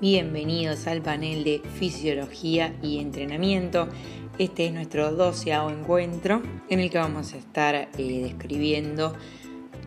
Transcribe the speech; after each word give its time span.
Bienvenidos 0.00 0.86
al 0.86 1.02
panel 1.02 1.44
de 1.44 1.60
Fisiología 1.78 2.74
y 2.82 3.00
Entrenamiento. 3.00 3.86
Este 4.38 4.64
es 4.64 4.72
nuestro 4.72 5.12
doceavo 5.12 5.68
encuentro 5.68 6.40
en 6.70 6.80
el 6.80 6.88
que 6.88 6.96
vamos 6.96 7.34
a 7.34 7.36
estar 7.36 7.74
eh, 7.74 7.88
describiendo 7.98 9.12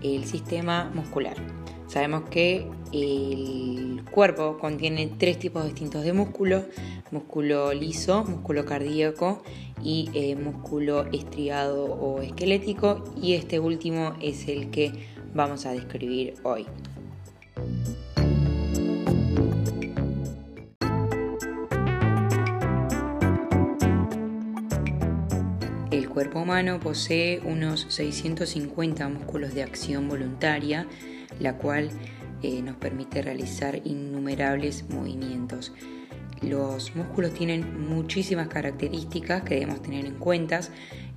el 0.04 0.26
sistema 0.26 0.92
muscular. 0.94 1.36
Sabemos 1.88 2.30
que 2.30 2.68
el 2.92 4.04
cuerpo 4.12 4.60
contiene 4.60 5.12
tres 5.18 5.40
tipos 5.40 5.66
distintos 5.66 6.04
de 6.04 6.14
músculo, 6.14 6.64
músculo 7.10 7.74
liso, 7.74 8.24
músculo 8.24 8.66
cardíaco 8.66 9.42
y 9.82 10.12
eh, 10.14 10.36
músculo 10.36 11.08
estriado 11.12 11.86
o 11.86 12.22
esquelético 12.22 13.04
y 13.20 13.34
este 13.34 13.60
último 13.60 14.14
es 14.22 14.48
el 14.48 14.70
que 14.70 14.92
vamos 15.34 15.66
a 15.66 15.72
describir 15.72 16.36
hoy. 16.44 16.68
Cuerpo 26.14 26.42
humano 26.42 26.80
posee 26.80 27.42
unos 27.44 27.88
650 27.90 29.10
músculos 29.10 29.56
de 29.56 29.64
acción 29.64 30.08
voluntaria, 30.08 30.86
la 31.40 31.58
cual 31.58 31.90
eh, 32.44 32.62
nos 32.62 32.76
permite 32.76 33.24
realizar 33.24 33.82
innumerables 33.84 34.88
movimientos. 34.90 35.74
Los 36.42 36.96
músculos 36.96 37.34
tienen 37.34 37.90
muchísimas 37.90 38.48
características 38.48 39.42
que 39.42 39.56
debemos 39.56 39.82
tener 39.82 40.06
en 40.06 40.16
cuenta 40.16 40.62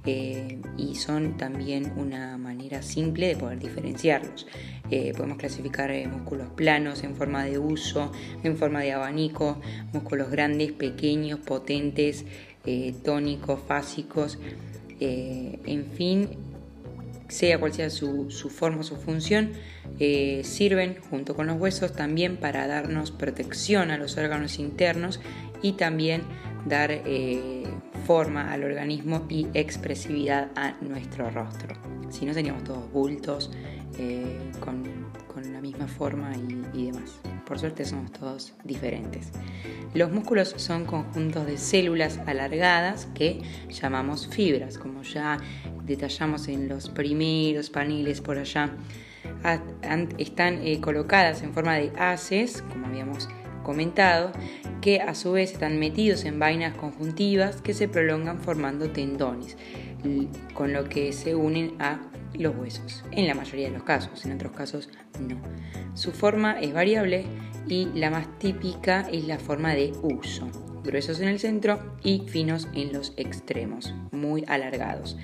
eh, 0.06 0.62
y 0.78 0.94
son 0.94 1.36
también 1.36 1.92
una 1.96 2.38
manera 2.38 2.80
simple 2.80 3.26
de 3.26 3.36
poder 3.36 3.58
diferenciarlos. 3.58 4.46
Eh, 4.90 5.12
podemos 5.14 5.36
clasificar 5.36 5.92
músculos 6.08 6.48
planos 6.54 7.04
en 7.04 7.16
forma 7.16 7.44
de 7.44 7.58
uso, 7.58 8.12
en 8.42 8.56
forma 8.56 8.80
de 8.80 8.92
abanico, 8.92 9.60
músculos 9.92 10.30
grandes, 10.30 10.72
pequeños, 10.72 11.40
potentes, 11.40 12.24
tónicos, 13.04 13.60
fásicos, 13.68 14.40
en 15.00 15.86
fin, 15.86 16.30
sea 17.28 17.58
cual 17.58 17.72
sea 17.72 17.90
su, 17.90 18.28
forma 18.50 18.80
o 18.80 18.82
su 18.82 18.96
función, 18.96 19.52
eh, 19.98 20.42
sirven 20.44 20.98
junto 21.10 21.34
con 21.34 21.46
los 21.46 21.60
huesos 21.60 21.92
también 21.92 22.36
para 22.36 22.66
darnos 22.66 23.10
protección 23.10 23.90
a 23.90 23.98
los 23.98 24.16
órganos 24.16 24.58
internos 24.58 25.20
y 25.62 25.72
también 25.72 26.22
dar 26.66 26.90
eh, 26.90 27.64
forma 28.06 28.52
al 28.52 28.64
organismo 28.64 29.26
y 29.28 29.48
expresividad 29.54 30.50
a 30.56 30.76
nuestro 30.80 31.30
rostro. 31.30 31.74
Si 32.10 32.24
no 32.24 32.32
teníamos 32.32 32.64
todos 32.64 32.90
bultos 32.92 33.50
eh, 33.98 34.38
con, 34.60 34.84
la 35.52 35.60
misma 35.60 35.86
forma 35.86 36.32
y 36.74 36.86
demás. 36.86 37.20
Por 37.46 37.58
suerte 37.60 37.84
somos 37.84 38.12
todos 38.12 38.54
diferentes. 38.64 39.30
Los 39.94 40.10
músculos 40.10 40.54
son 40.56 40.84
conjuntos 40.84 41.46
de 41.46 41.58
células 41.58 42.18
alargadas 42.26 43.06
que 43.14 43.40
llamamos 43.70 44.26
fibras, 44.26 44.78
como 44.78 45.02
ya 45.02 45.38
detallamos 45.84 46.48
en 46.48 46.68
los 46.68 46.90
primeros 46.90 47.70
paneles 47.70 48.20
por 48.20 48.38
allá. 48.38 48.70
Están 50.18 50.60
eh, 50.66 50.80
colocadas 50.80 51.42
en 51.42 51.52
forma 51.54 51.74
de 51.74 51.92
haces, 51.96 52.62
como 52.62 52.86
habíamos 52.86 53.28
comentado, 53.62 54.32
que 54.80 55.00
a 55.00 55.14
su 55.14 55.32
vez 55.32 55.52
están 55.52 55.78
metidos 55.78 56.24
en 56.24 56.38
vainas 56.38 56.76
conjuntivas 56.76 57.62
que 57.62 57.74
se 57.74 57.88
prolongan 57.88 58.40
formando 58.40 58.90
tendones, 58.90 59.56
con 60.52 60.72
lo 60.72 60.88
que 60.88 61.12
se 61.12 61.34
unen 61.34 61.74
a 61.80 62.00
los 62.34 62.56
huesos, 62.56 63.04
en 63.10 63.26
la 63.26 63.34
mayoría 63.34 63.68
de 63.68 63.74
los 63.74 63.82
casos, 63.82 64.24
en 64.24 64.32
otros 64.32 64.52
casos 64.52 64.88
no. 65.20 65.40
Su 65.94 66.12
forma 66.12 66.60
es 66.60 66.72
variable 66.72 67.24
y 67.66 67.86
la 67.94 68.10
más 68.10 68.38
típica 68.38 69.08
es 69.10 69.26
la 69.26 69.38
forma 69.38 69.74
de 69.74 69.92
uso, 70.02 70.48
gruesos 70.84 71.20
en 71.20 71.28
el 71.28 71.38
centro 71.38 71.96
y 72.02 72.24
finos 72.28 72.68
en 72.74 72.92
los 72.92 73.12
extremos, 73.16 73.94
muy 74.12 74.44
alargados. 74.46 75.16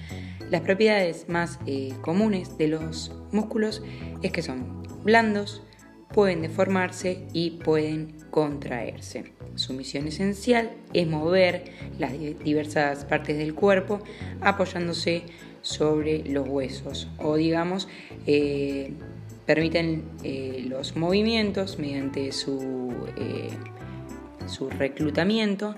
Las 0.50 0.60
propiedades 0.62 1.28
más 1.28 1.58
eh, 1.66 1.94
comunes 2.02 2.58
de 2.58 2.68
los 2.68 3.12
músculos 3.32 3.82
es 4.22 4.32
que 4.32 4.42
son 4.42 4.82
blandos, 5.02 5.62
pueden 6.12 6.42
deformarse 6.42 7.26
y 7.32 7.52
pueden 7.52 8.16
contraerse. 8.30 9.32
Su 9.54 9.72
misión 9.72 10.08
esencial 10.08 10.72
es 10.92 11.06
mover 11.06 11.64
las 11.98 12.12
diversas 12.12 13.04
partes 13.04 13.38
del 13.38 13.54
cuerpo 13.54 14.00
apoyándose 14.40 15.24
sobre 15.62 16.24
los 16.24 16.48
huesos 16.48 17.08
o 17.18 17.36
digamos 17.36 17.88
eh, 18.26 18.92
permiten 19.46 20.04
eh, 20.22 20.64
los 20.68 20.96
movimientos 20.96 21.78
mediante 21.78 22.32
su, 22.32 22.92
su 24.46 24.70
reclutamiento 24.70 25.74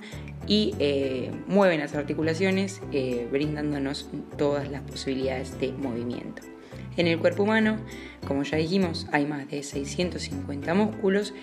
y 0.46 0.74
eh, 0.78 1.30
mueven 1.46 1.80
las 1.80 1.94
articulaciones 1.94 2.80
eh, 2.92 3.26
brindándonos 3.30 4.08
todas 4.36 4.70
las 4.70 4.82
posibilidades 4.82 5.58
de 5.58 5.72
movimiento. 5.72 6.42
En 6.96 7.06
el 7.06 7.18
cuerpo 7.18 7.42
humano, 7.42 7.78
como 8.26 8.42
ya 8.44 8.56
dijimos, 8.56 9.06
hay 9.10 9.26
más 9.26 9.48
de 9.48 9.62
650 9.62 10.74
músculos. 10.74 11.34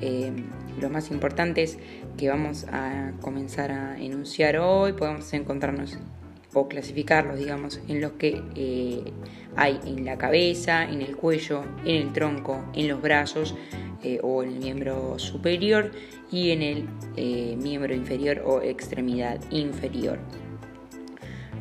Eh, 0.00 0.32
los 0.80 0.90
más 0.90 1.10
importantes 1.10 1.78
que 2.16 2.28
vamos 2.28 2.64
a 2.72 3.12
comenzar 3.20 3.70
a 3.70 4.00
enunciar 4.00 4.56
hoy 4.56 4.92
podemos 4.92 5.32
encontrarnos 5.32 5.98
o 6.54 6.68
clasificarlos, 6.68 7.38
digamos, 7.38 7.80
en 7.88 8.00
los 8.00 8.12
que 8.12 8.40
hay 9.56 9.78
en 9.84 10.04
la 10.04 10.16
cabeza, 10.16 10.84
en 10.84 11.02
el 11.02 11.16
cuello, 11.16 11.64
en 11.84 11.96
el 11.96 12.12
tronco, 12.12 12.64
en 12.74 12.88
los 12.88 13.02
brazos, 13.02 13.54
eh, 14.04 14.20
o 14.22 14.42
en 14.42 14.50
el 14.50 14.58
miembro 14.58 15.18
superior 15.18 15.90
y 16.30 16.50
en 16.50 16.60
el 16.60 16.88
eh, 17.16 17.56
miembro 17.56 17.94
inferior 17.94 18.42
o 18.44 18.60
extremidad 18.60 19.40
inferior. 19.50 20.18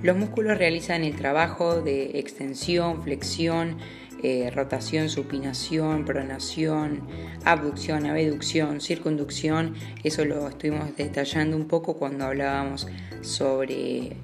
Los 0.02 0.18
músculos 0.18 0.58
realizan 0.58 1.06
el 1.06 1.16
trabajo 1.16 1.82
de 1.82 2.20
extensión, 2.20 3.02
flexión, 3.02 3.78
eh, 4.22 4.52
rotación, 4.54 5.08
supinación, 5.08 6.04
pronación, 6.04 7.08
abducción, 7.46 8.08
abducción, 8.08 8.82
circunducción. 8.82 9.76
Eso 10.04 10.26
lo 10.26 10.50
estuvimos 10.50 10.98
detallando 10.98 11.56
un 11.56 11.70
poco 11.70 11.96
cuando 11.96 12.26
hablábamos 12.26 12.88
sobre 13.22 14.18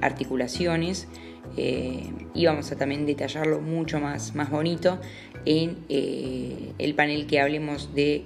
articulaciones. 0.00 1.08
y 1.56 2.44
vamos 2.44 2.70
a 2.72 2.76
también 2.76 3.06
detallarlo 3.06 3.60
mucho 3.60 3.98
más, 3.98 4.34
más 4.34 4.50
bonito 4.50 4.98
en 5.46 5.78
eh, 5.88 6.72
el 6.78 6.94
panel 6.94 7.26
que 7.26 7.40
hablemos 7.40 7.94
de 7.94 8.24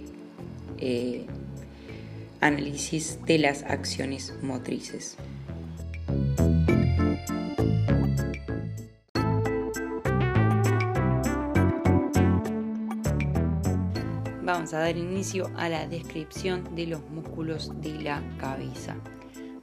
eh, 0.79 1.27
análisis 2.41 3.19
de 3.27 3.39
las 3.39 3.63
acciones 3.63 4.35
motrices. 4.43 5.17
Vamos 14.43 14.75
a 14.75 14.81
dar 14.81 14.97
inicio 14.97 15.51
a 15.57 15.69
la 15.69 15.87
descripción 15.87 16.75
de 16.75 16.87
los 16.87 17.03
músculos 17.09 17.71
de 17.83 18.01
la 18.01 18.23
cabeza. 18.39 18.97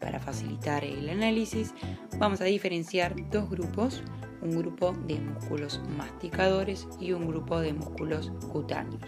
Para 0.08 0.22
facilitar 0.22 0.86
el 0.86 1.10
análisis, 1.10 1.74
vamos 2.18 2.40
a 2.40 2.46
diferenciar 2.46 3.14
dos 3.30 3.50
grupos 3.50 4.02
un 4.42 4.58
grupo 4.58 4.94
de 5.06 5.20
músculos 5.20 5.82
masticadores 5.98 6.88
y 6.98 7.12
un 7.12 7.28
grupo 7.28 7.60
de 7.60 7.74
músculos 7.74 8.32
cutáneos. 8.50 9.04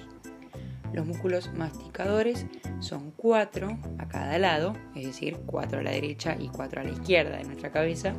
Los 0.92 1.08
músculos 1.08 1.54
masticadores 1.54 2.46
son 2.82 3.12
cuatro 3.12 3.78
a 3.98 4.10
cada 4.10 4.38
lado, 4.40 4.76
es 4.94 5.06
decir, 5.06 5.38
cuatro 5.46 5.80
a 5.80 5.84
la 5.84 5.92
derecha 5.92 6.36
y 6.38 6.50
cuatro 6.50 6.82
a 6.82 6.84
la 6.84 6.92
izquierda 6.92 7.38
de 7.38 7.46
nuestra 7.46 7.72
cabeza. 7.72 8.14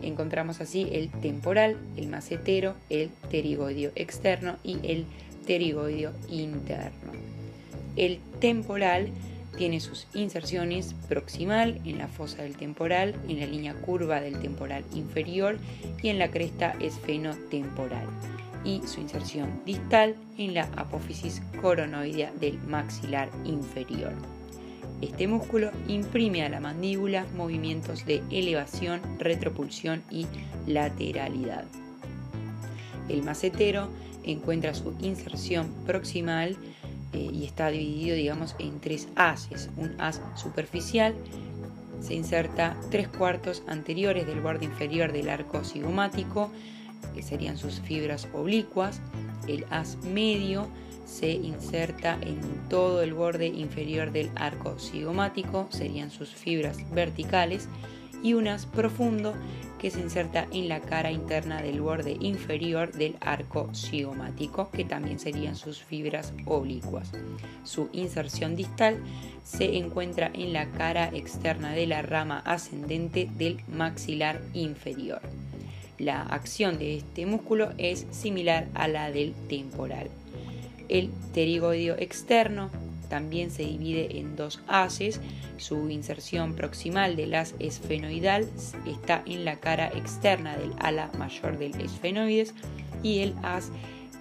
Encontramos 0.00 0.62
así 0.62 0.88
el 0.90 1.10
temporal, 1.10 1.76
el 1.98 2.08
macetero, 2.08 2.76
el 2.88 3.10
pterigoideo 3.28 3.92
externo 3.94 4.56
y 4.64 4.78
el 4.90 5.04
pterigoideo 5.44 6.12
interno. 6.30 7.12
El 7.94 8.20
temporal 8.40 9.10
tiene 9.58 9.80
sus 9.80 10.06
inserciones 10.14 10.94
proximal 11.08 11.80
en 11.84 11.98
la 11.98 12.06
fosa 12.06 12.42
del 12.44 12.56
temporal, 12.56 13.16
en 13.28 13.40
la 13.40 13.46
línea 13.46 13.74
curva 13.74 14.20
del 14.20 14.38
temporal 14.38 14.84
inferior 14.94 15.58
y 16.00 16.08
en 16.08 16.20
la 16.20 16.30
cresta 16.30 16.76
esfenotemporal 16.80 18.06
y 18.64 18.82
su 18.86 19.00
inserción 19.00 19.60
distal 19.66 20.14
en 20.36 20.54
la 20.54 20.68
apófisis 20.76 21.42
coronoidea 21.60 22.32
del 22.40 22.58
maxilar 22.62 23.28
inferior. 23.44 24.12
Este 25.00 25.26
músculo 25.26 25.70
imprime 25.86 26.44
a 26.44 26.48
la 26.48 26.60
mandíbula 26.60 27.26
movimientos 27.36 28.04
de 28.06 28.22
elevación, 28.30 29.00
retropulsión 29.18 30.02
y 30.10 30.26
lateralidad. 30.66 31.64
El 33.08 33.22
macetero 33.22 33.88
encuentra 34.24 34.74
su 34.74 34.94
inserción 35.00 35.72
proximal 35.86 36.56
eh, 37.12 37.30
y 37.32 37.44
está 37.44 37.70
dividido, 37.70 38.16
digamos, 38.16 38.54
en 38.58 38.80
tres 38.80 39.08
haces. 39.16 39.70
Un 39.76 40.00
haz 40.00 40.20
superficial 40.36 41.14
se 42.00 42.14
inserta 42.14 42.76
tres 42.90 43.08
cuartos 43.08 43.62
anteriores 43.66 44.26
del 44.26 44.40
borde 44.40 44.66
inferior 44.66 45.12
del 45.12 45.28
arco 45.28 45.64
cigomático, 45.64 46.50
que 47.14 47.22
serían 47.22 47.58
sus 47.58 47.80
fibras 47.80 48.28
oblicuas. 48.32 49.00
El 49.46 49.64
haz 49.70 49.96
medio 50.04 50.68
se 51.04 51.30
inserta 51.30 52.18
en 52.20 52.38
todo 52.68 53.02
el 53.02 53.14
borde 53.14 53.46
inferior 53.46 54.12
del 54.12 54.30
arco 54.36 54.78
cigomático, 54.78 55.66
serían 55.70 56.10
sus 56.10 56.30
fibras 56.30 56.78
verticales, 56.92 57.68
y 58.22 58.34
un 58.34 58.48
haz 58.48 58.66
profundo 58.66 59.34
que 59.78 59.90
se 59.90 60.00
inserta 60.00 60.46
en 60.52 60.68
la 60.68 60.80
cara 60.80 61.10
interna 61.10 61.62
del 61.62 61.80
borde 61.80 62.16
inferior 62.20 62.92
del 62.92 63.16
arco 63.20 63.70
cigomático, 63.74 64.70
que 64.70 64.84
también 64.84 65.18
serían 65.18 65.56
sus 65.56 65.82
fibras 65.82 66.32
oblicuas. 66.44 67.10
Su 67.64 67.88
inserción 67.92 68.56
distal 68.56 68.98
se 69.44 69.76
encuentra 69.76 70.30
en 70.34 70.52
la 70.52 70.66
cara 70.66 71.10
externa 71.12 71.72
de 71.72 71.86
la 71.86 72.02
rama 72.02 72.42
ascendente 72.44 73.28
del 73.38 73.60
maxilar 73.68 74.40
inferior. 74.52 75.22
La 75.98 76.22
acción 76.22 76.78
de 76.78 76.96
este 76.96 77.26
músculo 77.26 77.70
es 77.78 78.06
similar 78.10 78.68
a 78.74 78.88
la 78.88 79.10
del 79.10 79.34
temporal. 79.48 80.08
El 80.88 81.08
pterigoideo 81.32 81.96
externo 81.98 82.70
también 83.08 83.50
se 83.50 83.62
divide 83.62 84.18
en 84.18 84.36
dos 84.36 84.60
haces. 84.68 85.20
Su 85.56 85.88
inserción 85.90 86.54
proximal 86.54 87.16
del 87.16 87.34
haz 87.34 87.54
esfenoidal 87.58 88.48
está 88.86 89.22
en 89.26 89.44
la 89.44 89.56
cara 89.56 89.88
externa 89.88 90.56
del 90.56 90.72
ala 90.78 91.10
mayor 91.18 91.58
del 91.58 91.80
esfenoides 91.80 92.54
y 93.02 93.20
el 93.20 93.34
haz 93.42 93.70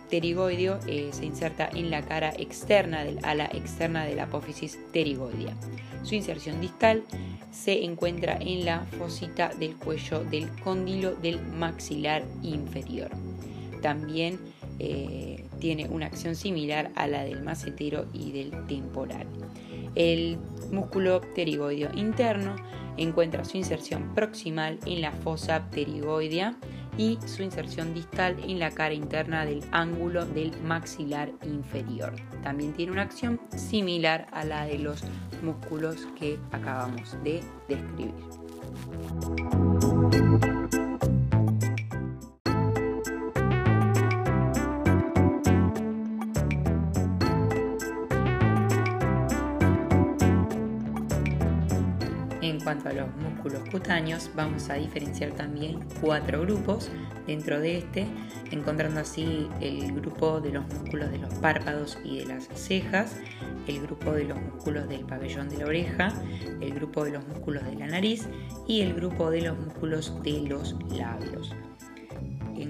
pterigoideo 0.09 0.79
eh, 0.87 1.09
se 1.11 1.25
inserta 1.25 1.69
en 1.73 1.89
la 1.91 2.01
cara 2.01 2.31
externa 2.37 3.03
del 3.03 3.19
ala 3.23 3.45
externa 3.45 4.05
de 4.05 4.15
la 4.15 4.23
apófisis 4.23 4.77
pterigoidea. 4.91 5.55
Su 6.03 6.15
inserción 6.15 6.61
distal 6.61 7.03
se 7.51 7.83
encuentra 7.83 8.37
en 8.39 8.65
la 8.65 8.85
fosita 8.97 9.49
del 9.59 9.75
cuello 9.75 10.23
del 10.23 10.49
cóndilo 10.63 11.15
del 11.15 11.41
maxilar 11.41 12.23
inferior. 12.43 13.09
También 13.81 14.39
eh, 14.79 15.36
tiene 15.59 15.87
una 15.89 16.07
acción 16.07 16.35
similar 16.35 16.91
a 16.95 17.07
la 17.07 17.23
del 17.23 17.43
macetero 17.43 18.05
y 18.13 18.31
del 18.31 18.65
temporal. 18.67 19.27
El 19.95 20.37
músculo 20.71 21.21
pterigoideo 21.21 21.89
interno 21.95 22.55
encuentra 22.97 23.45
su 23.45 23.57
inserción 23.57 24.13
proximal 24.13 24.79
en 24.85 25.01
la 25.01 25.11
fosa 25.11 25.69
pterigoidea 25.69 26.55
y 26.97 27.19
su 27.25 27.43
inserción 27.43 27.93
distal 27.93 28.37
en 28.43 28.59
la 28.59 28.71
cara 28.71 28.93
interna 28.93 29.45
del 29.45 29.63
ángulo 29.71 30.25
del 30.25 30.51
maxilar 30.63 31.31
inferior. 31.43 32.13
También 32.43 32.73
tiene 32.73 32.91
una 32.91 33.03
acción 33.03 33.39
similar 33.55 34.27
a 34.31 34.43
la 34.43 34.65
de 34.65 34.79
los 34.79 35.03
músculos 35.43 36.07
que 36.19 36.39
acabamos 36.51 37.15
de 37.23 37.41
describir. 37.67 38.13
Cuanto 52.77 52.89
a 52.89 53.05
los 53.05 53.15
músculos 53.17 53.69
cutáneos, 53.69 54.29
vamos 54.35 54.69
a 54.69 54.75
diferenciar 54.75 55.31
también 55.31 55.79
cuatro 56.01 56.41
grupos 56.41 56.89
dentro 57.25 57.59
de 57.59 57.79
este, 57.79 58.05
encontrando 58.51 58.99
así 58.99 59.47
el 59.61 59.93
grupo 59.93 60.39
de 60.41 60.51
los 60.51 60.65
músculos 60.67 61.11
de 61.11 61.17
los 61.17 61.33
párpados 61.35 61.97
y 62.03 62.19
de 62.19 62.25
las 62.25 62.47
cejas, 62.53 63.17
el 63.67 63.81
grupo 63.81 64.11
de 64.11 64.25
los 64.25 64.39
músculos 64.39 64.87
del 64.89 65.05
pabellón 65.05 65.49
de 65.49 65.57
la 65.57 65.65
oreja, 65.65 66.13
el 66.61 66.73
grupo 66.73 67.03
de 67.03 67.11
los 67.11 67.27
músculos 67.27 67.63
de 67.65 67.75
la 67.75 67.87
nariz 67.87 68.27
y 68.67 68.81
el 68.81 68.93
grupo 68.93 69.31
de 69.31 69.41
los 69.41 69.57
músculos 69.57 70.21
de 70.23 70.41
los 70.41 70.75
labios. 70.91 71.53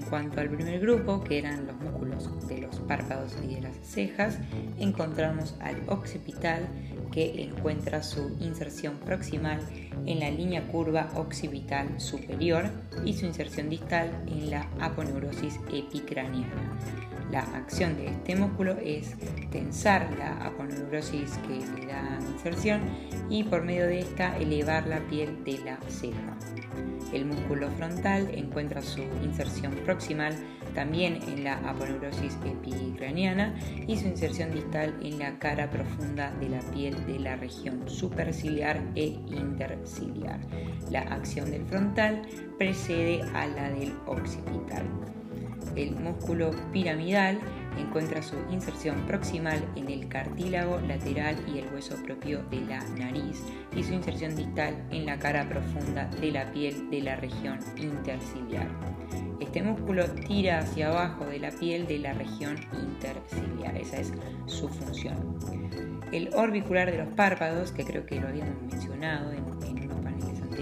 Cuanto 0.08 0.40
al 0.40 0.48
primer 0.48 0.80
grupo, 0.80 1.22
que 1.22 1.38
eran 1.38 1.66
los 1.66 1.76
músculos 1.76 2.48
de 2.48 2.62
los 2.62 2.76
párpados 2.80 3.36
y 3.42 3.56
de 3.56 3.60
las 3.62 3.76
cejas, 3.82 4.38
encontramos 4.78 5.54
al 5.60 5.82
occipital, 5.88 6.66
que 7.12 7.42
encuentra 7.42 8.02
su 8.02 8.36
inserción 8.40 8.96
proximal 9.04 9.60
en 10.06 10.20
la 10.20 10.30
línea 10.30 10.66
curva 10.68 11.10
occipital 11.14 12.00
superior 12.00 12.70
y 13.04 13.14
su 13.14 13.26
inserción 13.26 13.68
distal 13.68 14.10
en 14.26 14.50
la 14.50 14.68
aponeurosis 14.80 15.58
epicraniana. 15.72 16.78
La 17.30 17.40
acción 17.40 17.96
de 17.96 18.08
este 18.08 18.36
músculo 18.36 18.76
es 18.82 19.14
tensar 19.50 20.08
la 20.18 20.46
aponeurosis 20.46 21.38
que 21.46 21.58
le 21.78 21.86
da 21.86 22.18
inserción 22.32 22.80
y 23.28 23.44
por 23.44 23.64
medio 23.64 23.86
de 23.86 24.00
esta 24.00 24.36
elevar 24.38 24.86
la 24.86 25.00
piel 25.08 25.44
de 25.44 25.58
la 25.58 25.78
ceja. 25.88 26.36
El 27.12 27.26
músculo 27.26 27.70
frontal 27.72 28.30
encuentra 28.34 28.82
su 28.82 29.02
inserción 29.22 29.72
proximal 29.84 30.34
también 30.74 31.20
en 31.28 31.44
la 31.44 31.54
aponeurosis 31.68 32.36
epicraniana 32.44 33.54
y 33.86 33.96
su 33.96 34.06
inserción 34.06 34.50
distal 34.50 34.94
en 35.02 35.18
la 35.18 35.38
cara 35.38 35.70
profunda 35.70 36.30
de 36.40 36.50
la 36.50 36.60
piel 36.60 37.06
de 37.06 37.18
la 37.18 37.36
región 37.36 37.88
superciliar 37.88 38.80
e 38.94 39.18
interciliar. 39.26 40.40
La 40.90 41.00
acción 41.00 41.50
del 41.50 41.64
frontal 41.64 42.22
precede 42.58 43.22
a 43.34 43.46
la 43.46 43.70
del 43.70 43.92
occipital. 44.06 44.84
El 45.78 45.94
músculo 45.94 46.50
piramidal 46.72 47.38
encuentra 47.78 48.20
su 48.20 48.34
inserción 48.50 49.06
proximal 49.06 49.64
en 49.76 49.88
el 49.88 50.08
cartílago 50.08 50.80
lateral 50.80 51.36
y 51.46 51.58
el 51.58 51.72
hueso 51.72 51.94
propio 52.02 52.42
de 52.50 52.62
la 52.62 52.80
nariz 52.98 53.44
y 53.76 53.84
su 53.84 53.92
inserción 53.92 54.34
distal 54.34 54.74
en 54.90 55.06
la 55.06 55.20
cara 55.20 55.48
profunda 55.48 56.06
de 56.20 56.32
la 56.32 56.50
piel 56.50 56.90
de 56.90 57.02
la 57.02 57.14
región 57.14 57.60
interciliar. 57.76 58.66
Este 59.38 59.62
músculo 59.62 60.04
tira 60.26 60.58
hacia 60.58 60.88
abajo 60.88 61.24
de 61.26 61.38
la 61.38 61.52
piel 61.52 61.86
de 61.86 62.00
la 62.00 62.12
región 62.12 62.56
interciliar, 62.72 63.76
esa 63.76 63.98
es 63.98 64.12
su 64.46 64.68
función. 64.68 65.38
El 66.10 66.34
orbicular 66.34 66.90
de 66.90 66.98
los 66.98 67.08
párpados, 67.14 67.70
que 67.70 67.84
creo 67.84 68.04
que 68.04 68.20
lo 68.20 68.26
habíamos 68.26 68.60
mencionado 68.62 69.30
en, 69.30 69.44
paneles 69.44 69.87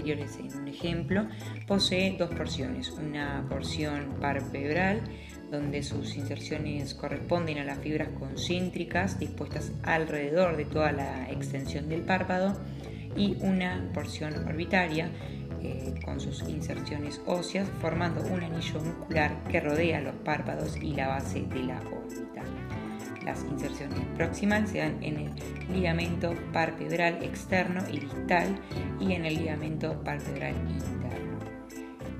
anteriores 0.07 0.37
en 0.39 0.61
un 0.61 0.67
ejemplo, 0.67 1.27
posee 1.67 2.15
dos 2.17 2.29
porciones, 2.29 2.89
una 2.91 3.45
porción 3.49 4.15
parpebral 4.21 5.01
donde 5.51 5.83
sus 5.83 6.15
inserciones 6.15 6.93
corresponden 6.93 7.57
a 7.57 7.63
las 7.63 7.79
fibras 7.79 8.09
concéntricas 8.19 9.19
dispuestas 9.19 9.71
alrededor 9.83 10.57
de 10.57 10.65
toda 10.65 10.91
la 10.91 11.29
extensión 11.29 11.89
del 11.89 12.01
párpado 12.01 12.57
y 13.15 13.37
una 13.41 13.89
porción 13.93 14.33
orbitaria 14.47 15.09
eh, 15.61 15.93
con 16.03 16.19
sus 16.19 16.47
inserciones 16.47 17.21
óseas 17.25 17.67
formando 17.81 18.21
un 18.31 18.43
anillo 18.43 18.79
muscular 18.79 19.43
que 19.49 19.59
rodea 19.59 20.01
los 20.01 20.15
párpados 20.15 20.77
y 20.77 20.93
la 20.93 21.07
base 21.07 21.41
de 21.41 21.63
la 21.63 21.79
órbita. 21.79 22.66
Las 23.27 23.43
inserciones 23.43 23.99
proximales 24.15 24.69
se 24.69 24.77
dan 24.77 25.03
en 25.03 25.17
el 25.17 25.33
ligamento 25.69 26.33
parpebral 26.53 27.21
externo 27.21 27.83
y 27.91 27.99
distal 27.99 28.57
y 29.01 29.11
en 29.11 29.25
el 29.25 29.35
ligamento 29.35 30.01
parpebral 30.01 30.55
interno. 30.55 31.37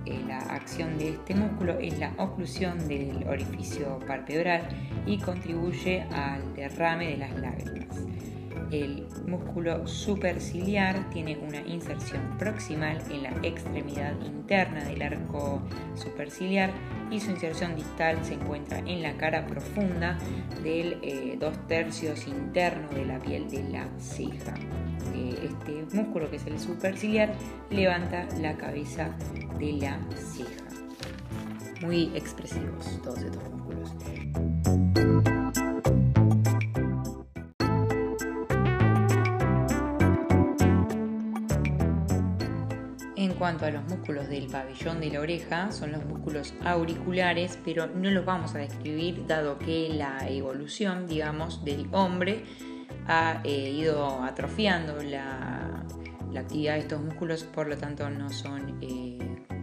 Eh, 0.06 0.22
la 0.28 0.40
acción 0.40 0.98
de 0.98 1.12
este 1.12 1.34
músculo 1.34 1.80
es 1.80 1.98
la 1.98 2.12
oclusión 2.18 2.90
del 2.90 3.26
orificio 3.26 4.00
palpebral 4.06 4.68
y 5.06 5.18
contribuye 5.20 6.02
al 6.12 6.54
derrame 6.56 7.12
de 7.12 7.18
las 7.18 7.40
lágrimas. 7.40 7.98
El 8.72 9.08
músculo 9.28 9.88
superciliar 9.88 11.10
tiene 11.10 11.38
una 11.38 11.62
inserción 11.62 12.38
proximal 12.38 13.02
en 13.10 13.24
la 13.24 13.34
extremidad 13.44 14.14
interna 14.26 14.84
del 14.84 15.02
arco 15.02 15.62
superciliar 15.96 16.72
y 17.10 17.20
su 17.20 17.32
inserción 17.32 17.76
distal 17.76 18.18
se 18.24 18.34
encuentra 18.34 18.80
en 18.80 19.02
la 19.02 19.16
cara 19.18 19.46
profunda 19.46 20.18
del 20.64 21.00
eh, 21.02 21.38
dos 21.40 21.56
tercios 21.68 22.28
interno 22.28 22.90
de 22.90 23.06
la 23.06 23.20
piel 23.20 23.50
de 23.50 23.64
la 23.70 23.88
ceja 24.00 24.54
este 25.44 25.86
músculo 25.94 26.30
que 26.30 26.38
es 26.38 26.46
el 26.46 26.60
superciliar 26.60 27.34
levanta 27.70 28.28
la 28.40 28.56
cabeza 28.58 29.10
de 29.60 29.74
la 29.74 30.00
ceja. 30.16 30.66
Muy 31.82 32.12
expresivos 32.16 33.00
todos 33.04 33.20
estos 33.20 33.44
músculos. 33.52 33.92
Cuanto 43.38 43.66
a 43.66 43.72
los 43.72 43.84
músculos 43.84 44.28
del 44.30 44.48
pabellón 44.48 45.00
de 45.00 45.12
la 45.12 45.20
oreja, 45.20 45.72
son 45.72 45.92
los 45.92 46.06
músculos 46.06 46.54
auriculares, 46.64 47.58
pero 47.64 47.88
no 47.88 48.10
los 48.10 48.26
vamos 48.26 48.56
a 48.56 48.60
describir 48.60 49.26
dado 49.28 49.60
que 49.60 49.90
la 49.90 50.28
evolución, 50.28 51.08
digamos, 51.08 51.64
del 51.64 51.88
hombre 51.92 52.44
ha 53.08 53.42
eh, 53.44 53.72
ido 53.72 54.24
atrofiando 54.24 55.02
la, 55.04 55.84
actividad 56.38 56.74
de 56.74 56.80
estos 56.82 57.02
músculos, 57.02 57.44
por 57.44 57.68
lo 57.68 57.78
tanto 57.78 58.08
no 58.12 58.30
son 58.30 58.78
eh, 58.82 59.18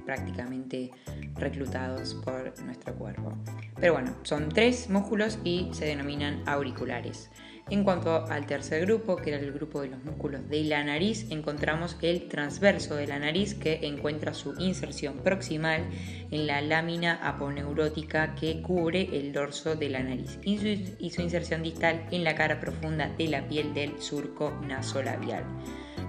prácticamente 0.04 0.90
reclutados 1.34 2.14
por 2.14 2.52
nuestro 2.64 2.94
cuerpo. 2.94 3.32
Pero 3.78 3.92
bueno, 3.92 4.16
son 4.22 4.48
tres 4.48 4.90
músculos 4.90 5.38
y 5.44 5.68
se 5.72 5.84
denominan 5.84 6.42
auriculares. 6.46 7.30
En 7.70 7.82
cuanto 7.82 8.26
al 8.26 8.44
tercer 8.44 8.84
grupo, 8.84 9.16
que 9.16 9.30
era 9.30 9.38
el 9.38 9.50
grupo 9.50 9.80
de 9.80 9.88
los 9.88 10.04
músculos 10.04 10.46
de 10.50 10.64
la 10.64 10.84
nariz, 10.84 11.26
encontramos 11.30 11.96
el 12.02 12.28
transverso 12.28 12.94
de 12.94 13.06
la 13.06 13.18
nariz 13.18 13.54
que 13.54 13.80
encuentra 13.82 14.34
su 14.34 14.54
inserción 14.60 15.16
proximal 15.24 15.82
en 16.30 16.46
la 16.46 16.60
lámina 16.60 17.18
aponeurótica 17.22 18.34
que 18.34 18.60
cubre 18.60 19.08
el 19.18 19.32
dorso 19.32 19.76
de 19.76 19.88
la 19.88 20.02
nariz 20.02 20.38
y 20.42 20.58
su, 21.10 21.22
inserción 21.22 21.62
distal 21.62 22.06
en 22.10 22.22
la 22.22 22.34
cara 22.34 22.60
profunda 22.60 23.08
de 23.16 23.28
la 23.28 23.48
piel 23.48 23.72
del 23.72 23.98
surco 23.98 24.52
nasolabial. 24.68 25.44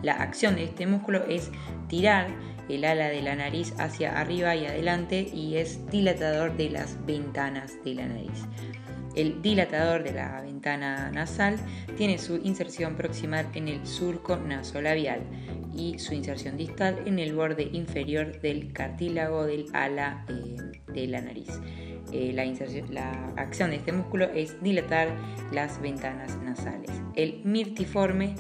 La 0.04 0.16
acción 0.16 0.56
de 0.56 0.66
este 0.66 0.86
músculo 0.88 1.24
es 1.26 1.52
tirar 1.88 2.28
el 2.68 2.84
ala 2.84 3.08
de 3.08 3.22
la 3.22 3.36
nariz 3.36 3.74
hacia 3.80 4.20
arriba 4.20 4.58
y 4.58 4.66
adelante 4.66 5.22
y 5.34 5.56
es 5.56 5.90
dilatador 5.90 6.58
de 6.58 6.70
las 6.70 7.04
ventanas 7.06 7.82
de 7.86 7.96
la 7.96 8.08
nariz. 8.08 8.46
El 9.16 9.42
dilatador 9.42 10.04
de 10.04 10.12
la 10.12 10.42
ventana 10.42 11.10
nasal 11.10 11.58
tiene 11.98 12.18
su 12.18 12.36
inserción 12.36 12.96
proximal 12.96 13.48
en 13.54 13.70
el 13.70 13.88
surco 13.88 14.36
nasolabial 14.36 15.22
y 15.74 16.00
su 16.00 16.14
inserción 16.14 16.58
distal 16.58 17.00
en 17.06 17.20
el 17.20 17.34
borde 17.34 17.70
inferior 17.72 18.42
del 18.42 18.74
cartílago 18.74 19.46
del 19.46 19.68
ala 19.74 20.26
eh, 20.28 20.82
de 20.94 21.08
la 21.08 21.22
nariz. 21.22 21.60
Eh, 22.12 22.34
la, 22.34 22.46
la, 22.92 23.34
acción 23.38 23.72
de 23.72 23.78
este 23.78 23.92
músculo 23.92 24.26
es 24.26 24.62
dilatar 24.62 25.10
las 25.52 25.82
ventanas 25.82 26.38
nasales. 26.44 26.92
El 27.16 27.42
mirtiforme 27.46 28.36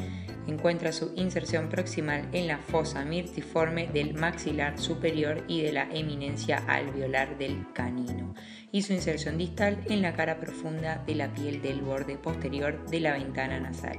encuentra 0.47 0.91
su 0.91 1.11
inserción 1.15 1.69
proximal 1.69 2.27
en 2.33 2.47
la 2.47 2.57
fosa 2.57 3.03
mirtiforme 3.03 3.87
del 3.87 4.13
maxilar 4.13 4.77
superior 4.77 5.43
y 5.47 5.61
de 5.61 5.71
la 5.71 5.89
eminencia 5.91 6.57
alveolar 6.67 7.37
del 7.37 7.65
canino 7.73 8.35
y 8.75 8.81
su 8.81 8.91
inserción 8.91 9.37
distal 9.37 9.79
en 9.87 10.01
la 10.01 10.15
cara 10.15 10.37
profunda 10.37 11.01
de 11.07 11.15
la 11.15 11.33
piel 11.33 11.61
del 11.61 11.79
borde 11.79 12.17
posterior 12.17 12.85
de 12.87 12.99
la 12.99 13.13
ventana 13.13 13.57
nasal. 13.57 13.97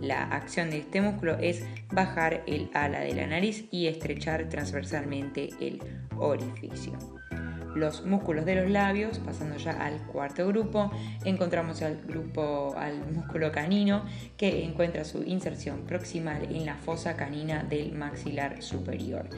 La 0.00 0.24
acción 0.24 0.70
de 0.70 0.78
este 0.78 1.00
músculo 1.00 1.38
es 1.38 1.64
bajar 1.92 2.42
el 2.48 2.68
ala 2.74 2.98
de 2.98 3.14
la 3.14 3.28
nariz 3.28 3.66
y 3.70 3.86
estrechar 3.86 4.48
transversalmente 4.48 5.50
el 5.60 5.80
orificio 6.18 6.98
los 7.78 8.04
músculos 8.04 8.44
de 8.44 8.56
los 8.56 8.70
labios, 8.70 9.18
pasando 9.20 9.56
ya 9.56 9.72
al 9.72 10.04
cuarto 10.06 10.46
grupo, 10.48 10.90
encontramos 11.24 11.80
al 11.82 12.02
grupo 12.02 12.74
al 12.76 13.06
músculo 13.12 13.52
canino 13.52 14.04
que 14.36 14.64
encuentra 14.64 15.04
su 15.04 15.22
inserción 15.22 15.82
proximal 15.86 16.44
en 16.50 16.66
la 16.66 16.76
fosa 16.76 17.16
canina 17.16 17.62
del 17.62 17.92
maxilar 17.92 18.62
superior 18.62 19.28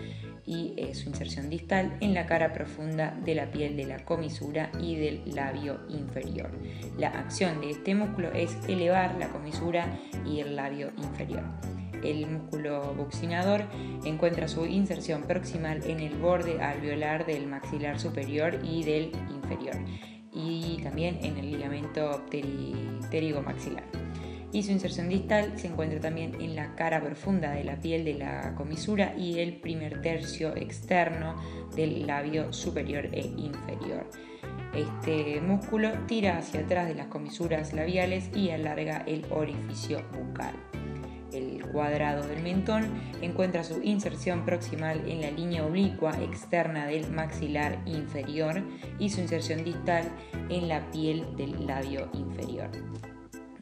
y 0.50 0.75
su 0.95 1.09
inserción 1.09 1.49
distal 1.49 1.97
en 2.00 2.12
la 2.12 2.26
cara 2.26 2.52
profunda 2.52 3.16
de 3.25 3.37
la 3.37 3.50
piel 3.52 3.76
de 3.76 3.87
la 3.87 4.04
comisura 4.04 4.73
y 4.80 4.97
del 4.97 5.23
labio 5.33 5.78
inferior. 5.88 6.50
La 6.99 7.09
acción 7.09 7.61
de 7.61 7.71
este 7.71 7.95
músculo 7.95 8.33
es 8.33 8.57
elevar 8.69 9.14
la 9.16 9.28
comisura 9.28 9.87
y 10.26 10.40
el 10.40 10.57
labio 10.57 10.90
inferior. 10.97 11.45
El 12.02 12.26
músculo 12.26 12.95
buccinador 12.95 13.62
encuentra 14.04 14.49
su 14.49 14.66
inserción 14.66 15.23
proximal 15.23 15.85
en 15.85 16.00
el 16.00 16.16
borde 16.16 16.61
alveolar 16.61 17.26
del 17.26 17.47
maxilar 17.47 18.00
superior 18.00 18.59
y 18.64 18.83
del 18.83 19.12
inferior, 19.30 19.76
y 20.33 20.80
también 20.83 21.19
en 21.23 21.37
el 21.37 21.52
ligamento 21.52 22.25
pterigomaxilar. 22.30 24.09
Y 24.52 24.62
su 24.62 24.73
inserción 24.73 25.09
distal 25.09 25.59
se 25.59 25.69
encuentra 25.69 26.00
también 26.00 26.40
en 26.40 26.57
la 26.57 26.75
cara 26.75 27.00
profunda 27.00 27.52
de 27.52 27.64
la 27.64 27.80
piel 27.80 28.04
de 28.04 28.14
la 28.14 28.54
comisura 28.57 29.14
y 29.16 29.38
el 29.38 29.61
primer 29.61 30.02
tercio 30.02 30.57
externo 30.57 31.37
del 31.76 32.07
labio 32.07 32.52
superior 32.52 33.09
e 33.12 33.21
inferior. 33.37 34.11
Este 34.75 35.40
músculo 35.40 35.90
tira 36.07 36.38
hacia 36.38 36.61
atrás 36.61 36.88
de 36.88 36.95
las 36.95 37.07
comisuras 37.07 37.73
labiales 37.73 38.30
y 38.35 38.50
alarga 38.50 39.04
el 39.07 39.25
orificio 39.30 40.04
bucal 40.12 40.54
el 41.33 41.64
cuadrado 41.66 42.26
del 42.26 42.42
mentón, 42.42 42.88
encuentra 43.21 43.64
su 43.64 43.80
inserción 43.83 44.45
proximal 44.45 45.09
en 45.09 45.21
la 45.21 45.30
línea 45.30 45.64
oblicua 45.64 46.12
externa 46.23 46.87
del 46.87 47.11
maxilar 47.11 47.80
inferior 47.87 48.62
y 48.99 49.11
su 49.11 49.21
inserción 49.21 49.64
distal 49.64 50.04
en 50.49 50.69
la 50.69 50.90
piel 50.90 51.37
del 51.37 51.66
labio 51.66 52.09
inferior. 52.12 52.71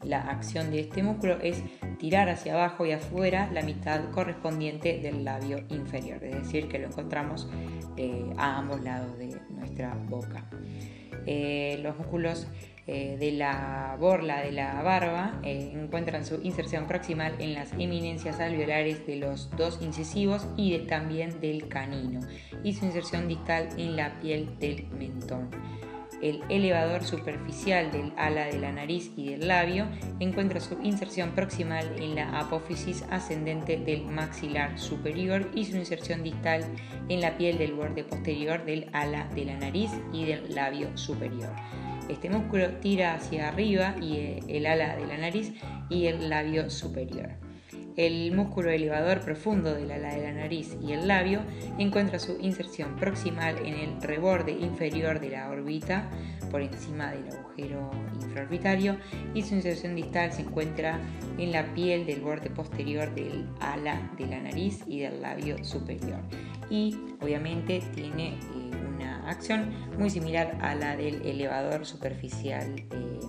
La 0.03 0.21
acción 0.21 0.71
de 0.71 0.79
este 0.79 1.03
músculo 1.03 1.37
es 1.41 1.63
tirar 1.97 2.29
hacia 2.29 2.53
abajo 2.53 2.85
y 2.85 2.91
afuera 2.91 3.49
la 3.51 3.61
mitad 3.61 4.09
correspondiente 4.11 4.99
del 4.99 5.25
labio 5.25 5.65
inferior, 5.69 6.23
es 6.23 6.35
decir, 6.43 6.67
que 6.67 6.79
lo 6.79 6.87
encontramos 6.87 7.49
eh, 7.97 8.31
a 8.37 8.57
ambos 8.57 8.81
lados 8.81 9.17
de 9.17 9.37
nuestra 9.49 9.93
boca. 10.07 10.49
Eh, 11.25 11.79
los 11.83 11.97
músculos 11.97 12.47
eh, 12.87 13.17
de 13.19 13.33
la 13.33 13.97
borla 13.99 14.41
de 14.41 14.51
la 14.51 14.81
barba 14.81 15.39
encuentran 15.43 16.25
su 16.25 16.39
inserción 16.41 16.87
proximal 16.87 17.35
en 17.39 17.53
las 17.53 17.73
eminencias 17.73 18.39
alveolares 18.39 19.05
de 19.05 19.17
los 19.17 19.51
dos 19.51 19.79
incisivos 19.81 20.47
y 20.55 20.75
también 20.87 21.39
del 21.39 21.67
canino 21.67 22.21
y 22.63 22.73
su 22.73 22.85
inserción 22.85 23.27
distal 23.27 23.67
en 23.77 23.95
la 23.95 24.19
piel 24.19 24.57
del 24.59 24.87
mentón. 24.87 25.49
El 26.21 26.43
elevador 26.49 27.03
superficial 27.03 27.91
del 27.91 28.11
ala 28.17 28.45
de 28.45 28.59
la 28.59 28.71
nariz 28.71 29.11
y 29.15 29.29
del 29.29 29.47
labio 29.47 29.87
encuentra 30.19 30.59
su 30.59 30.77
inserción 30.81 31.31
proximal 31.31 31.85
en 31.97 32.15
la 32.15 32.39
apófisis 32.39 33.03
ascendente 33.09 33.77
del 33.77 34.05
maxilar 34.05 34.77
superior 34.77 35.49
y 35.55 35.65
su 35.65 35.77
inserción 35.77 36.23
distal 36.23 36.65
en 37.07 37.21
la 37.21 37.37
piel 37.37 37.57
del 37.57 37.73
borde 37.73 38.03
posterior 38.03 38.65
del 38.65 38.89
ala 38.93 39.29
de 39.33 39.45
la 39.45 39.57
nariz 39.57 39.91
y 40.11 40.25
del 40.25 40.53
labio 40.53 40.97
superior. 40.97 41.53
Este 42.09 42.29
músculo 42.29 42.69
tira 42.81 43.13
hacia 43.13 43.49
arriba 43.49 43.95
y 44.01 44.15
eh, 44.17 44.39
el 44.47 44.65
ala 44.65 44.97
de 44.97 45.05
la 45.05 45.17
nariz 45.17 45.53
y 45.89 46.07
el 46.07 46.29
labio 46.29 46.69
superior. 46.69 47.48
El 47.95 48.31
músculo 48.33 48.69
elevador 48.69 49.21
profundo 49.21 49.73
del 49.73 49.91
ala 49.91 50.13
de 50.13 50.23
la 50.23 50.31
nariz 50.31 50.77
y 50.81 50.93
el 50.93 51.07
labio 51.07 51.41
encuentra 51.77 52.19
su 52.19 52.37
inserción 52.39 52.95
proximal 52.95 53.57
en 53.65 53.75
el 53.75 54.01
reborde 54.01 54.51
inferior 54.51 55.19
de 55.19 55.29
la 55.29 55.49
órbita, 55.49 56.09
por 56.51 56.61
encima 56.61 57.11
del 57.11 57.29
agujero 57.29 57.91
infraorbitario, 58.21 58.97
y 59.33 59.43
su 59.43 59.55
inserción 59.55 59.95
distal 59.95 60.31
se 60.31 60.41
encuentra 60.41 60.99
en 61.37 61.51
la 61.51 61.73
piel 61.73 62.05
del 62.05 62.21
borde 62.21 62.49
posterior 62.49 63.13
del 63.13 63.47
ala 63.59 64.11
de 64.17 64.27
la 64.27 64.39
nariz 64.39 64.83
y 64.87 64.99
del 64.99 65.21
labio 65.21 65.63
superior. 65.63 66.21
Y 66.69 66.97
obviamente 67.21 67.81
tiene 67.93 68.39
eh, 68.39 68.69
acción 69.29 69.73
muy 69.97 70.09
similar 70.09 70.57
a 70.61 70.75
la 70.75 70.95
del 70.95 71.21
elevador 71.25 71.85
superficial 71.85 72.75
eh, 72.75 73.19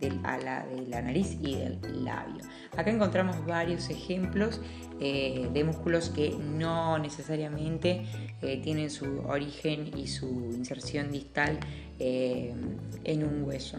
del 0.00 0.18
ala 0.24 0.66
de 0.66 0.86
la 0.88 1.02
nariz 1.02 1.36
y 1.42 1.56
del 1.56 2.04
labio. 2.04 2.42
Acá 2.76 2.90
encontramos 2.90 3.44
varios 3.46 3.90
ejemplos 3.90 4.60
eh, 5.00 5.48
de 5.52 5.64
músculos 5.64 6.10
que 6.10 6.30
no 6.30 6.98
necesariamente 6.98 8.02
eh, 8.42 8.60
tienen 8.62 8.90
su 8.90 9.20
origen 9.26 9.96
y 9.96 10.06
su 10.06 10.28
inserción 10.52 11.12
distal 11.12 11.58
en 11.98 13.24
un 13.24 13.44
hueso. 13.44 13.78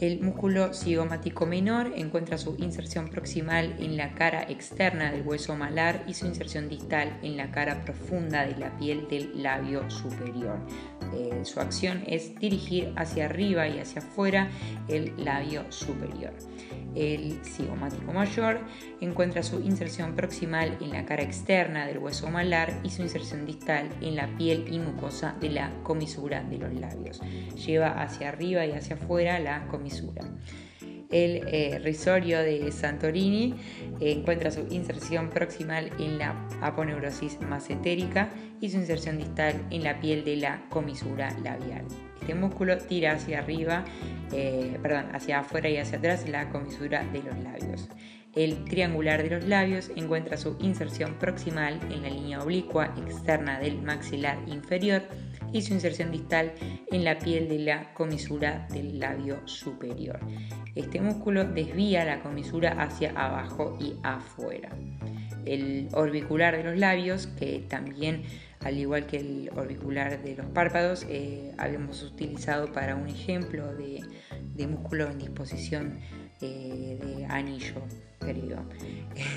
El 0.00 0.20
músculo 0.20 0.72
cigomático 0.74 1.44
menor 1.44 1.92
encuentra 1.96 2.38
su 2.38 2.54
inserción 2.58 3.08
proximal 3.08 3.74
en 3.80 3.96
la 3.96 4.14
cara 4.14 4.44
externa 4.44 5.10
del 5.10 5.26
hueso 5.26 5.56
malar 5.56 6.04
y 6.06 6.14
su 6.14 6.26
inserción 6.26 6.68
distal 6.68 7.18
en 7.22 7.36
la 7.36 7.50
cara 7.50 7.84
profunda 7.84 8.46
de 8.46 8.56
la 8.56 8.76
piel 8.78 9.08
del 9.08 9.42
labio 9.42 9.90
superior. 9.90 10.60
Eh, 11.14 11.40
su 11.42 11.58
acción 11.58 12.04
es 12.06 12.32
dirigir 12.38 12.92
hacia 12.96 13.24
arriba 13.24 13.66
y 13.66 13.80
hacia 13.80 14.00
afuera 14.00 14.48
el 14.86 15.12
labio 15.16 15.64
superior. 15.72 16.32
El 16.94 17.44
cigomático 17.44 18.12
mayor 18.12 18.60
encuentra 19.00 19.42
su 19.42 19.60
inserción 19.60 20.14
proximal 20.14 20.76
en 20.80 20.90
la 20.90 21.04
cara 21.04 21.22
externa 21.22 21.86
del 21.86 21.98
hueso 21.98 22.28
malar 22.30 22.80
y 22.82 22.90
su 22.90 23.02
inserción 23.02 23.46
distal 23.46 23.88
en 24.00 24.16
la 24.16 24.26
piel 24.36 24.64
y 24.72 24.78
mucosa 24.78 25.36
de 25.40 25.50
la 25.50 25.72
comisura 25.82 26.42
de 26.42 26.58
los 26.58 26.72
labios. 26.74 27.20
Lleva 27.54 28.02
hacia 28.02 28.28
arriba 28.28 28.66
y 28.66 28.72
hacia 28.72 28.96
afuera 28.96 29.38
la 29.38 29.66
comisura. 29.68 30.22
El 31.10 31.48
eh, 31.48 31.78
risorio 31.82 32.40
de 32.40 32.70
Santorini 32.70 33.54
encuentra 34.00 34.50
su 34.50 34.66
inserción 34.70 35.30
proximal 35.30 35.90
en 35.98 36.18
la 36.18 36.48
aponeurosis 36.60 37.40
masentérica 37.40 38.28
y 38.60 38.68
su 38.68 38.76
inserción 38.76 39.16
distal 39.16 39.54
en 39.70 39.84
la 39.84 40.00
piel 40.00 40.24
de 40.24 40.36
la 40.36 40.68
comisura 40.68 41.30
labial. 41.42 41.86
Este 42.20 42.34
músculo 42.34 42.76
tira 42.78 43.12
hacia 43.12 43.38
arriba, 43.38 43.84
eh, 44.32 44.78
perdón, 44.82 45.06
hacia 45.14 45.40
afuera 45.40 45.68
y 45.68 45.78
hacia 45.78 45.98
atrás 45.98 46.28
la 46.28 46.50
comisura 46.50 47.04
de 47.04 47.22
los 47.22 47.38
labios. 47.38 47.88
El 48.34 48.64
triangular 48.66 49.22
de 49.22 49.30
los 49.30 49.44
labios 49.48 49.90
encuentra 49.96 50.36
su 50.36 50.56
inserción 50.60 51.14
proximal 51.18 51.80
en 51.90 52.02
la 52.02 52.10
línea 52.10 52.42
oblicua 52.42 52.94
externa 52.96 53.58
del 53.58 53.82
maxilar 53.82 54.38
inferior 54.46 55.02
y 55.52 55.62
su 55.62 55.72
inserción 55.72 56.12
distal 56.12 56.52
en 56.92 57.04
la 57.04 57.18
piel 57.18 57.48
de 57.48 57.58
la 57.60 57.94
comisura 57.94 58.68
del 58.70 59.00
labio 59.00 59.40
superior. 59.46 60.20
Este 60.74 61.00
músculo 61.00 61.44
desvía 61.44 62.04
la 62.04 62.20
comisura 62.20 62.80
hacia 62.80 63.10
abajo 63.10 63.76
y 63.80 63.94
afuera. 64.02 64.68
El 65.46 65.88
orbicular 65.92 66.56
de 66.56 66.64
los 66.64 66.76
labios, 66.76 67.26
que 67.26 67.64
también 67.68 68.22
al 68.60 68.78
igual 68.78 69.06
que 69.06 69.18
el 69.18 69.50
orbicular 69.54 70.22
de 70.22 70.36
los 70.36 70.46
párpados, 70.46 71.06
eh, 71.08 71.52
habíamos 71.58 72.02
utilizado 72.02 72.72
para 72.72 72.96
un 72.96 73.08
ejemplo 73.08 73.72
de, 73.74 74.02
músculo 74.66 75.08
en 75.08 75.18
disposición 75.18 76.00
eh, 76.40 76.98
de 77.00 77.26
anillo, 77.26 77.82
creo. 78.18 78.64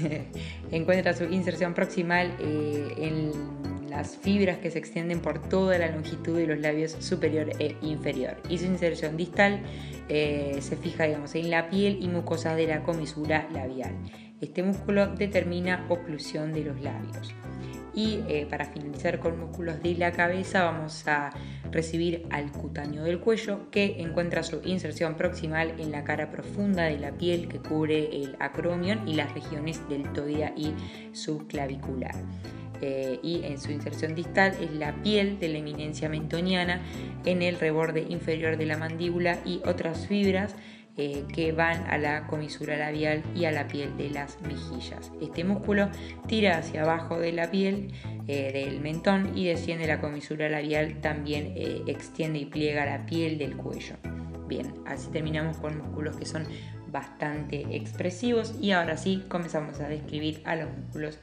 encuentra 0.71 1.13
su 1.13 1.25
inserción 1.25 1.73
proximal 1.73 2.35
eh, 2.39 2.93
en 2.97 3.89
las 3.89 4.17
fibras 4.17 4.57
que 4.57 4.71
se 4.71 4.79
extienden 4.79 5.19
por 5.19 5.47
toda 5.49 5.77
la 5.77 5.91
longitud 5.91 6.37
de 6.37 6.47
los 6.47 6.59
labios 6.59 6.93
superior 6.99 7.51
e 7.59 7.75
inferior. 7.81 8.37
Y 8.49 8.57
su 8.57 8.65
inserción 8.65 9.17
distal 9.17 9.61
se 10.07 10.77
fija 10.81 11.05
digamos, 11.05 11.35
en 11.35 11.49
la 11.49 11.69
piel 11.69 12.01
y 12.01 12.07
mucosas 12.07 12.55
de 12.55 12.67
la 12.67 12.83
comisura 12.83 13.47
labial. 13.53 13.93
Este 14.39 14.63
músculo 14.63 15.07
determina 15.07 15.85
oclusión 15.89 16.53
de 16.53 16.63
los 16.63 16.81
labios. 16.81 17.33
Y 17.93 18.21
eh, 18.27 18.47
para 18.49 18.65
finalizar 18.65 19.19
con 19.19 19.39
músculos 19.39 19.81
de 19.83 19.95
la 19.95 20.11
cabeza 20.11 20.63
vamos 20.63 21.07
a 21.07 21.31
recibir 21.71 22.25
al 22.29 22.51
cutáneo 22.51 23.03
del 23.03 23.19
cuello 23.19 23.69
que 23.69 24.01
encuentra 24.01 24.43
su 24.43 24.61
inserción 24.63 25.15
proximal 25.15 25.73
en 25.79 25.91
la 25.91 26.03
cara 26.03 26.31
profunda 26.31 26.83
de 26.83 26.99
la 26.99 27.11
piel 27.11 27.47
que 27.47 27.59
cubre 27.59 28.15
el 28.15 28.35
acromion 28.39 29.07
y 29.07 29.15
las 29.15 29.33
regiones 29.33 29.81
deltoidea 29.89 30.53
y 30.55 30.73
subclavicular. 31.13 32.15
Eh, 32.81 33.19
y 33.21 33.43
en 33.43 33.59
su 33.59 33.71
inserción 33.71 34.15
distal 34.15 34.55
es 34.59 34.71
la 34.71 34.95
piel 35.03 35.39
de 35.39 35.49
la 35.49 35.59
eminencia 35.59 36.09
mentoniana 36.09 36.81
en 37.25 37.43
el 37.43 37.59
reborde 37.59 38.07
inferior 38.09 38.57
de 38.57 38.65
la 38.65 38.75
mandíbula 38.75 39.37
y 39.45 39.61
otras 39.65 40.07
fibras 40.07 40.55
eh, 41.03 41.25
que 41.33 41.51
van 41.51 41.83
a 41.89 41.97
la 41.97 42.27
comisura 42.27 42.77
labial 42.77 43.23
y 43.33 43.45
a 43.45 43.51
la 43.51 43.67
piel 43.67 43.97
de 43.97 44.11
las 44.11 44.39
mejillas. 44.41 45.11
Este 45.19 45.43
músculo 45.43 45.89
tira 46.27 46.59
hacia 46.59 46.83
abajo 46.83 47.17
de 47.17 47.31
la 47.31 47.49
piel 47.49 47.91
eh, 48.27 48.51
del 48.53 48.81
mentón 48.81 49.35
y 49.35 49.47
desciende 49.47 49.87
la 49.87 49.99
comisura 49.99 50.47
labial, 50.47 51.01
también 51.01 51.53
eh, 51.55 51.81
extiende 51.87 52.37
y 52.37 52.45
pliega 52.45 52.85
la 52.85 53.07
piel 53.07 53.39
del 53.39 53.57
cuello. 53.57 53.95
Bien, 54.47 54.75
así 54.85 55.09
terminamos 55.09 55.57
con 55.57 55.75
músculos 55.79 56.17
que 56.17 56.27
son 56.27 56.43
bastante 56.91 57.65
expresivos 57.75 58.53
y 58.61 58.69
ahora 58.69 58.95
sí 58.95 59.23
comenzamos 59.27 59.79
a 59.79 59.87
describir 59.87 60.43
a 60.45 60.55
los 60.55 60.69
músculos 60.69 61.17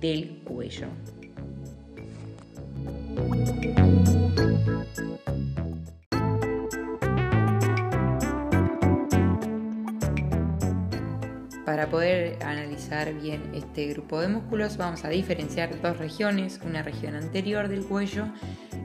del 0.00 0.42
cuello. 0.44 0.86
Para 11.74 11.90
poder 11.90 12.40
analizar 12.44 13.12
bien 13.14 13.50
este 13.52 13.88
grupo 13.88 14.20
de 14.20 14.28
músculos 14.28 14.76
vamos 14.76 15.04
a 15.04 15.08
diferenciar 15.08 15.82
dos 15.82 15.98
regiones, 15.98 16.60
una 16.64 16.84
región 16.84 17.16
anterior 17.16 17.66
del 17.66 17.84
cuello 17.84 18.28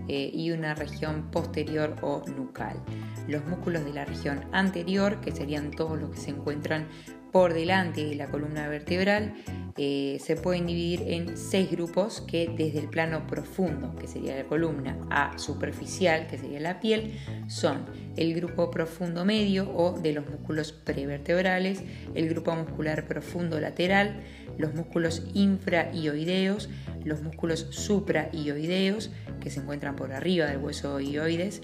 eh, 0.08 0.32
y 0.34 0.50
una 0.50 0.74
región 0.74 1.30
posterior 1.30 1.96
o 2.02 2.24
nucal. 2.36 2.82
Los 3.28 3.46
músculos 3.46 3.86
de 3.86 3.94
la 3.94 4.06
región 4.06 4.44
anterior, 4.54 5.22
que 5.22 5.32
serían 5.32 5.70
todos 5.70 6.02
los 6.02 6.10
que 6.10 6.18
se 6.18 6.32
encuentran 6.32 6.88
por 7.32 7.54
delante 7.54 8.06
de 8.06 8.16
la 8.16 8.28
columna 8.28 8.68
vertebral 8.68 9.34
eh, 9.78 10.18
se 10.20 10.36
pueden 10.36 10.68
dividir 10.68 11.04
en 11.08 11.38
seis 11.38 11.72
grupos 11.72 12.20
que 12.20 12.54
desde 12.58 12.80
el 12.80 12.90
plano 12.90 13.26
profundo, 13.28 13.96
que 13.96 14.08
sería 14.08 14.36
la 14.36 14.44
columna, 14.44 14.98
a 15.10 15.38
superficial, 15.40 16.28
que 16.28 16.38
sería 16.38 16.60
la 16.60 16.82
piel, 16.82 17.14
son 17.48 17.86
el 18.18 18.34
grupo 18.34 18.72
profundo 18.72 19.24
medio 19.24 19.72
o 19.74 19.98
de 19.98 20.12
los 20.12 20.30
músculos 20.30 20.74
prevertebrales, 20.74 21.82
el 22.14 22.28
grupo 22.28 22.54
muscular 22.56 23.08
profundo 23.08 23.58
lateral, 23.62 24.20
los 24.58 24.74
músculos 24.74 25.24
infraioideos, 25.34 26.70
los 27.06 27.22
músculos 27.22 27.68
supraioideos, 27.70 29.12
que 29.40 29.50
se 29.50 29.62
encuentran 29.62 29.96
por 29.96 30.12
arriba 30.12 30.48
del 30.48 30.58
hueso 30.58 31.00
ioides, 31.00 31.62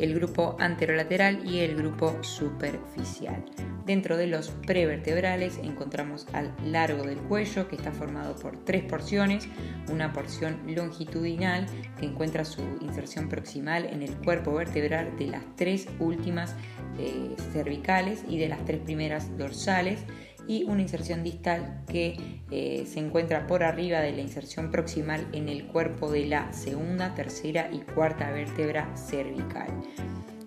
el 0.00 0.14
grupo 0.14 0.56
anterolateral 0.58 1.46
y 1.46 1.60
el 1.60 1.76
grupo 1.76 2.22
superficial. 2.22 3.44
Dentro 3.86 4.16
de 4.16 4.26
los 4.26 4.50
prevertebrales 4.50 5.58
encontramos 5.62 6.26
al 6.32 6.54
largo 6.64 7.02
del 7.02 7.18
cuello 7.18 7.66
que 7.68 7.76
está 7.76 7.92
formado 7.92 8.36
por 8.36 8.64
tres 8.64 8.84
porciones, 8.84 9.48
una 9.90 10.12
porción 10.12 10.60
longitudinal 10.66 11.66
que 11.98 12.06
encuentra 12.06 12.44
su 12.44 12.62
inserción 12.80 13.28
proximal 13.28 13.86
en 13.86 14.02
el 14.02 14.14
cuerpo 14.16 14.54
vertebral 14.54 15.16
de 15.18 15.26
las 15.26 15.44
tres 15.56 15.88
últimas 15.98 16.54
eh, 16.98 17.34
cervicales 17.52 18.24
y 18.28 18.38
de 18.38 18.48
las 18.48 18.64
tres 18.64 18.80
primeras 18.80 19.36
dorsales 19.36 20.00
y 20.46 20.64
una 20.64 20.82
inserción 20.82 21.22
distal 21.22 21.82
que 21.86 22.40
eh, 22.50 22.84
se 22.86 23.00
encuentra 23.00 23.46
por 23.46 23.62
arriba 23.62 24.00
de 24.00 24.12
la 24.12 24.20
inserción 24.20 24.70
proximal 24.70 25.26
en 25.32 25.48
el 25.48 25.66
cuerpo 25.66 26.10
de 26.10 26.26
la 26.26 26.52
segunda, 26.52 27.14
tercera 27.14 27.70
y 27.72 27.78
cuarta 27.78 28.30
vértebra 28.30 28.96
cervical. 28.96 29.68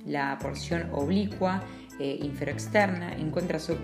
La 0.05 0.37
porción 0.41 0.89
oblicua 0.91 1.63
eh, 1.99 2.17
inferoexterna, 2.23 3.13
encuentra 3.13 3.59
su, 3.59 3.77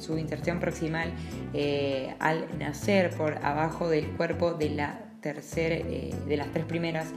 su 0.00 0.18
inserción 0.18 0.60
proximal 0.60 1.12
eh, 1.52 2.14
al 2.18 2.46
nacer 2.58 3.10
por 3.10 3.36
abajo 3.44 3.90
del 3.90 4.06
cuerpo 4.12 4.54
de, 4.54 4.70
la 4.70 5.00
eh, 5.22 6.14
de 6.26 6.36
las 6.38 6.50
tres 6.52 6.64
primeras 6.64 7.12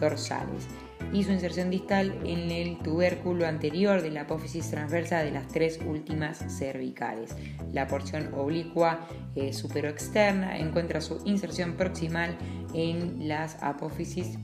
dorsales 0.00 0.66
y 1.12 1.24
su 1.24 1.32
inserción 1.32 1.70
distal 1.70 2.14
en 2.24 2.50
el 2.50 2.78
tubérculo 2.78 3.46
anterior 3.46 4.02
de 4.02 4.10
la 4.10 4.22
apófisis 4.22 4.70
transversa 4.70 5.22
de 5.22 5.30
las 5.30 5.48
tres 5.48 5.78
últimas 5.86 6.38
cervicales. 6.48 7.36
La 7.72 7.86
porción 7.86 8.32
oblicua 8.34 9.06
superoexterna 9.52 10.58
encuentra 10.58 11.00
su 11.00 11.20
inserción 11.24 11.74
proximal 11.74 12.36
en 12.74 13.28
las 13.28 13.62
apófisis 13.62 14.38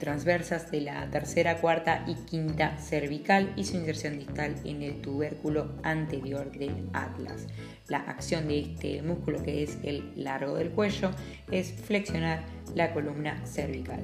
transversas 0.00 0.72
de 0.72 0.80
la 0.80 1.08
tercera, 1.10 1.60
cuarta 1.60 2.04
y 2.08 2.14
quinta 2.14 2.76
cervical 2.78 3.52
y 3.54 3.64
su 3.64 3.76
inserción 3.76 4.18
distal 4.18 4.56
en 4.64 4.82
el 4.82 5.00
tubérculo 5.00 5.76
anterior 5.84 6.50
del 6.50 6.88
atlas. 6.92 7.46
La 7.86 7.98
acción 7.98 8.48
de 8.48 8.60
este 8.60 9.02
músculo 9.02 9.40
que 9.44 9.62
es 9.62 9.78
el 9.84 10.12
largo 10.16 10.56
del 10.56 10.70
cuello 10.70 11.12
es 11.52 11.72
flexionar 11.72 12.42
la 12.74 12.92
columna 12.92 13.46
cervical. 13.46 14.02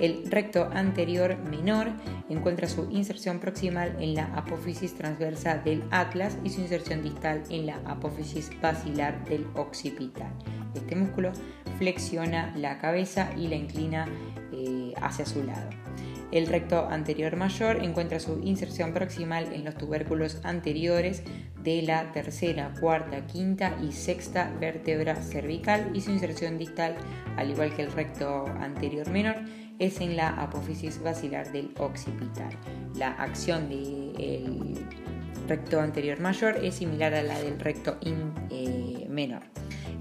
El 0.00 0.30
recto 0.30 0.70
anterior 0.72 1.36
menor 1.50 1.88
encuentra 2.28 2.68
su 2.68 2.88
inserción 2.90 3.40
proximal 3.40 3.96
en 4.00 4.14
la 4.14 4.26
apófisis 4.36 4.94
transversa 4.94 5.58
del 5.58 5.82
atlas 5.90 6.38
y 6.44 6.50
su 6.50 6.60
inserción 6.60 7.02
distal 7.02 7.42
en 7.50 7.66
la 7.66 7.80
apófisis 7.84 8.50
basilar 8.62 9.24
del 9.24 9.44
occipital. 9.54 10.32
Este 10.74 10.94
músculo 10.94 11.32
flexiona 11.78 12.54
la 12.56 12.78
cabeza 12.78 13.30
y 13.36 13.48
la 13.48 13.56
inclina 13.56 14.06
eh, 14.52 14.92
hacia 15.00 15.26
su 15.26 15.44
lado. 15.44 15.68
El 16.30 16.46
recto 16.46 16.86
anterior 16.88 17.36
mayor 17.36 17.82
encuentra 17.82 18.20
su 18.20 18.40
inserción 18.42 18.92
proximal 18.92 19.50
en 19.52 19.64
los 19.64 19.76
tubérculos 19.76 20.40
anteriores 20.44 21.22
de 21.62 21.82
la 21.82 22.12
tercera, 22.12 22.74
cuarta, 22.80 23.26
quinta 23.26 23.76
y 23.82 23.92
sexta 23.92 24.52
vértebra 24.60 25.16
cervical 25.16 25.90
y 25.94 26.02
su 26.02 26.10
inserción 26.10 26.58
distal, 26.58 26.96
al 27.36 27.50
igual 27.50 27.74
que 27.74 27.82
el 27.82 27.92
recto 27.92 28.44
anterior 28.60 29.08
menor, 29.08 29.36
es 29.78 30.00
en 30.00 30.16
la 30.16 30.28
apófisis 30.28 31.02
basilar 31.02 31.50
del 31.50 31.72
occipital. 31.78 32.50
La 32.96 33.12
acción 33.12 33.68
del 33.68 34.86
recto 35.46 35.80
anterior 35.80 36.20
mayor 36.20 36.62
es 36.62 36.74
similar 36.74 37.14
a 37.14 37.22
la 37.22 37.38
del 37.40 37.58
recto 37.58 37.96
eh, 38.50 39.06
menor. 39.08 39.42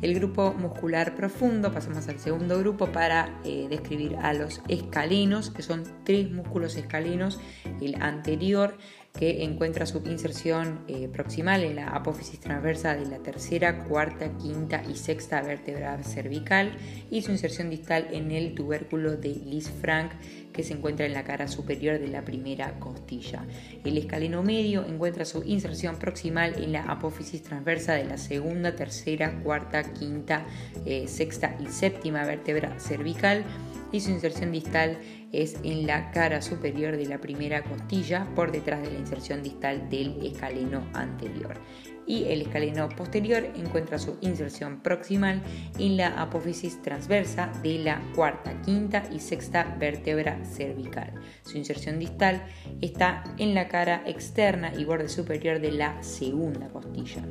El 0.02 0.14
grupo 0.14 0.54
muscular 0.54 1.16
profundo, 1.16 1.74
pasamos 1.74 2.08
al 2.08 2.20
segundo 2.20 2.60
grupo 2.60 2.88
para 2.92 3.40
eh, 3.44 3.66
describir 3.68 4.16
a 4.18 4.34
los 4.34 4.62
escalenos, 4.68 5.50
que 5.50 5.64
son 5.64 5.84
tres 6.04 6.32
músculos 6.32 6.76
escalenos, 6.76 7.40
el 7.82 8.00
anterior 8.02 8.78
que 9.18 9.44
encuentra 9.44 9.86
su 9.86 10.02
inserción 10.06 10.80
eh, 10.88 11.10
proximal 11.12 11.64
en 11.64 11.76
la 11.76 11.90
apófisis 11.90 12.40
transversa 12.40 12.96
de 12.96 13.06
la 13.06 13.18
tercera, 13.18 13.84
cuarta, 13.86 14.38
quinta 14.38 14.84
y 14.90 14.96
sexta 14.96 15.42
vértebra 15.42 16.02
cervical 16.04 16.78
y 17.10 17.22
su 17.24 17.32
inserción 17.32 17.70
distal 17.70 18.08
en 18.12 18.32
el 18.32 18.54
tubérculo 18.54 19.18
de 19.18 19.30
Lis-Frank 19.30 20.12
que 20.54 20.64
se 20.64 20.74
encuentra 20.74 21.06
en 21.06 21.14
la 21.14 21.24
cara 21.24 21.48
superior 21.48 22.00
de 22.00 22.08
la 22.08 22.24
primera 22.24 22.80
costilla. 22.80 23.46
El 23.84 23.98
escaleno 23.98 24.44
medio 24.44 24.86
encuentra 24.86 25.26
su 25.26 25.44
inserción 25.44 25.98
proximal 25.98 26.62
en 26.62 26.72
la 26.72 26.84
apófisis 26.84 27.44
transversa 27.44 27.94
de 27.94 28.06
la 28.06 28.18
segunda, 28.18 28.76
tercera, 28.76 29.40
cuarta, 29.44 29.84
quinta, 29.94 30.46
eh, 30.86 31.08
sexta 31.08 31.56
y 31.60 31.68
séptima 31.68 32.26
vértebra 32.26 32.80
cervical 32.80 33.44
y 33.92 34.00
su 34.00 34.12
inserción 34.12 34.52
distal 34.52 35.00
es 35.32 35.58
en 35.64 35.88
la 35.88 36.12
cara 36.12 36.42
superior 36.42 36.98
de 36.98 37.06
la 37.06 37.20
primera 37.20 37.64
costilla 37.64 38.28
por 38.36 38.52
detrás 38.52 38.82
de 38.82 38.92
la 38.92 39.00
inserción 39.00 39.44
distal 39.44 39.90
del 39.90 40.26
escaleno 40.26 40.88
anterior. 40.94 41.60
Y 42.06 42.24
el 42.26 42.42
escaleno 42.42 42.88
posterior 42.88 43.46
encuentra 43.56 44.00
su 44.00 44.18
inserción 44.22 44.82
proximal 44.82 45.42
en 45.78 45.98
la 45.98 46.22
apófisis 46.22 46.82
transversa 46.82 47.52
de 47.62 47.80
la 47.80 48.02
cuarta, 48.16 48.62
quinta 48.62 49.04
y 49.12 49.20
sexta 49.20 49.76
vértebra 49.78 50.44
cervical. 50.46 51.14
Su 51.44 51.58
inserción 51.58 52.00
distal 52.00 52.46
está 52.82 53.26
en 53.38 53.54
la 53.54 53.68
cara 53.68 54.04
externa 54.06 54.74
y 54.74 54.86
borde 54.86 55.10
superior 55.10 55.60
de 55.60 55.72
la 55.74 56.02
segunda 56.02 56.70
costilla. 56.70 57.24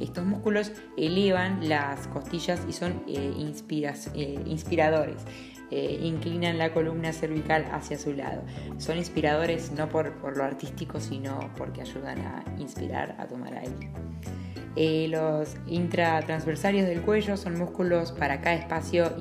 Estos 0.00 0.24
músculos 0.24 0.72
elevan 0.96 1.68
las 1.68 2.06
costillas 2.08 2.64
y 2.68 2.72
son 2.72 3.02
eh, 3.08 3.32
eh, 4.14 4.40
inspiradores. 4.46 5.22
Eh, 5.70 6.00
inclinan 6.02 6.58
la 6.58 6.72
columna 6.72 7.12
cervical 7.12 7.66
hacia 7.72 7.98
su 7.98 8.12
lado. 8.12 8.42
Son 8.78 8.96
inspiradores 8.98 9.70
no 9.72 9.88
por, 9.88 10.36
lo 10.36 10.44
artístico, 10.44 11.00
sino 11.00 11.50
porque 11.56 11.82
ayudan 11.82 12.18
a 12.18 12.44
inspirar, 12.58 13.16
a 13.18 13.26
tomar 13.26 13.54
aire. 13.54 13.90
Eh, 14.80 15.08
los 15.08 15.56
intratransversarios 15.66 16.86
del 16.86 17.02
cuello 17.02 17.36
son 17.36 17.58
músculos 17.58 18.12
para 18.12 18.40
cada 18.40 18.54
espacio 18.54 19.12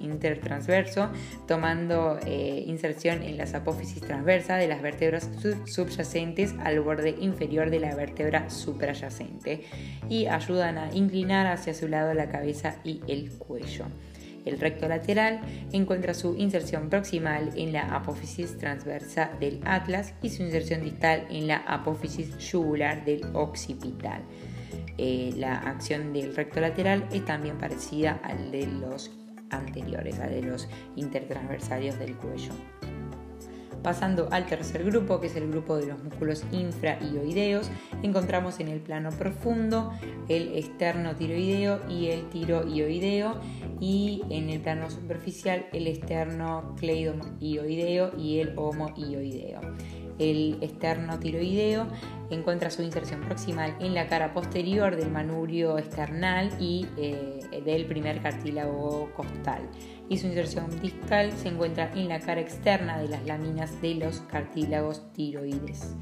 intertransverso, 0.00 1.10
tomando 1.46 2.18
eh, 2.24 2.64
inserción 2.66 3.22
en 3.22 3.36
las 3.36 3.52
apófisis 3.52 4.00
transversa 4.00 4.56
de 4.56 4.66
las 4.66 4.80
vértebras 4.80 5.30
subyacentes 5.66 6.54
al 6.64 6.80
borde 6.80 7.14
inferior 7.20 7.68
de 7.68 7.80
la 7.80 7.94
vértebra 7.94 8.48
suprayacente 8.48 9.64
y 10.08 10.26
ayudan 10.26 10.78
a 10.78 10.94
inclinar 10.94 11.46
hacia 11.46 11.74
su 11.74 11.86
lado 11.86 12.14
la 12.14 12.30
cabeza 12.30 12.76
y 12.84 13.02
el 13.06 13.36
cuello. 13.36 13.84
El 14.44 14.58
recto 14.60 14.88
lateral 14.88 15.40
encuentra 15.72 16.14
su 16.14 16.36
inserción 16.36 16.90
proximal 16.90 17.50
en 17.56 17.72
la 17.72 17.94
apófisis 17.94 18.58
transversa 18.58 19.30
del 19.40 19.60
atlas 19.64 20.14
y 20.22 20.30
su 20.30 20.42
inserción 20.42 20.82
distal 20.82 21.26
en 21.30 21.46
la 21.46 21.56
apófisis 21.58 22.36
yugular 22.38 23.04
del 23.04 23.24
occipital. 23.32 24.22
Eh, 24.98 25.32
la 25.36 25.54
acción 25.54 26.12
del 26.12 26.34
recto 26.36 26.60
lateral 26.60 27.08
es 27.12 27.24
también 27.24 27.58
parecida 27.58 28.20
al 28.22 28.50
de 28.50 28.66
los 28.66 29.10
anteriores, 29.50 30.18
al 30.20 30.30
de 30.30 30.42
los 30.42 30.68
intertransversarios 30.96 31.98
del 31.98 32.16
cuello. 32.16 32.52
Pasando 33.84 34.28
al 34.30 34.46
tercer 34.46 34.82
grupo, 34.82 35.20
que 35.20 35.26
es 35.26 35.36
el 35.36 35.50
grupo 35.50 35.76
de 35.76 35.84
los 35.84 36.02
músculos 36.02 36.42
infraioideos, 36.52 37.70
encontramos 38.02 38.58
en 38.58 38.68
el 38.68 38.80
plano 38.80 39.10
profundo 39.10 39.92
el 40.30 40.56
externo 40.56 41.14
tiroideo 41.14 41.80
y 41.90 42.06
el 42.06 42.26
tiroioideo 42.30 43.38
y 43.80 44.22
en 44.30 44.48
el 44.48 44.60
plano 44.60 44.88
superficial 44.88 45.66
el 45.74 45.86
externo 45.86 46.74
cleidoioideo 46.78 48.18
y 48.18 48.38
el 48.38 48.54
homoioideo. 48.56 49.60
El 50.18 50.58
externo 50.60 51.18
tiroideo 51.18 51.86
encuentra 52.30 52.70
su 52.70 52.82
inserción 52.82 53.20
proximal 53.20 53.76
en 53.80 53.94
la 53.94 54.06
cara 54.06 54.32
posterior 54.32 54.96
del 54.96 55.10
manubrio 55.10 55.78
external 55.78 56.50
y 56.60 56.86
eh, 56.96 57.40
del 57.64 57.86
primer 57.86 58.22
cartílago 58.22 59.10
costal 59.14 59.68
y 60.08 60.18
su 60.18 60.26
inserción 60.26 60.80
distal 60.80 61.32
se 61.32 61.48
encuentra 61.48 61.90
en 61.94 62.08
la 62.08 62.20
cara 62.20 62.40
externa 62.40 62.98
de 62.98 63.08
las 63.08 63.24
láminas 63.24 63.80
de 63.80 63.94
los 63.94 64.20
cartílagos 64.20 65.12
tiroides. 65.12 65.96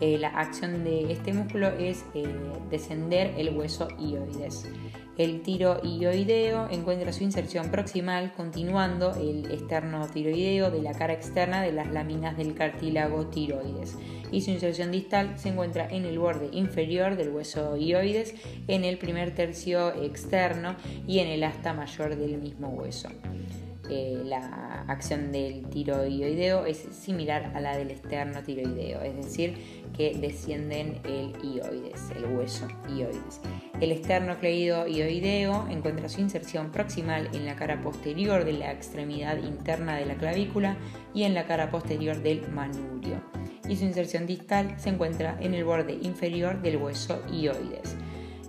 Eh, 0.00 0.18
la 0.18 0.28
acción 0.28 0.84
de 0.84 1.12
este 1.12 1.32
músculo 1.32 1.68
es 1.68 2.04
eh, 2.14 2.26
descender 2.70 3.32
el 3.38 3.56
hueso 3.56 3.88
ioides. 3.98 4.68
El 5.18 5.40
tiroideo 5.42 6.68
encuentra 6.70 7.12
su 7.12 7.24
inserción 7.24 7.70
proximal 7.70 8.34
continuando 8.34 9.14
el 9.14 9.50
externo 9.50 10.06
tiroideo 10.08 10.70
de 10.70 10.82
la 10.82 10.92
cara 10.92 11.14
externa 11.14 11.62
de 11.62 11.72
las 11.72 11.90
láminas 11.90 12.36
del 12.36 12.54
cartílago 12.54 13.26
tiroides 13.26 13.96
y 14.30 14.42
su 14.42 14.50
inserción 14.50 14.92
distal 14.92 15.38
se 15.38 15.48
encuentra 15.50 15.88
en 15.88 16.04
el 16.04 16.18
borde 16.18 16.50
inferior 16.52 17.16
del 17.16 17.30
hueso 17.30 17.76
ioides, 17.76 18.34
en 18.68 18.84
el 18.84 18.98
primer 18.98 19.34
tercio 19.34 19.94
externo 20.02 20.76
y 21.06 21.20
en 21.20 21.28
el 21.28 21.42
asta 21.44 21.72
mayor 21.72 22.16
del 22.16 22.38
mismo 22.38 22.68
hueso. 22.68 23.08
Eh, 23.88 24.22
la 24.24 24.84
acción 24.88 25.30
del 25.30 25.66
tiroideo 25.66 26.66
es 26.66 26.88
similar 26.90 27.52
a 27.54 27.60
la 27.60 27.76
del 27.76 27.92
externo 27.92 28.42
tiroideo, 28.42 29.00
es 29.02 29.14
decir, 29.14 29.54
que 29.96 30.16
descienden 30.18 31.00
el 31.04 31.32
ioides, 31.42 32.10
el 32.16 32.26
hueso 32.26 32.68
ioides. 32.88 33.40
El 33.80 33.92
externo 33.92 34.38
cleido 34.38 34.86
ioideo 34.86 35.66
encuentra 35.68 36.08
su 36.08 36.20
inserción 36.20 36.70
proximal 36.70 37.28
en 37.34 37.46
la 37.46 37.56
cara 37.56 37.80
posterior 37.80 38.44
de 38.44 38.52
la 38.52 38.72
extremidad 38.72 39.38
interna 39.38 39.96
de 39.96 40.06
la 40.06 40.16
clavícula 40.16 40.76
y 41.14 41.22
en 41.24 41.34
la 41.34 41.46
cara 41.46 41.70
posterior 41.70 42.22
del 42.22 42.48
manubrio, 42.48 43.22
y 43.68 43.76
su 43.76 43.84
inserción 43.84 44.26
distal 44.26 44.74
se 44.78 44.90
encuentra 44.90 45.36
en 45.40 45.54
el 45.54 45.64
borde 45.64 45.98
inferior 46.02 46.60
del 46.62 46.76
hueso 46.76 47.22
ioides 47.30 47.96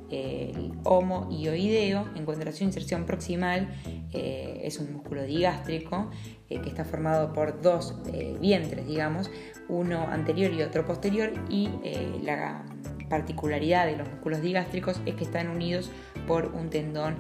el 0.10 0.74
homo 0.84 1.28
ioideo 1.32 2.08
encuentra 2.16 2.52
su 2.52 2.64
inserción 2.64 3.06
proximal, 3.06 3.70
eh, 4.14 4.62
es 4.64 4.80
un 4.80 4.94
músculo 4.94 5.24
digástrico 5.24 6.10
eh, 6.50 6.62
que 6.62 6.70
está 6.70 6.86
formado 6.86 7.34
por 7.34 7.62
dos 7.62 7.96
eh, 8.14 8.38
vientres, 8.40 8.88
digamos, 8.88 9.30
uno 9.70 10.08
anterior 10.08 10.52
y 10.54 10.62
otro 10.62 10.86
posterior, 10.86 11.34
y 11.50 11.70
la 12.24 12.66
particularidad 13.10 13.86
de 13.86 13.98
los 13.98 14.10
músculos 14.10 14.42
digástricos 14.42 15.00
es 15.06 15.16
que 15.16 15.24
están 15.24 15.50
unidos 15.50 15.92
por 16.28 16.48
un 16.48 16.70
tendón 16.70 17.16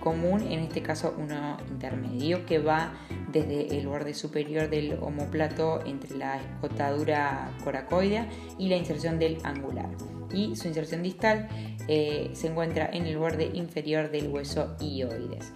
común, 0.00 0.42
en 0.50 0.60
este 0.60 0.82
caso 0.82 1.14
uno 1.16 1.56
intermedio, 1.70 2.44
que 2.44 2.58
va 2.58 2.92
desde 3.30 3.78
el 3.78 3.86
borde 3.86 4.12
superior 4.12 4.68
del 4.68 4.98
homoplato 5.00 5.80
entre 5.86 6.16
la 6.16 6.36
escotadura 6.36 7.50
coracoidea 7.64 8.28
y 8.58 8.68
la 8.68 8.76
inserción 8.76 9.18
del 9.18 9.38
angular 9.44 9.88
y 10.34 10.56
su 10.56 10.68
inserción 10.68 11.02
distal 11.02 11.48
eh, 11.88 12.30
se 12.32 12.48
encuentra 12.48 12.88
en 12.92 13.06
el 13.06 13.18
borde 13.18 13.50
inferior 13.52 14.10
del 14.10 14.28
hueso 14.28 14.76
ioides. 14.80 15.52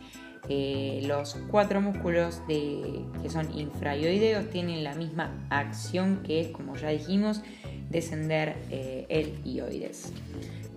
Eh, 0.48 1.02
los 1.07 1.35
cuatro 1.50 1.81
músculos 1.81 2.40
que 2.46 3.02
son 3.29 3.59
infraioideos 3.59 4.48
tienen 4.50 4.85
la 4.85 4.94
misma 4.94 5.44
acción 5.50 6.22
que, 6.22 6.52
como 6.52 6.76
ya 6.76 6.90
dijimos, 6.90 7.42
descender 7.90 8.57
eh, 8.70 9.07
el 9.09 9.40
ioides. 9.44 10.12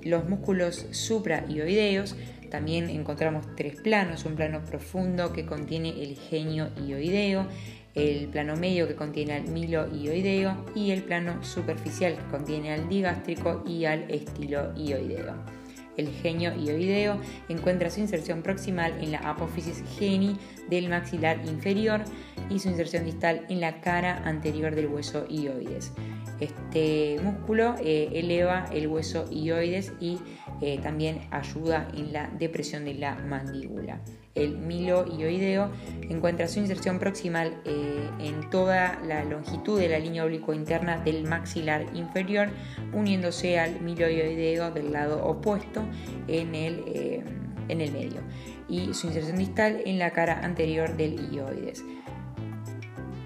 Los 0.04 0.28
músculos 0.28 0.88
supraioideos 0.92 2.16
también 2.50 2.90
encontramos 2.90 3.46
tres 3.56 3.76
planos, 3.76 4.26
un 4.26 4.36
plano 4.36 4.64
profundo 4.66 5.34
que 5.34 5.46
contiene 5.46 5.90
el 6.04 6.16
genio 6.16 6.70
ioideo, 6.78 7.48
el 7.96 8.28
plano 8.28 8.56
medio 8.56 8.88
que 8.88 8.96
contiene 8.96 9.34
al 9.34 9.48
milo 9.48 9.88
ioideo 9.94 10.66
y 10.76 10.92
el 10.92 11.04
plano 11.04 11.44
superficial 11.44 12.16
que 12.16 12.32
contiene 12.32 12.74
al 12.74 12.88
digástrico 12.88 13.64
y 13.68 13.86
al 13.86 14.10
estilo 14.10 14.74
ioideo. 14.76 15.59
El 16.00 16.10
genio 16.10 16.56
ioideo 16.56 17.20
encuentra 17.50 17.90
su 17.90 18.00
inserción 18.00 18.42
proximal 18.42 18.94
en 19.04 19.12
la 19.12 19.20
apófisis 19.20 19.84
geni 19.98 20.38
del 20.70 20.90
maxilar 20.90 21.46
inferior 21.46 22.04
y 22.50 22.60
su 22.60 22.70
inserción 22.70 23.06
distal 23.06 23.46
en 23.50 23.60
la 23.60 23.82
cara 23.82 24.22
anterior 24.26 24.74
del 24.76 24.88
hueso 24.88 25.26
ioides. 25.30 25.92
Este 26.40 27.20
músculo 27.22 27.76
eh, 27.84 28.10
eleva 28.14 28.66
el 28.72 28.88
hueso 28.88 29.26
ioides 29.30 29.92
y 30.00 30.20
eh, 30.62 30.80
también 30.82 31.28
ayuda 31.32 31.90
en 31.94 32.14
la 32.14 32.30
depresión 32.30 32.86
de 32.86 32.94
la 32.94 33.16
mandíbula 33.16 34.02
el 34.36 34.58
miloioideo, 34.58 35.72
encuentra 36.10 36.48
su 36.48 36.60
inserción 36.60 37.00
proximal 37.00 37.62
eh, 37.66 38.10
en 38.20 38.50
toda 38.50 39.00
la 39.06 39.24
longitud 39.24 39.80
de 39.80 39.90
la 39.90 40.00
línea 40.00 40.26
oblicuo 40.26 40.54
interna 40.54 40.98
del 40.98 41.24
maxilar 41.24 41.86
inferior, 41.94 42.50
uniéndose 42.94 43.60
al 43.60 43.82
miloioideo 43.82 44.72
del 44.72 44.92
lado 44.92 45.26
opuesto 45.26 45.84
en 46.28 46.56
el, 46.56 46.84
eh, 46.88 47.24
en 47.68 47.82
el 47.82 47.92
medio, 47.92 48.22
y 48.68 48.94
su 48.94 49.08
inserción 49.08 49.38
distal 49.38 49.82
en 49.86 50.00
la 50.00 50.12
cara 50.12 50.40
anterior 50.44 50.96
del 50.96 51.34
ioides. 51.34 51.84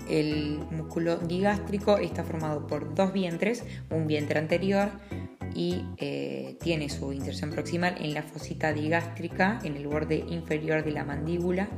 El 0.10 0.60
músculo 0.70 1.18
digástrico 1.18 1.98
está 1.98 2.24
formado 2.24 2.68
por 2.68 2.94
dos 2.94 3.14
vientres, 3.14 3.64
un 3.90 4.06
vientre 4.06 4.38
anterior, 4.38 4.90
y 5.56 5.84
eh, 5.98 6.58
tiene 6.62 6.90
su 6.90 7.12
inserción 7.14 7.52
proximal 7.52 7.96
en 8.00 8.14
la 8.14 8.24
fosita 8.24 8.74
digástrica, 8.74 9.60
en 9.64 9.76
el 9.78 9.88
borde 9.88 10.24
inferior 10.30 10.84
de 10.84 10.92
la 10.92 11.04
mandíbula, 11.04 11.70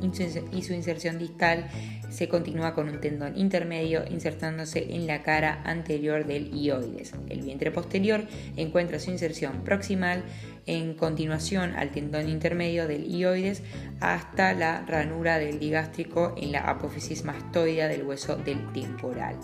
y 0.52 0.62
su 0.62 0.74
inserción 0.74 1.20
distal 1.20 1.68
se 2.10 2.30
continúa 2.30 2.74
con 2.74 2.90
un 2.90 3.02
tendón 3.02 3.38
intermedio 3.38 4.04
insertándose 4.10 4.96
en 4.96 5.08
la 5.08 5.24
cara 5.24 5.62
anterior 5.66 6.26
del 6.26 6.54
ioides. 6.56 7.14
El 7.30 7.42
vientre 7.42 7.72
posterior 7.72 8.26
encuentra 8.56 9.00
su 9.00 9.12
inserción 9.12 9.64
proximal 9.64 10.24
en 10.66 10.96
continuación 10.96 11.76
al 11.76 11.92
tendón 11.92 12.30
intermedio 12.30 12.88
del 12.88 13.06
ioides 13.06 13.64
hasta 14.00 14.54
la 14.54 14.86
ranura 14.86 15.38
del 15.38 15.60
digástrico 15.60 16.34
en 16.38 16.52
la 16.52 16.70
apófisis 16.70 17.24
mastoidea 17.24 17.88
del 17.88 18.04
hueso 18.04 18.36
del 18.38 18.72
temporal. 18.74 19.36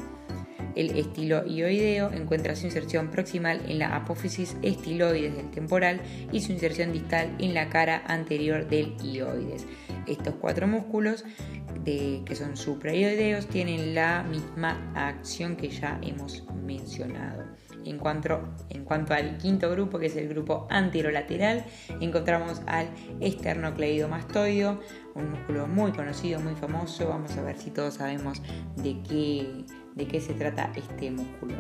El 0.76 0.98
estilo 0.98 1.46
ioideo 1.46 2.12
encuentra 2.12 2.56
su 2.56 2.66
inserción 2.66 3.10
proximal 3.10 3.62
en 3.68 3.80
la 3.80 3.96
apófisis 3.96 4.56
estiloides 4.62 5.36
del 5.36 5.52
temporal 5.52 6.02
y 6.32 6.42
su 6.42 6.52
inserción 6.52 6.94
distal 6.94 7.36
en 7.40 7.54
la 7.54 7.70
cara 7.70 8.04
anterior 8.08 8.68
del 8.68 8.96
ioides. 9.04 9.66
Estos 10.08 10.36
cuatro 10.36 10.68
músculos, 10.68 11.24
que 11.86 12.36
son 12.36 12.58
supraioideos, 12.58 13.48
tienen 13.48 13.96
la 13.96 14.24
misma 14.24 14.92
acción 14.96 15.56
que 15.56 15.70
ya 15.70 16.00
hemos 16.02 16.44
mencionado. 16.64 17.44
En 17.84 17.98
cuanto, 17.98 18.48
en 18.70 18.84
cuanto, 18.84 19.16
al 19.16 19.38
quinto 19.38 19.70
grupo, 19.72 19.98
que 19.98 20.06
es 20.06 20.16
el 20.16 20.28
grupo 20.30 20.68
anterolateral, 20.70 21.66
encontramos 22.00 22.62
al 22.68 22.88
esternocleidomastoideo, 23.20 24.80
un 25.16 25.32
músculo 25.32 25.68
muy 25.68 25.92
conocido, 25.92 26.40
muy 26.40 26.54
famoso. 26.54 27.10
Vamos 27.10 27.36
a 27.38 27.42
ver 27.42 27.58
si 27.58 27.72
todos 27.72 27.96
sabemos 27.96 28.42
de 28.78 29.02
qué, 29.02 29.66
de 29.96 30.08
qué 30.08 30.22
se 30.22 30.34
trata 30.34 30.72
este 30.76 31.12
músculo. 31.12 31.56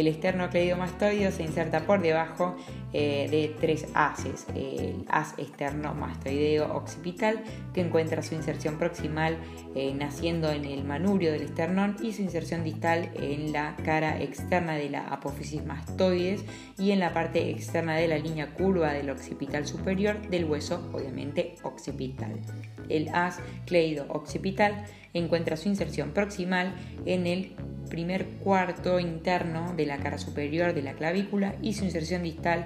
El 0.00 0.06
esternocleidomastoideo 0.06 1.30
se 1.30 1.42
inserta 1.42 1.84
por 1.84 2.00
debajo 2.00 2.56
eh, 2.94 3.28
de 3.30 3.54
tres 3.60 3.86
haces. 3.92 4.46
El 4.54 5.04
haz 5.10 5.34
esternomastoideo 5.36 6.74
occipital, 6.74 7.44
que 7.74 7.82
encuentra 7.82 8.22
su 8.22 8.34
inserción 8.34 8.78
proximal 8.78 9.36
eh, 9.74 9.92
naciendo 9.92 10.50
en 10.50 10.64
el 10.64 10.84
manubrio 10.84 11.32
del 11.32 11.42
esternón 11.42 11.96
y 12.02 12.14
su 12.14 12.22
inserción 12.22 12.64
distal 12.64 13.10
en 13.14 13.52
la 13.52 13.76
cara 13.84 14.22
externa 14.22 14.72
de 14.72 14.88
la 14.88 15.06
apófisis 15.08 15.62
mastoides 15.66 16.46
y 16.78 16.92
en 16.92 16.98
la 16.98 17.12
parte 17.12 17.50
externa 17.50 17.94
de 17.94 18.08
la 18.08 18.16
línea 18.16 18.54
curva 18.54 18.94
del 18.94 19.10
occipital 19.10 19.66
superior 19.66 20.30
del 20.30 20.46
hueso, 20.46 20.82
obviamente 20.94 21.56
occipital. 21.62 22.40
El 22.88 23.10
haz 23.10 23.38
cleido 23.66 24.06
occipital 24.08 24.82
encuentra 25.12 25.58
su 25.58 25.68
inserción 25.68 26.12
proximal 26.12 26.74
en 27.04 27.26
el 27.26 27.54
primer 27.90 28.26
cuarto 28.42 28.98
interno 28.98 29.74
de 29.76 29.84
la 29.84 29.98
cara 29.98 30.16
superior 30.16 30.72
de 30.72 30.82
la 30.82 30.94
clavícula 30.94 31.56
y 31.60 31.74
su 31.74 31.84
inserción 31.84 32.22
distal 32.22 32.64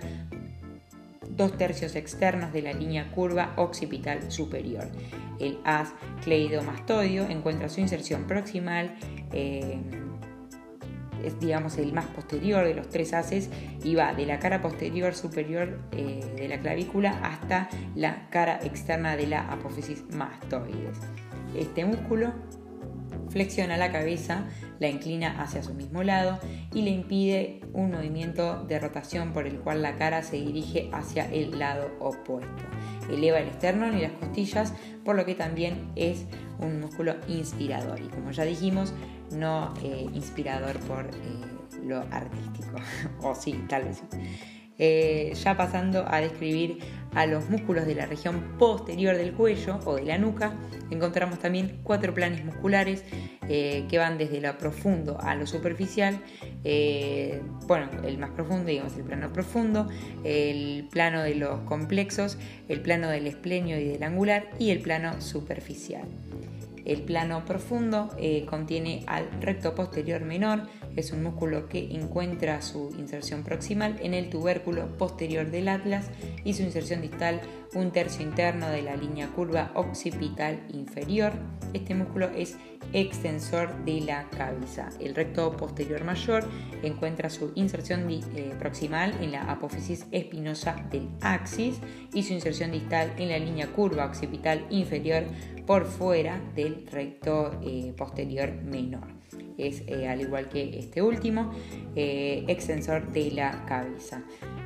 dos 1.37 1.57
tercios 1.57 1.97
externos 1.97 2.53
de 2.53 2.63
la 2.63 2.73
línea 2.73 3.11
curva 3.11 3.55
occipital 3.57 4.31
superior. 4.31 4.87
El 5.41 5.59
haz 5.65 5.93
cleidomastoideo 6.23 7.29
encuentra 7.29 7.69
su 7.69 7.81
inserción 7.81 8.27
proximal, 8.27 8.95
eh, 9.33 9.79
es 11.25 11.41
digamos 11.41 11.79
el 11.79 11.93
más 11.93 12.07
posterior 12.07 12.65
de 12.67 12.75
los 12.75 12.89
tres 12.89 13.15
haces 13.15 13.51
y 13.83 13.95
va 13.95 14.15
de 14.15 14.27
la 14.27 14.39
cara 14.39 14.61
posterior 14.61 15.15
superior 15.15 15.81
eh, 15.93 16.21
de 16.37 16.49
la 16.49 16.61
clavícula 16.61 17.19
hasta 17.23 17.69
la 17.95 18.29
cara 18.31 18.61
externa 18.63 19.17
de 19.17 19.27
la 19.27 19.51
apófisis 19.51 20.05
mastoides. 20.13 20.99
Este 21.57 21.85
músculo 21.85 22.33
flexiona 23.35 23.77
la 23.77 23.91
cabeza, 23.91 24.47
la 24.79 24.87
inclina 24.87 25.43
hacia 25.43 25.61
su 25.61 25.75
mismo 25.75 26.05
lado 26.05 26.39
y 26.73 26.83
le 26.83 26.91
impide 26.91 27.61
un 27.73 27.91
movimiento 27.91 28.65
de 28.65 28.79
rotación 28.79 29.33
por 29.33 29.49
el 29.49 29.59
cual 29.59 29.83
la 29.83 29.97
cara 29.97 30.23
se 30.23 30.37
dirige 30.37 30.89
hacia 30.93 31.27
el 31.27 31.59
lado 31.59 31.91
opuesto. 31.99 32.63
Eleva 33.11 33.41
el 33.41 33.49
esternón 33.49 33.99
y 33.99 34.03
las 34.03 34.13
costillas, 34.13 34.73
por 35.05 35.17
lo 35.17 35.27
que 35.27 35.35
también 35.35 35.91
es 35.97 36.27
un 36.61 36.81
músculo 36.81 37.17
inspirador 37.27 38.01
y 38.01 38.07
como 38.07 38.31
ya 38.31 38.45
dijimos, 38.45 38.95
no 39.33 39.75
eh, 39.83 40.07
inspirador 40.15 40.79
por 40.81 41.07
eh, 41.07 41.83
lo 41.85 42.05
artístico, 42.13 42.77
o 43.21 43.35
sí, 43.35 43.65
tal 43.69 43.87
vez. 43.87 44.01
Eh, 44.79 45.33
ya 45.35 45.57
pasando 45.57 46.05
a 46.09 46.21
describir 46.21 46.79
a 47.15 47.27
los 47.27 47.49
músculos 47.49 47.87
de 47.87 47.95
la 47.95 48.07
región 48.07 48.57
posterior 48.59 49.17
del 49.17 49.33
cuello 49.33 49.81
o 49.85 49.97
de 49.97 50.05
la 50.05 50.19
nuca, 50.19 50.55
encontramos 50.91 51.39
también 51.39 51.81
cuatro 51.83 52.15
planes 52.15 52.45
musculares 52.45 53.05
eh, 53.49 53.85
que 53.89 53.99
van 53.99 54.19
desde 54.19 54.41
lo 54.41 54.57
profundo 54.59 55.19
a 55.21 55.35
lo 55.35 55.47
superficial. 55.47 56.19
Eh, 56.65 57.43
bueno, 57.67 57.89
el 58.05 58.19
más 58.19 58.31
profundo, 58.31 58.67
digamos, 58.67 58.97
el 58.97 59.05
plano 59.05 59.33
profundo, 59.33 59.89
el 60.25 60.89
plano 60.91 61.23
de 61.23 61.35
los 61.35 61.61
complexos, 61.61 62.39
el 62.69 62.81
plano 62.81 63.09
del 63.09 63.27
esplenio 63.27 63.79
y 63.79 63.85
del 63.85 64.03
angular 64.03 64.49
y 64.59 64.71
el 64.71 64.81
plano 64.81 65.21
superficial. 65.21 66.05
El 66.85 67.03
plano 67.03 67.45
profundo 67.47 68.11
eh, 68.19 68.45
contiene 68.45 69.05
al 69.07 69.27
recto 69.41 69.75
posterior 69.75 70.21
menor, 70.21 70.65
es 70.97 71.13
un 71.13 71.23
músculo 71.23 71.69
que 71.69 71.95
encuentra 71.95 72.63
su 72.63 72.95
inserción 72.99 73.43
proximal 73.43 73.97
en 74.03 74.15
el 74.15 74.31
tubérculo 74.31 74.97
posterior 74.97 75.51
del 75.51 75.69
atlas 75.69 76.11
y 76.45 76.55
su 76.55 76.63
inserción 76.63 77.01
distal 77.01 77.41
un 77.75 77.91
tercio 77.91 78.25
interno 78.25 78.69
de 78.69 78.83
la 78.83 78.97
línea 78.97 79.29
curva 79.29 79.73
occipital 79.75 80.61
inferior. 80.73 81.33
Este 81.73 81.95
músculo 81.95 82.31
es 82.31 82.57
extensor 82.93 83.85
de 83.85 84.01
la 84.01 84.29
cabeza. 84.31 84.91
El 85.01 85.15
recto 85.15 85.57
posterior 85.57 86.05
mayor 86.05 86.45
encuentra 86.83 87.31
su 87.31 87.53
inserción 87.55 88.09
eh, 88.11 88.55
proximal 88.59 89.13
en 89.21 89.33
la 89.33 89.51
apófisis 89.51 90.07
espinosa 90.13 90.77
del 90.91 91.09
axis 91.21 91.81
y 92.13 92.23
su 92.23 92.33
inserción 92.33 92.71
distal 92.71 93.13
en 93.19 93.31
la 93.31 93.39
línea 93.39 93.67
curva 93.69 94.07
occipital 94.07 94.65
inferior 94.71 95.25
por 95.67 95.87
fuera 95.87 96.41
del 96.55 96.87
recto 96.87 97.59
eh, 97.63 97.93
posterior 97.97 98.53
menor. 98.63 99.14
Es, 99.59 99.83
eh, 99.87 100.09
al 100.09 100.21
igual 100.21 100.49
que 100.49 100.79
este 100.79 101.03
último, 101.03 101.53
eh, 101.95 102.45
extensor 102.49 103.13
de 103.13 103.31
la 103.31 103.65
cabeza. 103.67 104.23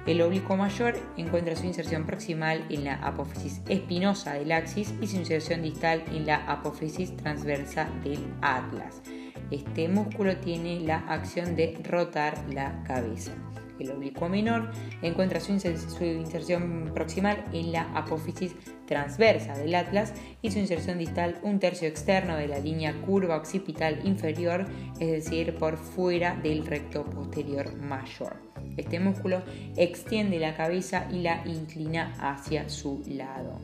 El 0.07 0.23
oblicuo 0.23 0.57
mayor 0.57 0.97
encuentra 1.17 1.57
su 1.57 1.67
inserción 1.67 2.07
proximal 2.07 2.65
en 2.71 2.85
la 2.85 2.95
apófisis 2.95 3.61
espinosa 3.69 4.35
del 4.35 4.53
axis 4.53 4.95
y 5.01 5.07
su 5.07 5.17
inserción 5.17 5.63
distal 5.63 6.03
en 6.13 6.27
la 6.27 6.37
apófisis 6.51 7.15
transversa 7.17 7.91
del 8.03 8.21
atlas. 8.41 9.03
Este 9.51 9.89
músculo 9.89 10.37
tiene 10.39 10.81
la 10.81 10.99
acción 10.99 11.57
de 11.57 11.79
rotar 11.85 12.39
la 12.53 12.83
cabeza 12.85 13.33
el 13.85 13.91
oblicuo 13.91 14.29
menor, 14.29 14.71
encuentra 15.03 15.41
su, 15.41 15.53
inserción 15.53 16.91
proximal 16.95 17.45
en 17.53 17.73
la 17.73 17.83
apófisis 17.95 18.55
transversa 18.87 19.57
del 19.57 19.75
atlas 19.75 20.15
y 20.43 20.51
su 20.51 20.59
inserción 20.59 20.99
distal 20.99 21.39
un 21.43 21.59
tercio 21.59 21.89
externo 21.89 22.37
de 22.37 22.49
la 22.49 22.59
línea 22.59 22.95
curva 23.03 23.37
occipital 23.37 24.01
inferior, 24.05 24.67
es 24.99 25.11
decir, 25.11 25.55
por 25.55 25.77
fuera 25.77 26.35
del 26.37 26.67
recto 26.67 27.05
posterior 27.05 27.75
mayor. 27.77 28.37
Este 28.77 29.01
músculo 29.01 29.43
extiende 29.77 30.39
la 30.39 30.57
cabeza 30.57 31.07
y 31.11 31.21
la 31.23 31.43
inclina 31.47 32.15
hacia 32.19 32.69
su 32.69 33.03
lado. 33.07 33.61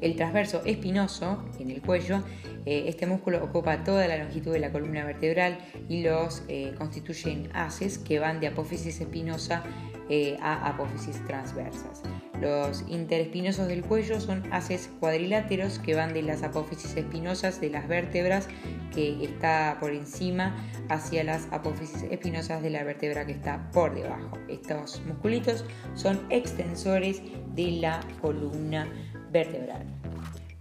El 0.00 0.14
transverso 0.14 0.62
espinoso 0.64 1.42
en 1.58 1.70
el 1.70 1.80
cuello, 1.80 2.22
eh, 2.66 2.84
este 2.86 3.06
músculo 3.06 3.42
ocupa 3.42 3.82
toda 3.82 4.06
la 4.08 4.18
longitud 4.18 4.52
de 4.52 4.60
la 4.60 4.70
columna 4.70 5.04
vertebral 5.04 5.58
y 5.88 6.02
los 6.02 6.42
eh, 6.48 6.74
constituyen 6.76 7.48
haces 7.54 7.98
que 7.98 8.18
van 8.18 8.40
de 8.40 8.48
apófisis 8.48 9.00
espinosa 9.00 9.62
eh, 10.08 10.36
a 10.40 10.68
apófisis 10.68 11.24
transversas. 11.24 12.02
Los 12.40 12.84
interespinosos 12.88 13.66
del 13.66 13.82
cuello 13.82 14.20
son 14.20 14.52
haces 14.52 14.90
cuadriláteros 15.00 15.78
que 15.78 15.94
van 15.94 16.12
de 16.12 16.22
las 16.22 16.42
apófisis 16.42 16.94
espinosas 16.96 17.60
de 17.60 17.70
las 17.70 17.88
vértebras 17.88 18.46
que 18.94 19.24
está 19.24 19.78
por 19.80 19.92
encima 19.92 20.54
hacia 20.88 21.24
las 21.24 21.48
apófisis 21.50 22.04
espinosas 22.10 22.62
de 22.62 22.70
la 22.70 22.84
vértebra 22.84 23.26
que 23.26 23.32
está 23.32 23.70
por 23.72 23.94
debajo. 23.94 24.38
Estos 24.48 25.02
musculitos 25.06 25.64
son 25.94 26.20
extensores 26.30 27.22
de 27.54 27.72
la 27.72 28.00
columna 28.20 28.86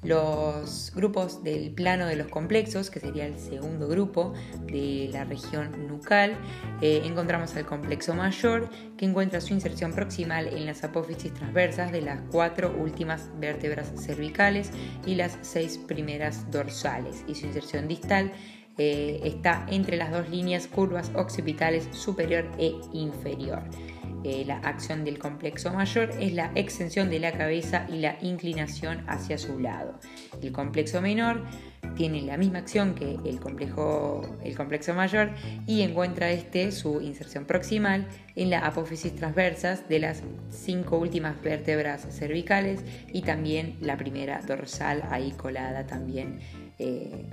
Los 0.06 0.92
grupos 0.94 1.44
del 1.44 1.72
plano 1.72 2.06
de 2.06 2.16
los 2.16 2.28
complexos, 2.28 2.92
que 2.92 3.00
sería 3.00 3.26
el 3.26 3.40
segundo 3.40 3.88
grupo 3.88 4.34
de 4.68 5.10
la 5.12 5.24
región 5.24 5.88
nucal, 5.88 6.38
eh, 6.80 7.02
encontramos 7.06 7.56
al 7.56 7.66
complexo 7.66 8.14
mayor, 8.14 8.70
que 8.98 9.06
encuentra 9.06 9.42
su 9.42 9.54
inserción 9.54 9.94
proximal 9.94 10.48
en 10.48 10.68
las 10.68 10.84
apófisis 10.84 11.34
transversas 11.34 11.92
de 11.92 12.02
las 12.02 12.22
cuatro 12.32 12.72
últimas 12.78 13.32
vértebras 13.40 13.94
cervicales 13.98 14.70
y 15.08 15.16
las 15.16 15.40
seis 15.42 15.80
primeras 15.80 16.52
dorsales, 16.52 17.24
y 17.28 17.34
su 17.34 17.48
inserción 17.48 17.88
distal 17.88 18.32
eh, 18.78 19.22
está 19.24 19.66
entre 19.70 19.98
las 19.98 20.12
dos 20.12 20.30
líneas 20.30 20.68
curvas 20.68 21.10
occipitales 21.16 21.88
superior 21.94 22.46
e 22.60 22.76
inferior. 22.94 23.64
Eh, 24.26 24.44
la 24.44 24.58
acción 24.58 25.04
del 25.06 25.20
complexo 25.20 25.72
mayor 25.72 26.10
es 26.20 26.34
la 26.34 26.52
extensión 26.56 27.12
de 27.12 27.20
la 27.20 27.32
cabeza 27.34 27.86
y 27.88 28.00
la 28.00 28.18
inclinación 28.24 29.04
hacia 29.08 29.38
su 29.38 29.60
lado. 29.60 30.00
El 30.42 30.52
complexo 30.52 31.00
menor 31.00 31.44
tiene 31.96 32.24
la 32.24 32.36
misma 32.36 32.58
acción 32.58 32.96
que 32.96 33.20
el, 33.24 33.40
complejo, 33.40 34.24
el 34.44 34.96
mayor 34.96 35.30
y 35.68 35.84
encuentra 35.84 36.32
este 36.32 36.72
su 36.72 37.02
inserción 37.02 37.46
proximal 37.46 38.08
en 38.36 38.50
la 38.50 38.66
apófisis 38.66 39.16
transversas 39.16 39.88
de 39.88 40.00
las 40.00 40.24
cinco 40.50 40.98
últimas 40.98 41.40
vértebras 41.44 42.08
cervicales 42.10 42.84
y 43.14 43.22
también 43.22 43.78
la 43.80 43.96
primera 43.96 44.42
dorsal 44.42 45.04
ahí 45.12 45.34
colada 45.34 45.86
también 45.86 46.40
eh, 46.80 47.28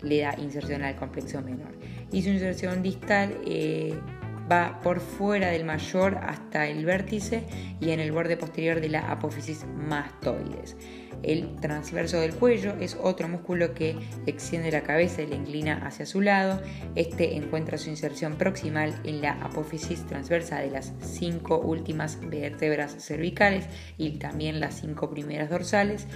le 0.00 0.20
da 0.20 0.34
inserción 0.38 0.84
al 0.84 0.96
complexo 0.96 1.42
menor. 1.42 1.74
Y 2.10 2.22
su 2.22 2.30
inserción 2.30 2.82
distal 2.82 3.36
eh, 3.46 3.94
va 4.50 4.80
por 4.82 5.00
fuera 5.00 5.48
del 5.48 5.64
mayor 5.64 6.18
hasta 6.22 6.66
el 6.66 6.84
vértice 6.84 7.44
y 7.80 7.90
en 7.90 8.00
el 8.00 8.12
borde 8.12 8.36
posterior 8.36 8.80
de 8.80 8.88
la 8.88 9.10
apófisis 9.10 9.64
mastoides. 9.66 10.76
El 11.24 11.56
transverso 11.56 12.20
del 12.20 12.34
cuello 12.34 12.74
es 12.80 12.96
otro 13.00 13.28
músculo 13.28 13.74
que 13.74 13.96
extiende 14.26 14.70
la 14.70 14.82
cabeza 14.82 15.22
y 15.22 15.26
la 15.26 15.36
inclina 15.36 15.86
hacia 15.86 16.06
su 16.06 16.20
lado. 16.20 16.60
Este 16.94 17.36
encuentra 17.36 17.78
su 17.78 17.90
inserción 17.90 18.36
proximal 18.36 18.94
en 19.04 19.22
la 19.22 19.32
apófisis 19.32 20.06
transversa 20.06 20.58
de 20.60 20.70
las 20.70 20.92
cinco 21.00 21.58
últimas 21.58 22.18
vértebras 22.20 22.96
cervicales 23.04 23.66
y 23.98 24.18
también 24.18 24.60
las 24.60 24.80
cinco 24.80 25.10
primeras 25.10 25.50
dorsales. 25.50 26.06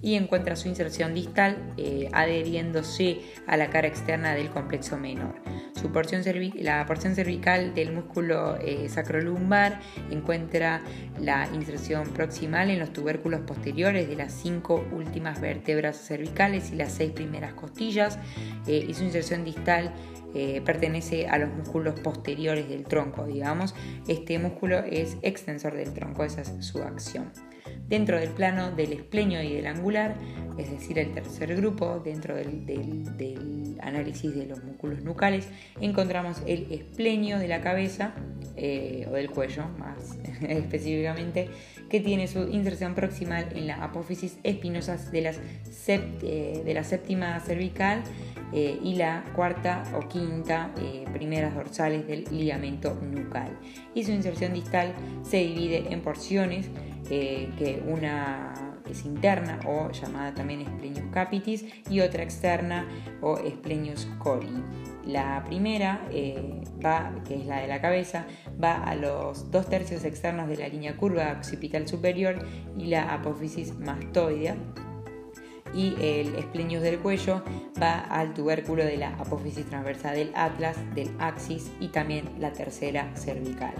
y 0.00 0.14
encuentra 0.14 0.54
su 0.54 0.68
inserción 0.68 1.12
distal 1.12 1.56
eh, 1.76 2.08
adheriéndose 2.12 3.18
a 3.48 3.56
la 3.56 3.68
cara 3.68 3.88
externa 3.88 4.34
del 4.34 4.48
complexo 4.50 4.96
menor. 4.96 5.34
Su 5.80 5.90
porción 5.92 6.22
la 6.54 6.84
porción 6.86 7.14
cervical 7.14 7.74
del 7.74 7.92
músculo 7.92 8.56
eh, 8.60 8.88
sacrolumbar 8.88 9.80
encuentra 10.10 10.82
la 11.20 11.48
inserción 11.54 12.08
proximal 12.10 12.70
en 12.70 12.78
los 12.78 12.92
tubérculos 12.92 13.40
posteriores 13.42 14.08
de 14.08 14.16
las 14.16 14.32
cinco 14.48 14.82
últimas 14.92 15.40
vértebras 15.42 15.98
cervicales 15.98 16.72
y 16.72 16.76
las 16.76 16.92
seis 16.92 17.12
primeras 17.12 17.52
costillas 17.52 18.18
eh, 18.66 18.82
y 18.88 18.94
su 18.94 19.04
inserción 19.04 19.44
distal 19.44 19.92
eh, 20.34 20.62
pertenece 20.64 21.28
a 21.28 21.36
los 21.38 21.50
músculos 21.50 22.00
posteriores 22.00 22.66
del 22.68 22.84
tronco, 22.84 23.26
digamos. 23.26 23.74
Este 24.06 24.38
músculo 24.38 24.78
es 24.78 25.18
extensor 25.20 25.74
del 25.74 25.92
tronco, 25.92 26.24
esa 26.24 26.40
es 26.42 26.54
su 26.64 26.82
acción. 26.82 27.30
Dentro 27.88 28.18
del 28.18 28.30
plano 28.30 28.70
del 28.70 28.94
espleño 28.94 29.42
y 29.42 29.52
del 29.54 29.66
angular, 29.66 30.16
es 30.56 30.70
decir, 30.70 30.98
el 30.98 31.12
tercer 31.12 31.54
grupo, 31.56 32.00
dentro 32.02 32.34
del, 32.34 33.76
análisis 33.80 34.34
de 34.34 34.46
los 34.46 34.62
músculos 34.64 35.02
nucales, 35.02 35.48
encontramos 35.80 36.42
el 36.46 36.72
espleño 36.72 37.38
de 37.38 37.48
la 37.48 37.60
cabeza 37.60 38.12
eh, 38.60 39.06
o 39.08 39.14
del 39.14 39.30
cuello, 39.30 39.68
más 39.78 40.18
específicamente, 40.48 41.48
que 41.88 42.00
tiene 42.00 42.26
su 42.26 42.40
inserción 42.48 42.94
proximal 42.94 43.46
en 43.54 43.68
la 43.68 43.84
apófisis 43.84 44.36
espinosa 44.42 44.96
de, 44.96 45.20
las 45.20 45.40
eh, 45.88 46.62
la 46.66 46.82
séptima 46.82 47.38
cervical 47.38 48.02
eh, 48.52 48.76
y 48.82 48.96
la 48.96 49.24
cuarta 49.36 49.84
o 49.94 50.08
quinta 50.08 50.74
primeras 51.12 51.54
dorsales 51.54 52.06
del 52.08 52.24
ligamento 52.32 52.94
nucal. 53.00 53.56
Y 53.94 54.02
su 54.02 54.10
inserción 54.10 54.52
distal 54.52 54.92
se 55.22 55.38
divide 55.38 55.92
en 55.92 56.00
porciones 56.00 56.68
que 57.08 57.82
una 57.86 58.52
es 58.90 59.04
interna 59.04 59.60
o 59.66 59.90
llamada 59.90 60.34
también 60.34 60.62
esplenius 60.62 61.06
capitis 61.12 61.64
y 61.88 62.00
otra 62.00 62.22
externa 62.22 62.88
o 63.22 63.38
esplenius 63.38 64.06
coli. 64.18 64.62
La 65.08 65.42
primera 65.42 66.06
eh, 66.12 66.60
va, 66.84 67.14
que 67.26 67.36
es 67.36 67.46
la 67.46 67.62
de 67.62 67.66
la 67.66 67.80
cabeza, 67.80 68.26
va 68.62 68.84
a 68.84 68.94
los 68.94 69.50
dos 69.50 69.66
tercios 69.66 70.04
externos 70.04 70.50
de 70.50 70.58
la 70.58 70.68
línea 70.68 70.98
curva 70.98 71.32
occipital 71.38 71.88
superior 71.88 72.46
y 72.76 72.88
la 72.88 73.14
apófisis 73.14 73.74
mastoidea 73.78 74.54
y 75.74 75.94
el 76.00 76.34
esplenius 76.34 76.82
del 76.82 76.98
cuello 76.98 77.42
va 77.80 78.00
al 78.00 78.34
tubérculo 78.34 78.84
de 78.84 78.98
la 78.98 79.14
apófisis 79.14 79.64
transversa 79.66 80.12
del 80.12 80.30
atlas, 80.34 80.76
del 80.94 81.10
axis 81.18 81.70
y 81.80 81.88
también 81.88 82.28
la 82.38 82.52
tercera 82.52 83.10
cervical. 83.16 83.74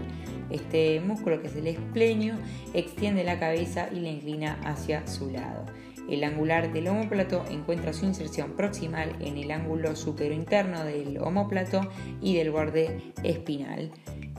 Este 0.49 0.99
músculo 0.99 1.41
que 1.41 1.47
es 1.47 1.55
el 1.55 1.67
esplenio 1.67 2.35
extiende 2.73 3.23
la 3.23 3.39
cabeza 3.39 3.87
y 3.91 3.99
la 3.99 4.09
inclina 4.09 4.59
hacia 4.63 5.05
su 5.05 5.29
lado. 5.29 5.65
El 6.09 6.23
angular 6.23 6.73
del 6.73 6.87
homóplato 6.87 7.45
encuentra 7.49 7.93
su 7.93 8.05
inserción 8.05 8.53
proximal 8.53 9.15
en 9.19 9.37
el 9.37 9.51
ángulo 9.51 9.95
superinterno 9.95 10.83
del 10.83 11.19
homóplato 11.19 11.81
y 12.21 12.35
del 12.35 12.51
borde 12.51 13.13
espinal 13.23 13.91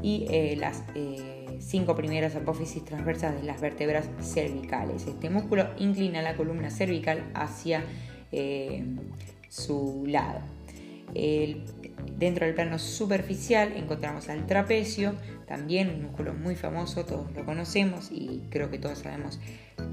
y 0.02 0.26
eh, 0.30 0.56
las 0.56 0.82
eh, 0.94 1.58
cinco 1.60 1.94
primeras 1.94 2.34
apófisis 2.34 2.84
transversas 2.84 3.34
de 3.34 3.42
las 3.42 3.60
vértebras 3.60 4.08
cervicales. 4.20 5.06
Este 5.06 5.30
músculo 5.30 5.68
inclina 5.78 6.22
la 6.22 6.36
columna 6.36 6.70
cervical 6.70 7.30
hacia 7.34 7.84
eh, 8.32 8.84
su 9.48 10.04
lado. 10.06 10.40
Dentro 11.14 12.46
del 12.46 12.54
plano 12.54 12.78
superficial 12.78 13.72
encontramos 13.76 14.28
al 14.28 14.46
trapecio, 14.46 15.14
también 15.46 15.90
un 15.90 16.02
músculo 16.02 16.34
muy 16.34 16.54
famoso, 16.54 17.04
todos 17.04 17.32
lo 17.32 17.44
conocemos 17.44 18.10
y 18.12 18.42
creo 18.50 18.70
que 18.70 18.78
todos 18.78 18.98
sabemos 18.98 19.40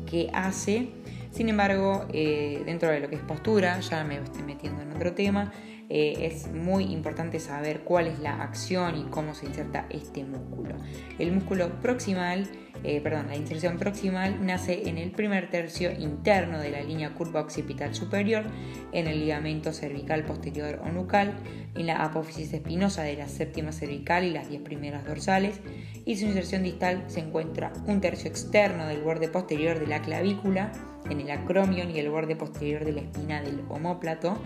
qué 0.05 0.29
hace. 0.33 0.89
Sin 1.31 1.49
embargo, 1.49 2.05
dentro 2.11 2.89
de 2.89 2.99
lo 2.99 3.09
que 3.09 3.15
es 3.15 3.21
postura, 3.21 3.79
ya 3.79 4.03
me 4.03 4.17
estoy 4.17 4.43
metiendo 4.43 4.81
en 4.81 4.91
otro 4.91 5.13
tema, 5.13 5.51
eh, 5.89 6.25
es 6.25 6.51
muy 6.51 6.83
importante 6.85 7.39
saber 7.39 7.81
cuál 7.81 8.07
es 8.07 8.19
la 8.19 8.41
acción 8.41 8.97
y 8.97 9.03
cómo 9.03 9.33
se 9.33 9.45
inserta 9.45 9.85
este 9.89 10.23
músculo. 10.25 10.75
El 11.17 11.31
músculo 11.31 11.79
proximal, 11.81 12.47
eh, 12.83 13.01
perdón, 13.01 13.27
la 13.27 13.35
inserción 13.35 13.77
proximal 13.77 14.45
nace 14.45 14.89
en 14.89 14.97
el 14.97 15.11
primer 15.11 15.49
tercio 15.49 15.91
interno 15.91 16.59
de 16.59 16.71
la 16.71 16.81
línea 16.81 17.13
curva 17.13 17.41
occipital 17.41 17.93
superior, 17.95 18.43
en 18.91 19.07
el 19.07 19.19
ligamento 19.19 19.73
cervical 19.73 20.23
posterior 20.23 20.81
o 20.83 20.89
nucal, 20.89 21.33
en 21.75 21.87
la 21.87 22.03
apófisis 22.03 22.53
espinosa 22.53 23.03
de 23.03 23.15
la 23.15 23.27
séptima 23.27 23.71
cervical 23.71 24.23
y 24.23 24.31
las 24.31 24.49
10 24.49 24.61
primeras 24.61 25.05
dorsales, 25.05 25.59
y 26.05 26.17
su 26.17 26.25
inserción 26.25 26.63
distal 26.63 27.03
se 27.07 27.19
encuentra 27.19 27.73
un 27.85 28.01
tercio 28.01 28.29
externo 28.29 28.87
del 28.87 29.01
borde 29.01 29.27
posterior 29.27 29.79
de 29.79 29.87
la 29.87 30.01
clavícula, 30.01 30.71
en 31.09 31.21
el 31.21 31.31
acromion 31.31 31.89
y 31.91 31.99
el 31.99 32.09
borde 32.09 32.35
posterior 32.35 32.85
de 32.85 32.93
la 32.93 33.01
espina 33.01 33.41
del 33.41 33.61
homóplato, 33.69 34.37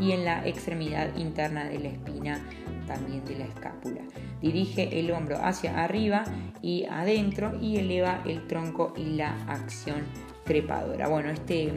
y 0.00 0.12
en 0.12 0.24
la 0.24 0.46
extremidad 0.46 1.16
interna 1.16 1.64
de 1.64 1.78
la 1.78 1.88
espina 1.88 2.40
también 2.88 3.24
de 3.24 3.36
la 3.36 3.44
escápula. 3.44 4.00
Dirige 4.40 4.98
el 4.98 5.10
hombro 5.12 5.38
hacia 5.40 5.84
arriba 5.84 6.24
y 6.62 6.86
adentro 6.86 7.56
y 7.60 7.76
eleva 7.76 8.22
el 8.26 8.46
tronco 8.46 8.94
y 8.96 9.04
la 9.16 9.44
acción 9.46 10.02
trepadora. 10.44 11.06
Bueno, 11.08 11.30
este, 11.30 11.72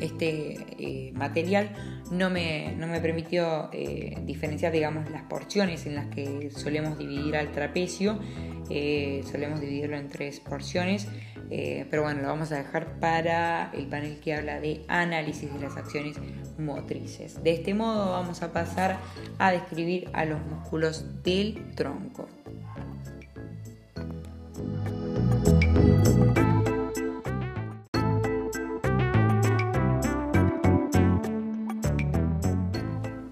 este 0.00 0.56
eh, 0.78 1.12
material 1.14 1.70
no 2.10 2.30
me, 2.30 2.72
no 2.76 2.86
me 2.86 3.00
permitió 3.00 3.68
eh, 3.72 4.16
diferenciar 4.24 4.72
digamos, 4.72 5.10
las 5.10 5.24
porciones 5.24 5.84
en 5.86 5.96
las 5.96 6.06
que 6.06 6.50
solemos 6.50 6.96
dividir 6.96 7.36
al 7.36 7.52
trapecio. 7.52 8.18
Eh, 8.70 9.22
solemos 9.30 9.60
dividirlo 9.60 9.96
en 9.96 10.08
tres 10.08 10.40
porciones 10.40 11.08
eh, 11.50 11.86
pero 11.90 12.02
bueno, 12.02 12.22
lo 12.22 12.28
vamos 12.28 12.52
a 12.52 12.56
dejar 12.56 12.98
para 13.00 13.70
el 13.72 13.86
panel 13.86 14.20
que 14.20 14.34
habla 14.34 14.60
de 14.60 14.84
análisis 14.88 15.52
de 15.52 15.60
las 15.60 15.76
acciones 15.76 16.16
motrices. 16.58 17.42
De 17.42 17.52
este 17.52 17.74
modo 17.74 18.12
vamos 18.12 18.42
a 18.42 18.52
pasar 18.52 18.98
a 19.38 19.52
describir 19.52 20.10
a 20.12 20.24
los 20.24 20.40
músculos 20.46 21.22
del 21.22 21.74
tronco. 21.74 22.28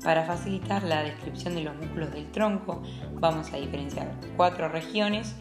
Para 0.02 0.22
facilitar 0.24 0.84
la 0.84 1.02
descripción 1.02 1.56
de 1.56 1.62
los 1.62 1.74
músculos 1.74 2.12
del 2.12 2.30
tronco, 2.30 2.80
vamos 3.14 3.52
a 3.52 3.56
diferenciar 3.56 4.08
cuatro 4.36 4.68
regiones 4.68 5.34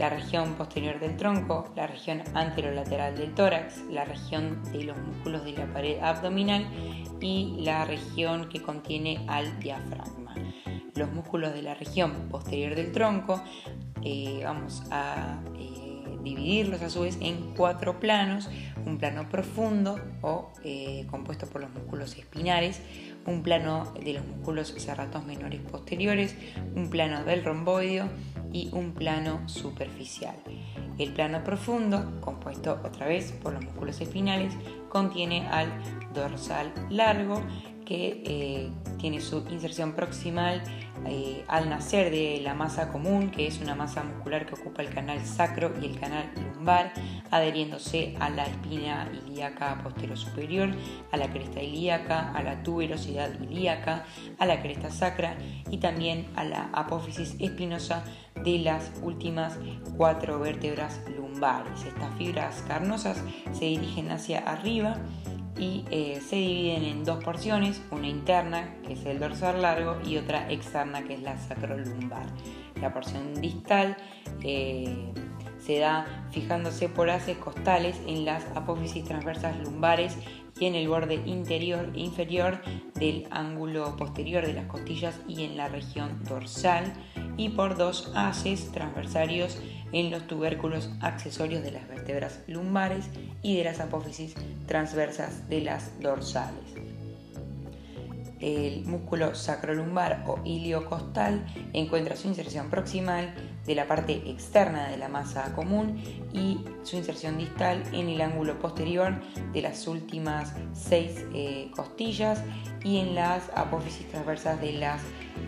la 0.00 0.08
región 0.08 0.54
posterior 0.54 0.98
del 0.98 1.18
tronco, 1.18 1.70
la 1.76 1.86
región 1.86 2.22
anterolateral 2.32 3.18
del 3.18 3.34
tórax, 3.34 3.82
la 3.90 4.06
región 4.06 4.62
de 4.72 4.84
los 4.84 4.96
músculos 4.96 5.44
de 5.44 5.52
la 5.52 5.70
pared 5.74 5.98
abdominal 6.00 6.66
y 7.20 7.58
la 7.60 7.84
región 7.84 8.48
que 8.48 8.62
contiene 8.62 9.22
al 9.28 9.60
diafragma. 9.60 10.34
Los 10.94 11.12
músculos 11.12 11.52
de 11.52 11.60
la 11.60 11.74
región 11.74 12.28
posterior 12.30 12.74
del 12.74 12.92
tronco 12.92 13.42
eh, 14.02 14.40
vamos 14.42 14.82
a 14.90 15.38
eh, 15.58 16.16
dividirlos 16.22 16.80
a 16.80 16.88
su 16.88 17.02
vez 17.02 17.18
en 17.20 17.54
cuatro 17.54 18.00
planos, 18.00 18.48
un 18.86 18.96
plano 18.96 19.28
profundo 19.28 20.00
o 20.22 20.50
eh, 20.64 21.06
compuesto 21.10 21.46
por 21.46 21.60
los 21.60 21.70
músculos 21.72 22.16
espinales, 22.16 22.80
un 23.26 23.42
plano 23.42 23.92
de 24.02 24.14
los 24.14 24.26
músculos 24.26 24.68
serratos 24.78 25.26
menores 25.26 25.60
posteriores, 25.60 26.34
un 26.74 26.88
plano 26.88 27.22
del 27.24 27.44
romboideo, 27.44 28.08
y 28.52 28.70
un 28.72 28.92
plano 28.92 29.48
superficial. 29.48 30.36
El 30.98 31.12
plano 31.12 31.42
profundo, 31.44 32.20
compuesto 32.20 32.80
otra 32.84 33.06
vez 33.06 33.32
por 33.32 33.52
los 33.52 33.64
músculos 33.64 34.00
espinales, 34.00 34.54
contiene 34.88 35.46
al 35.48 35.72
dorsal 36.14 36.72
largo 36.90 37.42
que 37.90 38.22
eh, 38.24 38.70
tiene 39.00 39.20
su 39.20 39.38
inserción 39.50 39.94
proximal 39.94 40.62
eh, 41.06 41.44
al 41.48 41.68
nacer 41.68 42.12
de 42.12 42.40
la 42.40 42.54
masa 42.54 42.92
común, 42.92 43.32
que 43.32 43.48
es 43.48 43.60
una 43.60 43.74
masa 43.74 44.04
muscular 44.04 44.46
que 44.46 44.54
ocupa 44.54 44.82
el 44.82 44.90
canal 44.90 45.18
sacro 45.26 45.72
y 45.82 45.86
el 45.86 45.98
canal 45.98 46.30
lumbar, 46.36 46.92
adheriéndose 47.32 48.14
a 48.20 48.30
la 48.30 48.44
espina 48.44 49.10
ilíaca 49.26 49.82
posterior 49.82 50.16
superior, 50.16 50.68
a 51.10 51.16
la 51.16 51.32
cresta 51.32 51.60
ilíaca, 51.60 52.30
a 52.32 52.44
la 52.44 52.62
tuberosidad 52.62 53.32
ilíaca, 53.40 54.04
a 54.38 54.46
la 54.46 54.62
cresta 54.62 54.88
sacra 54.90 55.36
y 55.68 55.78
también 55.78 56.28
a 56.36 56.44
la 56.44 56.70
apófisis 56.72 57.34
espinosa 57.40 58.04
de 58.44 58.60
las 58.60 58.92
últimas 59.02 59.58
cuatro 59.96 60.38
vértebras 60.38 61.00
lumbares. 61.16 61.82
Estas 61.84 62.14
fibras 62.16 62.62
carnosas 62.68 63.20
se 63.50 63.64
dirigen 63.64 64.12
hacia 64.12 64.38
arriba 64.38 64.96
y 65.58 65.84
eh, 65.90 66.20
se 66.26 66.36
dividen 66.36 66.84
en 66.84 67.04
dos 67.04 67.22
porciones, 67.22 67.80
una 67.90 68.08
interna 68.08 68.76
que 68.86 68.94
es 68.94 69.04
el 69.04 69.18
dorsal 69.18 69.62
largo 69.62 69.96
y 70.04 70.16
otra 70.16 70.50
externa 70.50 71.02
que 71.02 71.14
es 71.14 71.22
la 71.22 71.38
sacrolumbar. 71.38 72.26
La 72.80 72.92
porción 72.92 73.34
distal 73.34 73.96
eh, 74.42 75.12
se 75.58 75.78
da 75.78 76.06
fijándose 76.30 76.88
por 76.88 77.10
haces 77.10 77.36
costales 77.36 78.00
en 78.06 78.24
las 78.24 78.44
apófisis 78.56 79.04
transversas 79.04 79.58
lumbares 79.58 80.16
y 80.58 80.66
en 80.66 80.74
el 80.74 80.88
borde 80.88 81.14
interior 81.26 81.90
e 81.94 82.00
inferior 82.00 82.60
del 82.94 83.26
ángulo 83.30 83.96
posterior 83.96 84.46
de 84.46 84.54
las 84.54 84.66
costillas 84.66 85.20
y 85.28 85.44
en 85.44 85.56
la 85.56 85.68
región 85.68 86.22
dorsal 86.24 86.92
y 87.36 87.50
por 87.50 87.76
dos 87.76 88.12
haces 88.14 88.72
transversarios 88.72 89.60
en 89.92 90.10
los 90.10 90.26
tubérculos 90.26 90.90
accesorios 91.00 91.62
de 91.62 91.72
las 91.72 91.88
vértebras 91.88 92.40
lumbares 92.46 93.06
y 93.42 93.56
de 93.56 93.64
las 93.64 93.80
apófisis 93.80 94.34
transversas 94.66 95.48
de 95.48 95.60
las 95.62 96.00
dorsales. 96.00 96.80
El 98.40 98.86
músculo 98.86 99.34
sacrolumbar 99.34 100.24
o 100.26 100.38
iliocostal 100.44 101.44
encuentra 101.74 102.16
su 102.16 102.26
inserción 102.26 102.70
proximal 102.70 103.34
de 103.66 103.74
la 103.74 103.86
parte 103.86 104.14
externa 104.30 104.88
de 104.88 104.96
la 104.96 105.08
masa 105.08 105.52
común 105.54 106.02
y 106.32 106.64
su 106.82 106.96
inserción 106.96 107.36
distal 107.36 107.82
en 107.92 108.08
el 108.08 108.20
ángulo 108.22 108.58
posterior 108.58 109.20
de 109.52 109.60
las 109.60 109.86
últimas 109.86 110.54
seis 110.72 111.22
eh, 111.34 111.70
costillas 111.76 112.42
y 112.82 112.98
en 112.98 113.14
las 113.14 113.50
apófisis 113.54 114.08
transversas 114.08 114.58
de 114.58 114.72
las 114.72 115.02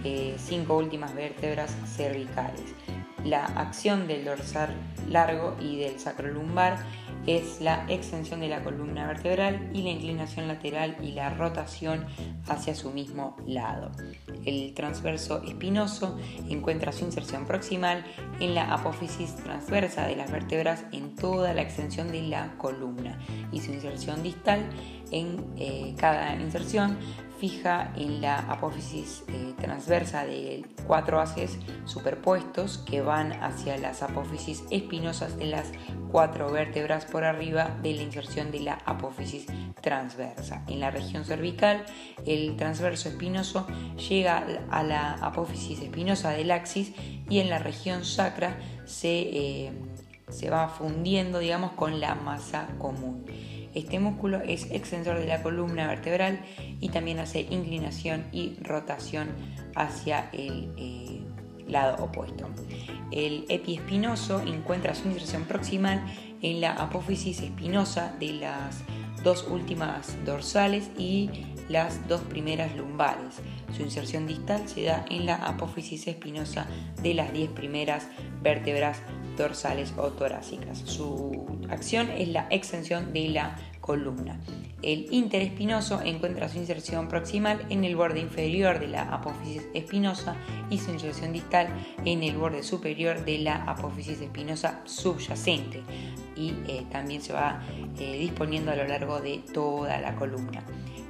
eh, 0.05 0.37
cinco 0.37 0.77
últimas 0.77 1.15
vértebras 1.15 1.75
cervicales. 1.97 2.75
La 3.25 3.45
acción 3.45 4.09
del 4.09 4.25
dorsal 4.25 4.75
largo 5.09 5.57
y 5.61 5.79
del 5.79 6.01
sacrolumbar 6.01 6.79
es 7.27 7.61
la 7.61 7.87
extensión 7.89 8.41
de 8.41 8.49
la 8.49 8.65
columna 8.65 9.07
vertebral 9.07 9.71
y 9.73 9.83
la 9.83 9.91
inclinación 9.91 10.49
lateral 10.49 10.97
y 11.01 11.13
la 11.13 11.31
rotación 11.31 12.05
hacia 12.49 12.75
su 12.75 12.91
mismo 12.91 13.37
lado. 13.47 13.93
El 14.45 14.75
transverso 14.75 15.43
espinoso 15.45 16.19
encuentra 16.49 16.91
su 16.91 17.05
inserción 17.05 17.47
proximal 17.47 18.05
en 18.41 18.57
la 18.57 18.73
apófisis 18.75 19.37
transversa 19.37 20.07
de 20.07 20.17
las 20.17 20.33
vértebras 20.33 20.85
en 20.91 21.15
toda 21.15 21.55
la 21.55 21.63
extensión 21.63 22.11
de 22.11 22.23
la 22.23 22.57
columna 22.59 23.19
y 23.53 23.61
su 23.61 23.73
inserción 23.73 24.23
distal 24.25 24.69
en 25.13 25.45
eh, 25.57 25.95
cada 25.97 26.35
inserción 26.35 26.99
fija 27.43 27.93
en 27.97 28.21
la 28.21 28.39
apófisis 28.39 29.25
eh, 29.27 29.53
transversa 29.61 30.25
de 30.25 30.65
cuatro 30.87 31.21
haces 31.21 31.59
superpuestos 31.87 32.79
que 32.79 33.01
van 33.01 33.33
hacia 33.33 33.77
las 33.79 34.05
apófisis 34.05 34.63
espinosas 34.71 35.37
de 35.37 35.47
las 35.47 35.73
cuatro 36.13 36.53
vértebras 36.53 37.05
por 37.05 37.25
arriba 37.25 37.77
de 37.83 37.95
la 37.95 38.03
inserción 38.03 38.53
de 38.53 38.61
la 38.61 38.75
apófisis 38.85 39.47
transversa. 39.81 40.63
En 40.69 40.79
la 40.79 40.93
región 40.93 41.25
cervical, 41.25 41.85
el 42.25 42.55
transverso 42.55 43.09
espinoso 43.09 43.67
llega 44.09 44.47
a 44.71 44.85
la 44.85 45.15
apófisis 45.15 45.81
espinosa 45.81 46.31
del 46.31 46.53
axis 46.53 46.93
y 47.29 47.41
en 47.41 47.51
la 47.51 47.59
región 47.59 48.05
sacra 48.05 48.57
se, 48.85 49.19
eh, 49.19 49.73
se 50.29 50.49
va 50.49 50.69
fundiendo 50.69 51.41
digamos, 51.41 51.73
con 51.73 51.99
la 51.99 52.15
masa 52.15 52.69
común. 52.79 53.25
Este 53.75 53.99
músculo 53.99 54.41
es 54.43 54.71
extensor 54.71 55.19
de 55.19 55.27
la 55.27 55.43
columna 55.43 55.87
vertebral 55.87 56.41
y 56.81 56.91
también 56.91 57.19
hace 57.19 57.41
inclinación 57.41 58.27
y 58.33 58.57
rotación 58.61 59.31
hacia 59.75 60.29
el 60.33 60.73
eh, 60.77 61.21
lado 61.69 62.05
opuesto. 62.05 62.49
El 63.11 63.45
epiespinoso 63.49 64.41
encuentra 64.41 64.95
su 64.95 65.09
inserción 65.09 65.45
proximal 65.45 66.05
en 66.43 66.61
la 66.61 66.73
apófisis 66.73 67.41
espinosa 67.41 68.15
de 68.19 68.35
las 68.35 68.83
dos 69.23 69.47
últimas 69.49 70.17
dorsales 70.25 70.91
y 70.99 71.31
las 71.69 72.07
dos 72.09 72.21
primeras 72.23 72.75
lumbares. 72.77 73.37
Su 73.75 73.83
inserción 73.83 74.27
distal 74.27 74.69
se 74.69 74.85
da 74.85 75.05
en 75.11 75.27
la 75.27 75.37
apófisis 75.37 76.07
espinosa 76.07 76.67
de 77.03 77.15
las 77.15 77.33
diez 77.33 77.51
primeras 77.51 78.09
vértebras 78.43 79.01
dorsales 79.37 79.95
o 79.97 80.09
torácicas. 80.09 80.79
Su 80.79 81.61
acción 81.75 82.11
es 82.11 82.29
la 82.29 82.47
extensión 82.51 83.13
de 83.13 83.29
la 83.29 83.57
columna. 83.81 84.39
El 84.81 85.07
interespinoso 85.13 86.01
encuentra 86.03 86.49
su 86.49 86.59
inserción 86.59 87.09
proximal 87.09 87.65
en 87.69 87.85
el 87.85 87.97
borde 87.97 88.21
inferior 88.21 88.79
de 88.79 88.89
la 88.89 89.03
apófisis 89.03 89.65
espinosa 89.75 90.37
y 90.71 90.79
su 90.79 90.91
inserción 90.93 91.33
distal 91.33 91.69
en 92.05 92.23
el 92.23 92.37
borde 92.37 92.63
superior 92.63 93.25
de 93.25 93.39
la 93.39 93.65
apófisis 93.65 94.21
espinosa 94.21 94.81
subyacente 94.85 95.83
y 96.37 96.55
eh, 96.67 96.87
también 96.91 97.21
se 97.21 97.33
va 97.33 97.61
eh, 97.99 98.19
disponiendo 98.19 98.71
a 98.71 98.77
lo 98.77 98.87
largo 98.87 99.21
de 99.21 99.43
toda 99.53 100.01
la 100.01 100.15
columna. 100.15 100.63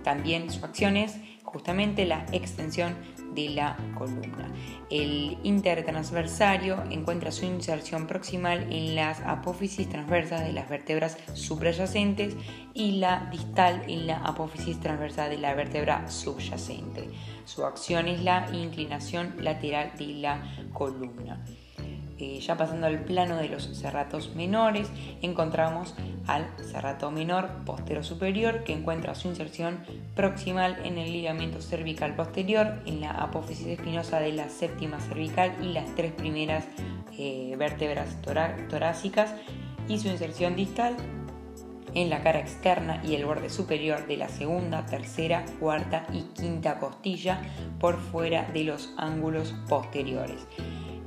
También 0.02 0.50
su 0.50 0.64
acción 0.64 0.96
es 0.96 1.16
justamente 1.44 2.06
la 2.06 2.26
extensión 2.32 2.96
de 3.34 3.50
la 3.50 3.76
columna. 3.96 4.48
El 4.90 5.38
intertransversario 5.42 6.82
encuentra 6.90 7.32
su 7.32 7.46
inserción 7.46 8.06
proximal 8.06 8.72
en 8.72 8.94
las 8.94 9.20
apófisis 9.20 9.88
transversas 9.88 10.44
de 10.44 10.52
las 10.52 10.68
vértebras 10.68 11.16
suprayacentes 11.34 12.36
y 12.74 12.92
la 12.92 13.28
distal 13.30 13.82
en 13.88 14.06
la 14.06 14.18
apófisis 14.18 14.80
transversa 14.80 15.28
de 15.28 15.38
la 15.38 15.54
vértebra 15.54 16.08
subyacente. 16.08 17.10
Su 17.44 17.64
acción 17.64 18.08
es 18.08 18.22
la 18.22 18.48
inclinación 18.52 19.34
lateral 19.38 19.92
de 19.98 20.06
la 20.06 20.42
columna. 20.72 21.44
Eh, 22.22 22.38
ya 22.38 22.56
pasando 22.56 22.86
al 22.86 23.00
plano 23.00 23.36
de 23.36 23.48
los 23.48 23.64
cerratos 23.76 24.36
menores, 24.36 24.88
encontramos 25.22 25.92
al 26.28 26.46
cerrato 26.70 27.10
menor 27.10 27.48
postero 27.66 28.04
superior 28.04 28.62
que 28.62 28.72
encuentra 28.72 29.16
su 29.16 29.26
inserción 29.26 29.80
proximal 30.14 30.78
en 30.84 30.98
el 30.98 31.10
ligamento 31.10 31.60
cervical 31.60 32.14
posterior, 32.14 32.80
en 32.86 33.00
la 33.00 33.10
apófisis 33.10 33.66
espinosa 33.66 34.20
de 34.20 34.30
la 34.34 34.48
séptima 34.50 35.00
cervical 35.00 35.52
y 35.60 35.72
las 35.72 35.92
tres 35.96 36.12
primeras 36.12 36.64
eh, 37.18 37.56
vértebras 37.58 38.22
torácicas 38.22 39.34
y 39.88 39.98
su 39.98 40.06
inserción 40.06 40.54
distal 40.54 40.94
en 41.92 42.08
la 42.08 42.22
cara 42.22 42.38
externa 42.38 43.02
y 43.04 43.16
el 43.16 43.24
borde 43.24 43.50
superior 43.50 44.06
de 44.06 44.16
la 44.16 44.28
segunda, 44.28 44.86
tercera, 44.86 45.44
cuarta 45.58 46.06
y 46.12 46.22
quinta 46.40 46.78
costilla 46.78 47.42
por 47.80 47.98
fuera 47.98 48.48
de 48.52 48.62
los 48.62 48.94
ángulos 48.96 49.56
posteriores 49.68 50.46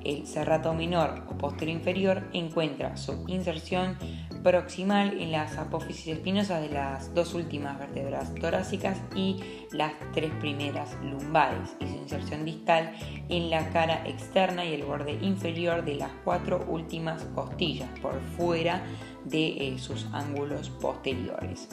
el 0.05 0.27
serrato 0.27 0.73
menor 0.73 1.23
o 1.27 1.37
posterior 1.37 1.77
inferior 1.77 2.23
encuentra 2.31 2.95
su 2.95 3.25
inserción 3.27 3.97
proximal 4.43 5.19
en 5.19 5.31
las 5.31 5.57
apófisis 5.57 6.07
espinosas 6.07 6.61
de 6.61 6.69
las 6.69 7.13
dos 7.15 7.33
últimas 7.33 7.79
vértebras 7.79 8.33
torácicas 8.35 9.01
y 9.15 9.41
las 9.71 9.93
tres 10.13 10.31
primeras 10.39 10.95
lumbares 11.01 11.75
y 11.79 11.87
su 11.87 11.95
inserción 11.95 12.45
distal 12.45 12.93
en 13.29 13.49
la 13.49 13.67
cara 13.69 14.07
externa 14.07 14.63
y 14.63 14.73
el 14.73 14.83
borde 14.83 15.13
inferior 15.13 15.83
de 15.83 15.95
las 15.95 16.11
cuatro 16.23 16.63
últimas 16.67 17.23
costillas 17.33 17.89
por 17.99 18.21
fuera 18.37 18.83
de 19.23 19.47
eh, 19.47 19.79
sus 19.79 20.05
ángulos 20.13 20.69
posteriores. 20.69 21.67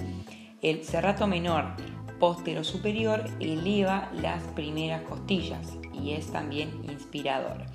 El 0.62 0.82
serrato 0.82 1.26
menor 1.26 1.74
postero 2.18 2.64
superior 2.64 3.24
eleva 3.40 4.10
las 4.14 4.42
primeras 4.54 5.02
costillas 5.02 5.76
y 5.92 6.12
es 6.12 6.32
también 6.32 6.70
inspirador 6.88 7.66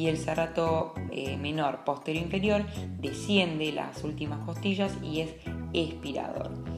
y 0.00 0.08
el 0.08 0.16
serrato 0.16 0.94
eh, 1.12 1.36
menor 1.36 1.84
posterior 1.84 2.24
inferior 2.24 2.64
desciende 3.00 3.70
las 3.70 4.02
últimas 4.02 4.46
costillas 4.46 4.96
y 5.02 5.20
es 5.20 5.34
expirador. 5.74 6.69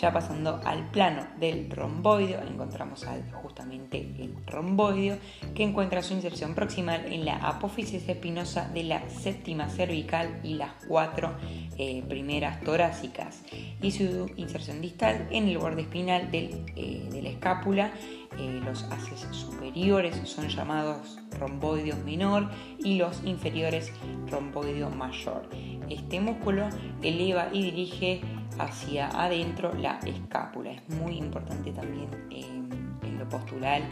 Ya 0.00 0.12
pasando 0.12 0.60
al 0.64 0.90
plano 0.90 1.26
del 1.40 1.70
romboideo, 1.70 2.42
encontramos 2.42 3.06
justamente 3.42 3.98
el 3.98 4.34
romboideo 4.46 5.16
que 5.54 5.62
encuentra 5.62 6.02
su 6.02 6.12
inserción 6.12 6.54
proximal 6.54 7.10
en 7.10 7.24
la 7.24 7.36
apófisis 7.36 8.06
espinosa 8.06 8.68
de 8.68 8.82
la 8.82 9.08
séptima 9.08 9.70
cervical 9.70 10.40
y 10.42 10.54
las 10.54 10.72
cuatro 10.86 11.34
eh, 11.78 12.02
primeras 12.08 12.60
torácicas 12.60 13.42
y 13.80 13.90
su 13.90 14.30
inserción 14.36 14.82
distal 14.82 15.28
en 15.30 15.48
el 15.48 15.56
borde 15.56 15.82
espinal 15.82 16.28
eh, 16.32 17.08
de 17.10 17.22
la 17.22 17.28
escápula 17.30 17.92
eh, 18.38 18.60
los 18.62 18.82
haces 18.84 19.26
superiores 19.30 20.20
son 20.24 20.48
llamados 20.48 21.18
romboideo 21.38 21.96
menor 22.04 22.50
y 22.78 22.98
los 22.98 23.22
inferiores 23.24 23.92
romboideo 24.30 24.90
mayor. 24.90 25.48
Este 25.88 26.20
músculo 26.20 26.68
eleva 27.02 27.48
y 27.52 27.62
dirige 27.62 28.20
hacia 28.58 29.08
adentro 29.08 29.72
la 29.74 29.98
escápula. 30.06 30.72
Es 30.72 30.88
muy 30.88 31.16
importante 31.16 31.72
también 31.72 32.08
en 32.30 33.18
lo 33.18 33.28
postural 33.28 33.82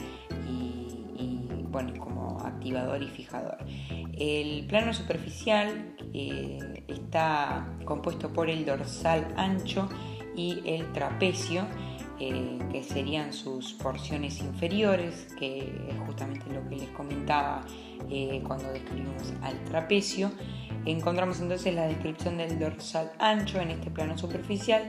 y, 0.48 1.66
bueno, 1.70 1.92
como 1.98 2.40
activador 2.40 3.02
y 3.02 3.08
fijador. 3.08 3.58
El 4.16 4.66
plano 4.66 4.92
superficial 4.92 5.96
eh, 6.12 6.84
está 6.86 7.66
compuesto 7.84 8.32
por 8.32 8.48
el 8.48 8.64
dorsal 8.64 9.26
ancho 9.36 9.88
y 10.36 10.62
el 10.64 10.92
trapecio 10.92 11.66
eh, 12.20 12.58
que 12.70 12.82
serían 12.84 13.32
sus 13.32 13.72
porciones 13.72 14.40
inferiores, 14.40 15.34
que 15.38 15.58
es 15.88 15.98
justamente 16.06 16.52
lo 16.52 16.68
que 16.68 16.76
les 16.76 16.88
comentaba 16.90 17.62
eh, 18.10 18.42
cuando 18.46 18.72
describimos 18.72 19.32
al 19.42 19.62
trapecio. 19.64 20.30
Encontramos 20.86 21.40
entonces 21.40 21.74
la 21.74 21.86
descripción 21.86 22.36
del 22.36 22.58
dorsal 22.58 23.12
ancho 23.18 23.60
en 23.60 23.70
este 23.70 23.90
plano 23.90 24.18
superficial 24.18 24.86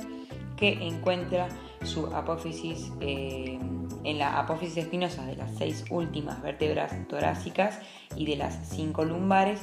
que 0.57 0.73
encuentra 0.87 1.47
su 1.83 2.07
apófisis 2.07 2.91
eh, 3.01 3.59
en 4.03 4.19
la 4.19 4.39
apófisis 4.39 4.77
espinosa 4.77 5.25
de 5.25 5.35
las 5.35 5.55
seis 5.57 5.85
últimas 5.89 6.41
vértebras 6.41 6.93
torácicas 7.07 7.79
y 8.15 8.25
de 8.25 8.35
las 8.37 8.69
cinco 8.69 9.03
lumbares 9.03 9.61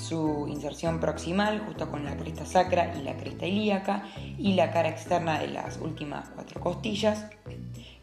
su 0.00 0.46
inserción 0.48 0.98
proximal 0.98 1.60
justo 1.60 1.90
con 1.90 2.04
la 2.04 2.16
cresta 2.16 2.46
sacra 2.46 2.94
y 2.98 3.02
la 3.02 3.16
cresta 3.16 3.46
ilíaca 3.46 4.04
y 4.38 4.54
la 4.54 4.70
cara 4.70 4.88
externa 4.88 5.38
de 5.38 5.48
las 5.48 5.78
últimas 5.78 6.30
cuatro 6.30 6.60
costillas 6.60 7.26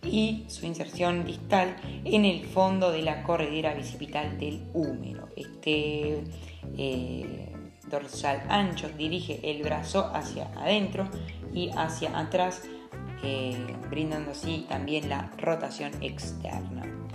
y 0.03 0.45
su 0.47 0.65
inserción 0.65 1.25
distal 1.25 1.75
en 2.03 2.25
el 2.25 2.45
fondo 2.45 2.91
de 2.91 3.01
la 3.01 3.23
corredera 3.23 3.73
bicipital 3.73 4.37
del 4.37 4.63
húmero. 4.73 5.29
Este, 5.35 6.23
eh, 6.77 7.53
dorsal 7.89 8.43
ancho, 8.49 8.89
dirige 8.97 9.39
el 9.43 9.63
brazo 9.63 10.11
hacia 10.13 10.47
adentro 10.55 11.09
y 11.53 11.69
hacia 11.75 12.17
atrás, 12.17 12.63
eh, 13.23 13.57
brindando 13.89 14.31
así 14.31 14.65
también 14.69 15.09
la 15.09 15.31
rotación 15.37 15.91
externa. 16.01 17.06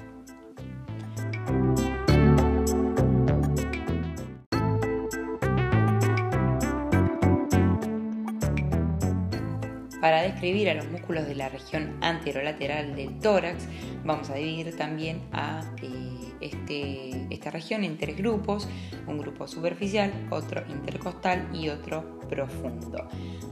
Para 10.02 10.22
describir 10.22 10.68
a 10.68 10.74
los 10.74 10.88
músculos 10.90 11.28
de 11.28 11.36
la 11.36 11.48
región 11.48 11.96
anterolateral 12.00 12.96
del 12.96 13.20
tórax, 13.20 13.68
vamos 14.02 14.30
a 14.30 14.34
dividir 14.34 14.76
también 14.76 15.22
a 15.30 15.62
eh, 15.80 16.34
este, 16.40 17.32
esta 17.32 17.52
región 17.52 17.84
en 17.84 17.96
tres 17.98 18.16
grupos, 18.16 18.68
un 19.06 19.18
grupo 19.18 19.46
superficial, 19.46 20.12
otro 20.30 20.64
intercostal 20.68 21.48
y 21.54 21.68
otro 21.68 22.18
profundo. 22.28 23.06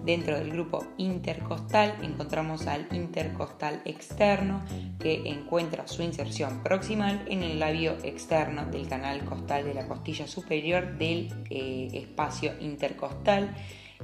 Dentro 0.05 0.37
del 0.41 0.51
grupo 0.51 0.85
intercostal 0.97 1.95
encontramos 2.03 2.67
al 2.67 2.89
intercostal 2.91 3.81
externo 3.85 4.61
que 4.99 5.23
encuentra 5.31 5.87
su 5.87 6.03
inserción 6.03 6.65
proximal 6.65 7.25
en 7.29 7.45
el 7.45 7.61
labio 7.61 7.97
externo 8.03 8.67
del 8.67 8.89
canal 8.89 9.25
costal 9.25 9.63
de 9.63 9.75
la 9.75 9.87
costilla 9.87 10.27
superior 10.27 10.99
del 10.99 11.33
eh, 11.49 11.91
espacio 11.93 12.55
intercostal 12.59 13.55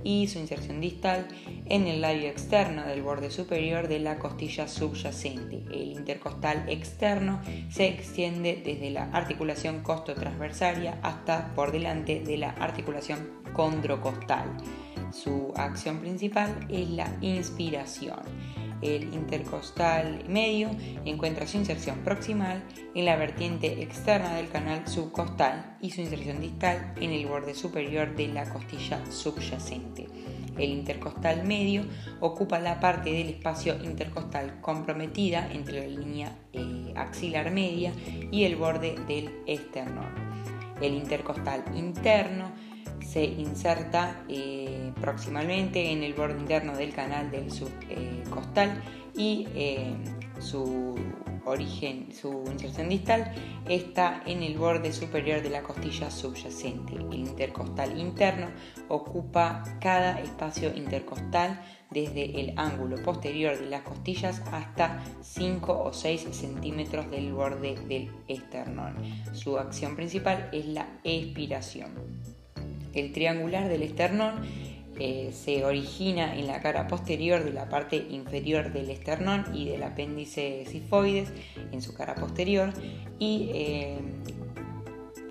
y 0.04 0.28
su 0.28 0.38
inserción 0.38 0.80
distal 0.80 1.28
en 1.66 1.86
el 1.86 2.00
labio 2.00 2.28
externo 2.28 2.84
del 2.84 3.02
borde 3.02 3.30
superior 3.30 3.88
de 3.88 3.98
la 3.98 4.18
costilla 4.18 4.68
subyacente. 4.68 5.64
El 5.70 5.92
intercostal 5.92 6.68
externo 6.68 7.40
se 7.70 7.88
extiende 7.88 8.62
desde 8.64 8.90
la 8.90 9.04
articulación 9.12 9.82
costotransversaria 9.82 10.98
hasta 11.02 11.54
por 11.54 11.72
delante 11.72 12.20
de 12.20 12.36
la 12.36 12.50
articulación 12.50 13.42
condrocostal. 13.52 14.56
Su 15.12 15.52
acción 15.56 16.00
principal 16.00 16.66
es 16.68 16.90
la 16.90 17.16
inspiración. 17.20 18.20
El 18.82 19.14
intercostal 19.14 20.24
medio 20.28 20.70
encuentra 21.04 21.46
su 21.46 21.56
inserción 21.56 22.00
proximal 22.00 22.62
en 22.94 23.04
la 23.04 23.16
vertiente 23.16 23.82
externa 23.82 24.34
del 24.34 24.48
canal 24.48 24.86
subcostal 24.86 25.76
y 25.80 25.90
su 25.90 26.02
inserción 26.02 26.40
distal 26.40 26.92
en 27.00 27.12
el 27.12 27.26
borde 27.26 27.54
superior 27.54 28.14
de 28.14 28.28
la 28.28 28.48
costilla 28.48 29.00
subyacente. 29.10 30.06
El 30.58 30.70
intercostal 30.70 31.44
medio 31.44 31.84
ocupa 32.20 32.58
la 32.58 32.80
parte 32.80 33.10
del 33.10 33.28
espacio 33.28 33.76
intercostal 33.82 34.60
comprometida 34.60 35.50
entre 35.52 35.80
la 35.80 36.00
línea 36.00 36.38
eh, 36.52 36.92
axilar 36.96 37.50
media 37.50 37.92
y 38.30 38.44
el 38.44 38.56
borde 38.56 38.94
del 39.06 39.30
esternón. 39.46 40.14
El 40.80 40.94
intercostal 40.94 41.64
interno 41.74 42.52
se 43.00 43.24
inserta 43.24 44.24
eh, 44.28 44.92
proximalmente 45.00 45.92
en 45.92 46.02
el 46.02 46.14
borde 46.14 46.38
interno 46.38 46.76
del 46.76 46.92
canal 46.92 47.30
del 47.30 47.50
subcostal 48.36 48.82
y 49.16 49.48
eh, 49.54 49.94
su 50.40 50.94
origen, 51.46 52.12
su 52.12 52.44
inserción 52.50 52.88
distal 52.88 53.32
está 53.68 54.22
en 54.26 54.42
el 54.42 54.58
borde 54.58 54.92
superior 54.92 55.42
de 55.42 55.50
la 55.50 55.62
costilla 55.62 56.10
subyacente. 56.10 56.94
El 56.96 57.14
intercostal 57.14 57.98
interno 57.98 58.48
ocupa 58.88 59.62
cada 59.80 60.20
espacio 60.20 60.74
intercostal 60.74 61.62
desde 61.90 62.40
el 62.40 62.52
ángulo 62.58 62.96
posterior 63.02 63.58
de 63.58 63.70
las 63.70 63.82
costillas 63.82 64.42
hasta 64.52 65.02
5 65.22 65.84
o 65.84 65.92
6 65.92 66.26
centímetros 66.32 67.10
del 67.10 67.32
borde 67.32 67.76
del 67.88 68.10
esternón. 68.26 68.96
Su 69.32 69.56
acción 69.56 69.94
principal 69.94 70.50
es 70.52 70.66
la 70.66 70.88
expiración. 71.04 71.92
El 72.92 73.12
triangular 73.12 73.68
del 73.68 73.82
esternón 73.82 74.40
eh, 74.98 75.30
se 75.32 75.64
origina 75.64 76.36
en 76.36 76.46
la 76.46 76.60
cara 76.60 76.86
posterior 76.86 77.44
de 77.44 77.52
la 77.52 77.68
parte 77.68 77.96
inferior 78.10 78.72
del 78.72 78.90
esternón 78.90 79.44
y 79.54 79.68
del 79.68 79.82
apéndice 79.82 80.64
sifoides 80.66 81.32
en 81.72 81.82
su 81.82 81.94
cara 81.94 82.14
posterior 82.14 82.72
y 83.18 83.50
eh, 83.52 83.98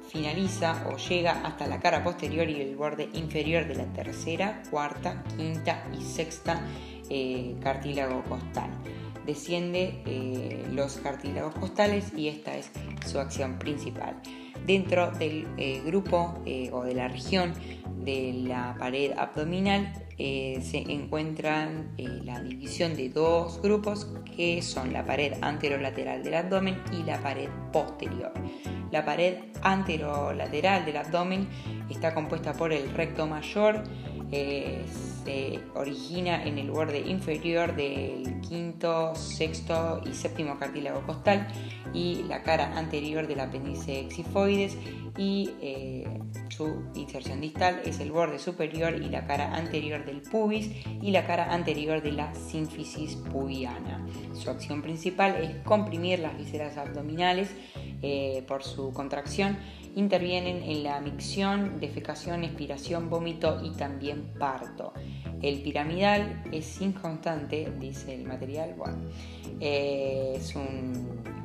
finaliza 0.08 0.88
o 0.88 0.98
llega 0.98 1.46
hasta 1.46 1.68
la 1.68 1.80
cara 1.80 2.04
posterior 2.04 2.50
y 2.50 2.62
el 2.62 2.76
borde 2.76 3.10
inferior 3.14 3.68
de 3.68 3.76
la 3.76 3.86
tercera, 3.94 4.62
cuarta, 4.70 5.24
quinta 5.36 5.84
y 6.00 6.04
sexta 6.04 6.62
eh, 7.10 7.56
cartílago 7.62 8.24
costal. 8.24 8.70
Desciende 9.26 10.62
los 10.72 10.98
cartílagos 10.98 11.56
costales 11.56 12.14
y 12.16 12.28
esta 12.28 12.56
es 12.56 12.70
su 13.08 13.20
acción 13.20 13.58
principal. 13.58 14.22
Dentro 14.66 15.12
del 15.12 15.48
eh, 15.58 15.82
grupo 15.86 16.42
eh, 16.46 16.70
o 16.74 16.84
de 16.84 16.96
la 16.96 17.08
región 17.08 17.54
de 18.04 18.44
la 18.48 18.76
pared 18.78 19.12
abdominal 19.18 19.92
eh, 20.18 20.60
se 20.62 20.78
encuentran 20.78 21.92
la 21.98 22.42
división 22.42 22.96
de 22.96 23.10
dos 23.10 23.62
grupos 23.62 24.08
que 24.36 24.62
son 24.62 24.94
la 24.94 25.06
pared 25.06 25.34
anterolateral 25.42 26.24
del 26.24 26.36
abdomen 26.36 26.82
y 26.94 27.04
la 27.04 27.20
pared 27.22 27.50
posterior. 27.74 28.32
La 28.92 29.04
pared 29.04 29.40
anterolateral 29.62 30.86
del 30.86 30.98
abdomen 30.98 31.50
está 31.90 32.14
compuesta 32.14 32.54
por 32.54 32.72
el 32.72 32.90
recto 32.92 33.28
mayor, 33.28 33.84
se 34.32 35.60
origina 35.76 36.44
en 36.44 36.58
el 36.58 36.72
borde 36.72 37.00
inferior 37.00 37.76
del 37.76 38.40
quinto, 38.42 39.16
sexto 39.16 40.02
y 40.06 40.14
séptimo 40.14 40.58
cartílago 40.58 41.02
costal 41.06 41.48
y 41.94 42.24
la 42.24 42.44
cara 42.44 42.78
anterior 42.78 43.28
del 43.28 43.40
apéndice 43.40 44.00
exifoides 44.02 44.78
y 45.18 45.52
eh, 45.62 46.20
su 46.50 46.84
inserción 46.94 47.40
distal 47.40 47.82
es 47.86 48.00
el 48.00 48.12
borde 48.12 48.40
superior 48.40 48.96
y 48.96 49.10
la 49.10 49.26
cara 49.26 49.56
anterior 49.56 50.06
del 50.06 50.22
pubis 50.22 50.72
y 51.02 51.12
la 51.12 51.26
cara 51.26 51.54
anterior 51.54 52.02
de 52.02 52.12
la 52.12 52.34
sínfisis 52.36 53.16
pubiana. 53.16 54.06
Su 54.34 54.50
acción 54.50 54.82
principal 54.82 55.36
es 55.42 55.56
comprimir 55.64 56.20
las 56.20 56.38
vísceras 56.38 56.78
abdominales 56.78 57.50
eh, 58.08 58.44
por 58.48 58.64
su 58.64 58.94
contracción 58.94 59.58
intervienen 59.96 60.62
en 60.62 60.84
la 60.84 61.00
micción, 61.00 61.80
defecación, 61.80 62.44
expiración, 62.44 63.10
vómito 63.10 63.62
y 63.64 63.72
también 63.72 64.32
parto. 64.38 64.94
El 65.42 65.64
piramidal 65.64 66.44
es 66.52 66.82
inconstante, 66.82 67.74
dice 67.80 68.14
el 68.14 68.26
material. 68.26 68.76
Bueno, 68.78 68.98
eh, 69.60 70.34
es 70.36 70.54
un 70.54 71.45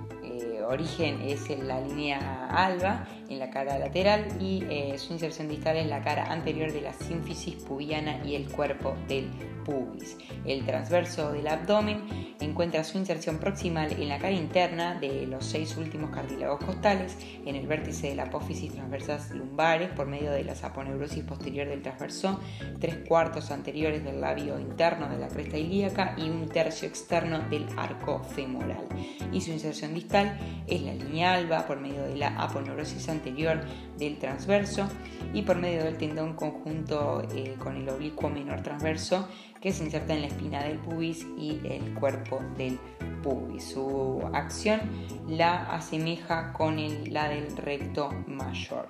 origen 0.71 1.21
es 1.23 1.51
en 1.51 1.69
la 1.69 1.81
línea 1.81 2.49
alba, 2.49 3.07
en 3.29 3.39
la 3.39 3.51
cara 3.51 3.79
lateral, 3.79 4.27
y 4.41 4.65
eh, 4.71 4.99
su 4.99 5.13
inserción 5.13 5.49
distal 5.49 5.77
es 5.77 5.87
la 5.87 6.03
cara 6.03 6.33
anterior 6.33 6.73
de 6.73 6.81
la 6.81 6.93
sínfisis 6.93 7.57
pubiana 7.57 8.25
y 8.25 8.35
el 8.35 8.51
cuerpo 8.51 8.95
del 9.09 9.29
pubis. 9.65 10.17
El 10.45 10.65
transverso 10.65 11.33
del 11.33 11.47
abdomen 11.47 12.35
encuentra 12.41 12.85
su 12.85 12.99
inserción 12.99 13.39
proximal 13.39 13.93
en 13.93 14.09
la 14.09 14.19
cara 14.19 14.33
interna 14.33 14.99
de 14.99 15.27
los 15.27 15.45
seis 15.45 15.77
últimos 15.77 16.11
cartílagos 16.11 16.65
costales, 16.65 17.17
en 17.45 17.57
el 17.57 17.67
vértice 17.67 18.09
de 18.09 18.15
la 18.15 18.25
apófisis 18.31 18.73
transversas 18.73 19.31
lumbares 19.33 19.91
por 19.91 20.07
medio 20.07 20.31
de 20.31 20.45
la 20.45 20.55
saponeurosis 20.55 21.25
posterior 21.25 21.69
del 21.69 21.83
transverso, 21.83 22.41
tres 22.79 22.99
cuartos 23.07 23.51
anteriores 23.51 24.05
del 24.05 24.21
labio 24.21 24.59
interno 24.59 25.09
de 25.09 25.19
la 25.19 25.29
cresta 25.29 25.59
ilíaca 25.59 26.15
y 26.17 26.31
un 26.31 26.49
tercio 26.49 26.89
externo 26.89 27.41
del 27.51 27.67
arco 27.77 28.23
femoral. 28.23 28.87
Y 29.33 29.41
su 29.41 29.51
inserción 29.51 29.95
distal 29.95 30.39
es 30.67 30.83
la 30.83 30.95
línea 30.95 31.35
alba 31.35 31.67
por 31.67 31.81
medio 31.81 32.03
de 32.03 32.17
la 32.17 32.29
aponeurosis 32.41 33.09
anterior 33.09 33.61
del 33.99 34.19
transverso 34.19 34.89
y 35.33 35.43
por 35.43 35.57
medio 35.57 35.85
del 35.85 35.97
tendón 35.97 36.35
conjunto 36.35 37.23
eh, 37.35 37.55
con 37.59 37.77
el 37.77 37.89
oblicuo 37.89 38.31
menor 38.31 38.63
transverso 38.63 39.29
que 39.61 39.73
se 39.73 39.85
inserta 39.85 40.15
en 40.15 40.23
la 40.23 40.29
espina 40.29 40.63
del 40.65 40.79
pubis 40.79 41.27
y 41.39 41.61
el 41.65 41.95
cuerpo 41.95 42.41
del 42.57 42.79
pubis. 43.23 43.65
Su 43.65 44.23
acción 44.33 44.81
la 45.29 45.75
asemeja 45.75 46.53
con 46.53 46.77
la 47.13 47.29
del 47.29 47.57
recto 47.57 48.11
mayor. 48.27 48.89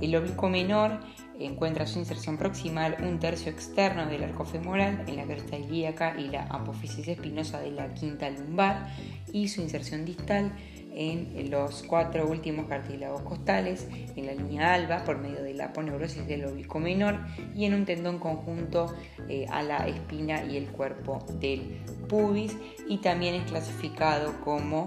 El 0.00 0.16
oblicuo 0.16 0.48
menor 0.48 1.00
encuentra 1.38 1.86
su 1.86 1.98
inserción 1.98 2.36
proximal 2.36 2.96
un 3.02 3.18
tercio 3.18 3.50
externo 3.50 4.06
del 4.06 4.24
arco 4.24 4.44
femoral 4.44 5.04
en 5.06 5.16
la 5.16 5.24
cresta 5.24 5.56
ilíaca 5.56 6.18
y 6.18 6.28
la 6.28 6.44
apófisis 6.44 7.06
espinosa 7.08 7.60
de 7.60 7.70
la 7.70 7.92
quinta 7.94 8.28
lumbar 8.30 8.88
y 9.32 9.48
su 9.48 9.60
inserción 9.60 10.04
distal 10.04 10.52
en 10.92 11.50
los 11.50 11.82
cuatro 11.82 12.28
últimos 12.28 12.66
cartílagos 12.66 13.22
costales, 13.22 13.88
en 14.16 14.26
la 14.26 14.34
línea 14.34 14.74
alba 14.74 15.04
por 15.04 15.18
medio 15.18 15.42
de 15.42 15.54
la 15.54 15.66
aponeurosis 15.66 16.26
del 16.26 16.44
oblicuo 16.44 16.80
menor 16.80 17.18
y 17.54 17.64
en 17.64 17.74
un 17.74 17.84
tendón 17.84 18.18
conjunto 18.18 18.94
eh, 19.28 19.46
a 19.50 19.62
la 19.62 19.86
espina 19.88 20.44
y 20.44 20.56
el 20.56 20.66
cuerpo 20.68 21.24
del 21.40 21.80
pubis 22.08 22.56
y 22.86 22.98
también 22.98 23.34
es 23.34 23.44
clasificado 23.44 24.40
como 24.40 24.86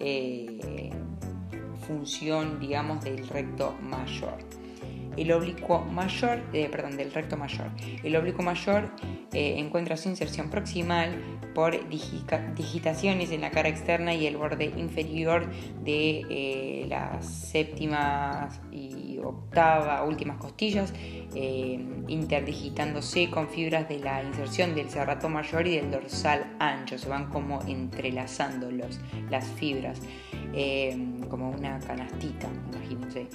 eh, 0.00 0.90
función 1.86 2.60
digamos 2.60 3.04
del 3.04 3.26
recto 3.28 3.74
mayor. 3.82 4.61
El 5.16 5.32
oblicuo 5.32 5.80
mayor, 5.84 6.40
eh, 6.52 6.68
perdón, 6.70 6.96
del 6.96 7.12
recto 7.12 7.36
mayor. 7.36 7.68
El 8.02 8.16
oblicuo 8.16 8.44
mayor 8.44 8.90
eh, 9.32 9.54
encuentra 9.58 9.96
su 9.96 10.08
inserción 10.08 10.50
proximal 10.50 11.14
por 11.54 11.78
digitaciones 11.88 13.30
en 13.30 13.42
la 13.42 13.50
cara 13.50 13.68
externa 13.68 14.14
y 14.14 14.26
el 14.26 14.36
borde 14.36 14.72
inferior 14.76 15.46
de 15.84 16.24
eh, 16.30 16.86
las 16.88 17.26
séptimas 17.26 18.60
y 18.70 19.11
octava, 19.24 20.04
últimas 20.04 20.36
costillas, 20.38 20.92
interdigitándose 22.08 23.30
con 23.30 23.48
fibras 23.48 23.88
de 23.88 23.98
la 23.98 24.22
inserción 24.22 24.74
del 24.74 24.90
cerrato 24.90 25.28
mayor 25.28 25.66
y 25.66 25.76
del 25.76 25.90
dorsal 25.90 26.56
ancho. 26.58 26.98
Se 26.98 27.08
van 27.08 27.30
como 27.30 27.62
entrelazando 27.62 28.70
las 28.70 29.46
fibras. 29.46 30.00
como 31.32 31.50
una 31.50 31.80
canastita, 31.80 32.46
imagínense. 32.72 33.26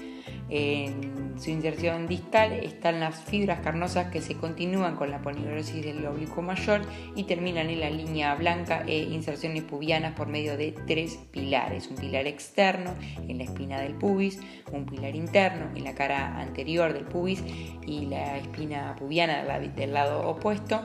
En 0.50 1.34
su 1.40 1.50
inserción 1.50 2.08
distal 2.08 2.54
están 2.54 3.00
las 3.00 3.16
fibras 3.24 3.60
carnosas 3.62 4.12
que 4.12 4.22
se 4.22 4.36
continúan 4.36 4.96
con 4.96 5.10
la 5.10 5.22
polibrosis 5.22 5.84
del 5.84 6.06
oblicuo 6.06 6.44
mayor 6.44 6.82
y 7.16 7.24
terminan 7.24 7.70
en 7.70 7.80
la 7.80 7.90
línea 7.90 8.36
blanca 8.36 8.84
e 8.88 9.00
inserciones 9.00 9.64
pubianas 9.64 10.14
por 10.14 10.28
medio 10.28 10.58
de 10.58 10.74
tres 10.86 11.18
pilares. 11.32 11.90
Un 11.90 11.98
pilar 11.98 12.28
externo 12.28 12.94
en 13.28 13.40
la 13.40 13.46
espina 13.46 13.82
del 13.82 13.96
pubis, 13.96 14.40
un 14.72 14.86
pilar 14.86 15.16
interno 15.16 15.76
en 15.78 15.84
la 15.84 15.96
cara 15.96 16.40
anterior 16.40 16.94
del 16.94 17.06
pubis 17.06 17.44
y 17.86 18.06
la 18.08 18.38
espina 18.38 18.96
pubiana 18.98 19.44
del 19.60 19.94
lado 19.94 20.28
opuesto 20.28 20.82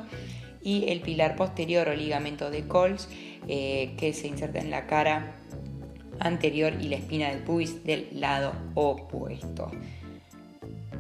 y 0.63 0.89
el 0.89 1.01
pilar 1.01 1.37
posterior 1.37 1.89
o 1.89 1.95
ligamento 1.95 2.51
de 2.51 2.67
Coles 2.69 3.09
eh, 3.49 3.95
que 3.97 4.13
se 4.13 4.29
inserta 4.29 4.61
en 4.61 4.71
la 4.71 4.87
cara 4.87 5.35
anterior 6.21 6.75
y 6.81 6.89
la 6.89 6.97
espina 6.97 7.31
del 7.31 7.43
pubis 7.43 7.85
del 7.85 8.09
lado 8.13 8.53
opuesto. 8.75 9.71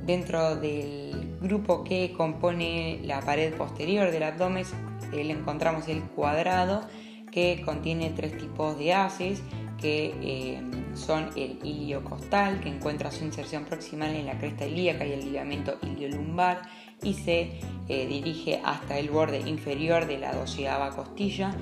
Dentro 0.05 0.57
del 0.57 1.37
grupo 1.41 1.85
que 1.85 2.13
compone 2.17 2.99
la 3.05 3.21
pared 3.21 3.55
posterior 3.55 4.11
del 4.11 4.25
abdomen 4.25 4.65
le 5.13 5.31
encontramos 5.31 5.87
el 5.89 6.03
cuadrado 6.03 6.83
que 7.31 7.63
contiene 7.65 8.11
tres 8.11 8.37
tipos 8.37 8.77
de 8.79 8.95
haces 8.95 9.43
que 9.81 10.15
eh, 10.23 10.61
son 10.95 11.31
el 11.37 11.59
iliocostal 11.63 12.61
que 12.61 12.69
encuentra 12.69 13.11
su 13.11 13.25
inserción 13.25 13.65
proximal 13.65 14.15
en 14.15 14.27
la 14.27 14.39
cresta 14.39 14.67
ilíaca 14.67 15.07
y 15.07 15.13
el 15.13 15.25
ligamento 15.25 15.79
iliolumbar 15.83 16.63
y 17.03 17.15
se 17.15 17.61
eh, 17.89 18.07
dirige 18.07 18.61
hasta 18.65 18.99
el 18.99 19.11
borde 19.11 19.41
inferior 19.41 20.07
de 20.07 20.19
la 20.19 20.35
doceava 20.35 20.95
costilla. 20.95 21.55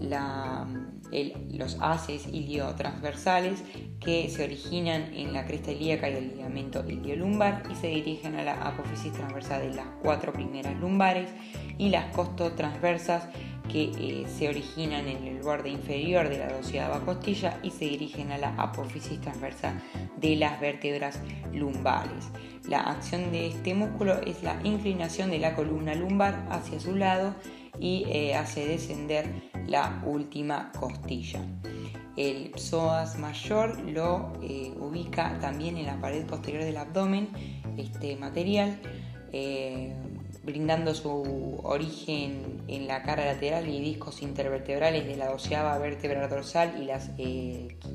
La, 0.00 0.66
los 1.52 1.76
haces 1.80 2.26
iliotransversales 2.32 3.62
que 4.00 4.28
se 4.28 4.44
originan 4.44 5.14
en 5.14 5.32
la 5.32 5.46
cresta 5.46 5.70
ilíaca 5.70 6.10
y 6.10 6.14
el 6.14 6.28
ligamento 6.28 6.84
iliolumbar 6.88 7.62
y 7.70 7.74
se 7.76 7.86
dirigen 7.88 8.34
a 8.36 8.42
la 8.42 8.54
apófisis 8.54 9.12
transversal 9.12 9.62
de 9.62 9.76
las 9.76 9.86
cuatro 10.02 10.32
primeras 10.32 10.78
lumbares 10.80 11.30
y 11.78 11.90
las 11.90 12.14
costotransversas 12.14 13.28
que 13.68 13.84
eh, 13.84 14.26
se 14.28 14.48
originan 14.48 15.08
en 15.08 15.24
el 15.24 15.42
borde 15.42 15.70
inferior 15.70 16.28
de 16.28 16.38
la 16.38 16.48
doceava 16.48 17.00
costilla 17.00 17.58
y 17.62 17.70
se 17.70 17.86
dirigen 17.86 18.32
a 18.32 18.38
la 18.38 18.54
apófisis 18.56 19.20
transversal 19.20 19.80
de 20.16 20.36
las 20.36 20.60
vértebras 20.60 21.20
lumbares. 21.52 22.28
La 22.68 22.80
acción 22.80 23.32
de 23.32 23.48
este 23.48 23.74
músculo 23.74 24.20
es 24.26 24.42
la 24.42 24.58
inclinación 24.64 25.30
de 25.30 25.38
la 25.38 25.54
columna 25.54 25.94
lumbar 25.94 26.46
hacia 26.50 26.80
su 26.80 26.94
lado 26.94 27.34
y 27.78 28.04
eh, 28.08 28.34
hace 28.34 28.66
descender 28.66 29.26
la 29.66 30.02
última 30.06 30.70
costilla. 30.78 31.40
El 32.16 32.52
psoas 32.56 33.18
mayor 33.18 33.80
lo 33.80 34.34
eh, 34.42 34.72
ubica 34.78 35.38
también 35.40 35.76
en 35.78 35.86
la 35.86 36.00
pared 36.00 36.24
posterior 36.26 36.62
del 36.62 36.76
abdomen, 36.76 37.28
este 37.76 38.14
material, 38.16 38.78
brindando 40.44 40.94
su 40.94 41.60
origen 41.62 42.62
en 42.68 42.86
la 42.86 43.02
cara 43.02 43.24
lateral 43.24 43.68
y 43.68 43.80
discos 43.80 44.22
intervertebrales 44.22 45.06
de 45.06 45.16
la 45.16 45.30
doceava 45.30 45.78
vértebra 45.78 46.28
dorsal 46.28 46.80
y 46.80 46.84
las 46.84 47.10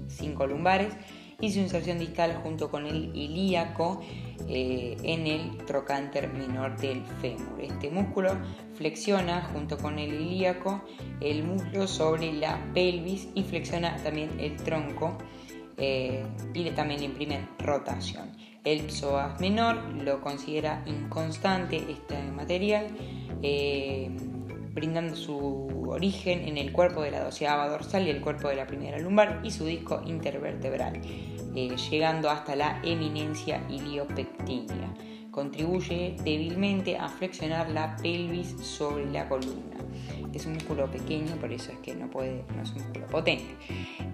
cinco 0.08 0.47
lumbares, 0.47 0.93
y 1.41 1.52
su 1.52 1.60
inserción 1.60 2.00
distal 2.00 2.36
junto 2.43 2.70
con 2.70 2.86
el 2.86 3.16
ilíaco 3.16 4.02
eh, 4.47 4.97
en 5.04 5.28
el 5.28 5.58
trocánter 5.66 6.32
menor 6.34 6.78
del 6.78 7.04
fémur. 7.22 7.62
Este 7.62 7.89
músculo 7.89 8.38
flexiona 8.76 9.41
junto 9.54 9.78
con 9.78 10.00
el 10.00 10.14
ilíaco 10.14 10.82
el 11.22 11.43
muslo 11.43 11.88
sobre 11.88 12.34
la 12.34 12.60
pelvis 12.74 13.30
y 13.36 13.43
flexiona 13.43 13.95
también 14.04 14.39
el 14.39 14.58
tronco 14.58 15.18
eh, 15.78 16.26
y 16.54 16.70
también 16.72 17.04
imprime 17.04 17.47
rotación. 17.60 18.32
El 18.64 18.91
psoas 18.91 19.39
menor 19.39 19.78
lo 19.93 20.22
considera 20.22 20.84
inconstante 20.86 21.86
este 21.89 22.22
material. 22.32 22.88
Eh, 23.41 24.12
brindando 24.74 25.16
su 25.16 25.68
origen 25.88 26.47
en 26.47 26.57
el 26.57 26.72
cuerpo 26.72 27.01
de 27.01 27.12
la 27.12 27.24
doceava 27.24 27.68
dorsal 27.68 28.07
y 28.07 28.10
el 28.10 28.22
cuerpo 28.22 28.47
de 28.47 28.55
la 28.55 28.68
primera 28.68 28.97
lumbar 28.99 29.41
y 29.43 29.51
su 29.51 29.66
disco 29.66 30.01
intervertebral, 30.05 31.01
eh, 31.55 31.76
llegando 31.89 32.30
hasta 32.30 32.55
la 32.55 32.80
eminencia 32.84 33.62
iliopectínea. 33.70 34.93
Contribuye 35.32 36.16
débilmente 36.24 36.97
a 36.97 37.07
flexionar 37.07 37.70
la 37.70 37.95
pelvis 37.97 38.55
sobre 38.62 39.10
la 39.12 39.28
columna. 39.30 39.78
Es 40.34 40.45
un 40.45 40.53
músculo 40.53 40.89
pequeño, 40.89 41.36
por 41.36 41.51
eso 41.51 41.72
es 41.72 41.80
que 41.80 41.95
no, 41.95 42.10
puede, 42.10 42.43
no 42.55 42.62
es 42.62 42.70
un 42.72 42.84
músculo 42.84 43.07
potente. 43.07 43.55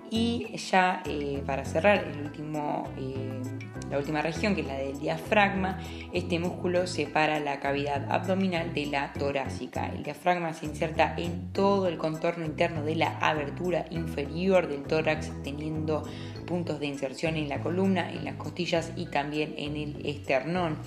Y 0.09 0.55
ya 0.57 1.03
eh, 1.05 1.41
para 1.45 1.65
cerrar, 1.65 2.05
el 2.05 2.25
último, 2.25 2.83
la 3.89 3.97
última 3.97 4.21
región, 4.21 4.55
que 4.55 4.61
es 4.61 4.67
la 4.67 4.75
del 4.75 4.99
diafragma, 4.99 5.79
este 6.13 6.39
músculo 6.39 6.87
separa 6.87 7.39
la 7.39 7.59
cavidad 7.59 8.11
abdominal 8.11 8.73
de 8.73 8.87
la 8.87 9.13
torácica. 9.13 9.87
El 9.87 10.03
diafragma 10.03 10.53
se 10.53 10.65
inserta 10.65 11.13
en 11.17 11.51
todo 11.53 11.87
el 11.87 11.97
contorno 11.97 12.45
interno 12.45 12.83
de 12.83 12.95
la 12.95 13.17
abertura 13.19 13.85
inferior 13.91 14.67
del 14.67 14.83
tórax, 14.83 15.31
teniendo 15.43 16.03
puntos 16.45 16.79
de 16.79 16.87
inserción 16.87 17.35
en 17.35 17.49
la 17.49 17.61
columna, 17.61 18.11
en 18.11 18.25
las 18.25 18.35
costillas 18.35 18.91
y 18.95 19.07
también 19.07 19.53
en 19.57 19.75
el 19.75 20.05
esternón. 20.05 20.77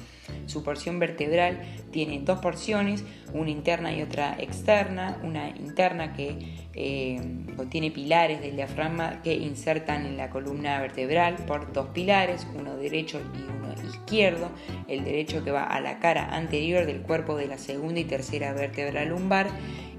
Su 0.48 0.64
porción 0.64 0.98
vertebral 0.98 1.60
tiene 1.90 2.20
dos 2.20 2.40
porciones, 2.40 3.04
una 3.34 3.50
interna 3.50 3.92
y 3.92 4.02
otra 4.02 4.36
externa. 4.38 5.20
Una 5.22 5.50
interna 5.50 6.14
que 6.14 6.38
eh, 6.74 7.20
contiene 7.54 7.90
pilares 7.90 8.40
del 8.40 8.56
diafragma 8.56 9.20
que 9.22 9.34
insertan 9.34 10.06
en 10.06 10.16
la 10.16 10.30
columna 10.30 10.80
vertebral 10.80 11.36
por 11.46 11.72
dos 11.72 11.88
pilares, 11.88 12.46
uno 12.56 12.76
derecho 12.76 13.20
y 13.34 13.42
uno 13.42 13.68
izquierdo. 13.88 14.50
El 14.88 15.04
derecho 15.04 15.44
que 15.44 15.50
va 15.50 15.64
a 15.64 15.80
la 15.80 15.98
cara 15.98 16.34
anterior 16.34 16.86
del 16.86 17.02
cuerpo 17.02 17.36
de 17.36 17.46
la 17.46 17.58
segunda 17.58 18.00
y 18.00 18.04
tercera 18.04 18.52
vértebra 18.52 19.04
lumbar 19.04 19.48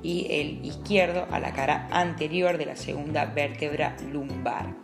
y 0.02 0.28
el 0.30 0.66
izquierdo 0.66 1.28
a 1.32 1.40
la 1.40 1.54
cara 1.54 1.88
anterior 1.92 2.58
de 2.58 2.66
la 2.66 2.76
segunda 2.76 3.26
vértebra 3.26 3.96
lumbar. 4.12 4.76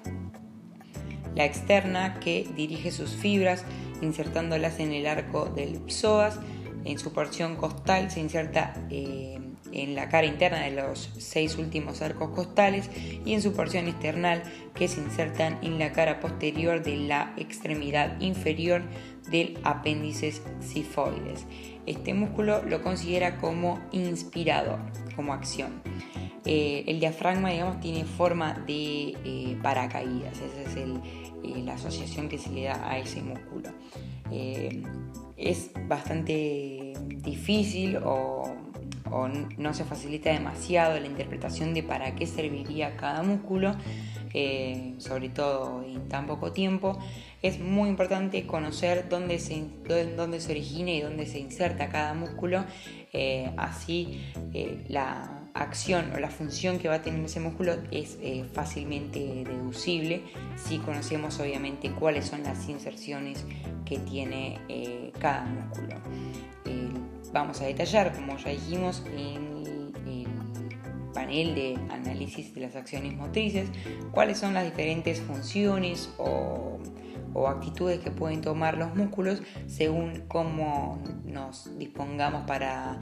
La 1.36 1.44
externa 1.44 2.20
que 2.20 2.48
dirige 2.56 2.92
sus 2.92 3.12
fibras 3.16 3.66
insertándolas 4.02 4.80
en 4.80 4.94
el 4.94 5.08
arco 5.08 5.46
del 5.46 5.82
psoas. 5.90 6.40
En 6.84 7.00
su 7.00 7.14
porción 7.14 7.56
costal 7.56 8.12
se 8.12 8.20
inserta 8.20 8.74
eh, 8.92 9.40
en 9.72 9.96
la 9.96 10.08
cara 10.10 10.28
interna 10.28 10.62
de 10.62 10.72
los 10.72 11.12
seis 11.18 11.58
últimos 11.58 12.02
arcos 12.02 12.30
costales 12.30 12.90
y 13.26 13.34
en 13.34 13.42
su 13.42 13.54
porción 13.54 13.88
external 13.88 14.44
que 14.74 14.88
se 14.88 15.02
insertan 15.02 15.60
en 15.62 15.80
la 15.80 15.92
cara 15.92 16.20
posterior 16.20 16.84
de 16.84 16.96
la 16.98 17.34
extremidad 17.38 18.20
inferior 18.22 18.84
del 19.30 19.60
apéndice 19.64 20.34
sifoides. 20.60 21.46
Este 21.86 22.14
músculo 22.14 22.64
lo 22.64 22.82
considera 22.82 23.38
como 23.38 23.80
inspirador, 23.92 24.80
como 25.16 25.34
acción. 25.34 25.82
Eh, 26.46 26.84
el 26.88 27.00
diafragma, 27.00 27.50
digamos, 27.50 27.80
tiene 27.80 28.06
forma 28.06 28.54
de 28.68 29.18
eh, 29.26 29.58
paracaídas, 29.64 30.38
esa 30.38 30.62
es 30.70 30.76
eh, 31.46 31.64
la 31.64 31.76
asociación 31.76 32.30
que 32.30 32.38
se 32.38 32.52
le 32.52 32.64
da 32.64 32.90
a 32.90 32.98
ese 32.98 33.22
músculo. 33.22 33.70
es 35.38 35.72
bastante 35.88 36.94
difícil 37.18 37.98
o, 38.04 38.44
no 39.58 39.74
se 39.74 39.86
facilita 39.86 40.32
demasiado 40.32 41.00
la 41.00 41.06
interpretación 41.06 41.74
de 41.74 41.84
para 41.84 42.16
qué 42.16 42.26
serviría 42.28 42.98
cada 42.98 43.24
músculo, 43.24 43.76
sobre 44.98 45.30
todo 45.30 45.84
en 45.84 46.10
tan 46.10 46.26
poco 46.26 46.52
tiempo. 46.52 47.00
Es 47.42 47.60
muy 47.60 47.90
importante 47.90 48.46
conocer 48.48 49.08
dónde 49.10 49.40
se, 49.40 49.64
dónde 50.16 50.40
se 50.40 50.52
origina 50.52 50.92
y 50.92 51.02
dónde 51.02 51.26
se 51.26 51.40
inserta 51.40 51.90
cada 51.90 52.14
músculo, 52.14 52.66
así 53.58 54.22
la 54.88 55.46
acción 55.56 56.12
o 56.14 56.20
la 56.20 56.30
función 56.30 56.80
que 56.80 56.90
va 56.90 56.96
a 56.96 57.02
tener 57.02 57.24
ese 57.24 57.40
músculo 57.40 57.78
es 57.90 58.18
eh, 58.22 58.44
fácilmente 58.54 59.20
deducible 59.46 60.22
si 60.58 60.80
conocemos 60.80 61.40
obviamente 61.40 61.90
cuáles 61.92 62.26
son 62.26 62.44
las 62.44 62.68
inserciones 62.68 63.46
que 63.86 63.98
tiene 64.00 64.60
eh, 64.68 65.12
cada 65.18 65.46
músculo. 65.46 65.96
vamos 67.32 67.60
a 67.62 67.66
detallar, 67.66 68.14
como 68.14 68.38
ya 68.38 68.50
dijimos, 68.50 69.04
en 69.18 69.94
el 70.08 70.28
panel 71.14 71.56
de 71.56 71.78
análisis 71.90 72.54
de 72.54 72.62
las 72.62 72.76
acciones 72.76 73.14
motrices, 73.16 73.70
cuáles 74.12 74.38
son 74.38 74.54
las 74.54 74.66
diferentes 74.66 75.22
funciones 75.22 76.10
o 76.18 76.80
o 77.36 77.48
actitudes 77.48 78.00
que 78.00 78.10
pueden 78.10 78.42
tomar 78.42 78.78
los 78.78 78.96
músculos 78.96 79.44
según 79.68 80.24
cómo 80.28 81.04
nos 81.26 81.78
dispongamos 81.78 82.46
para, 82.48 83.00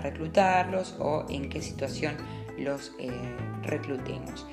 reclutarlos 0.00 0.96
o 0.98 1.26
en 1.28 1.48
qué 1.48 1.60
situación 1.62 2.16
los 2.58 2.92
eh, 2.98 3.10
reclutemos. 3.62 4.46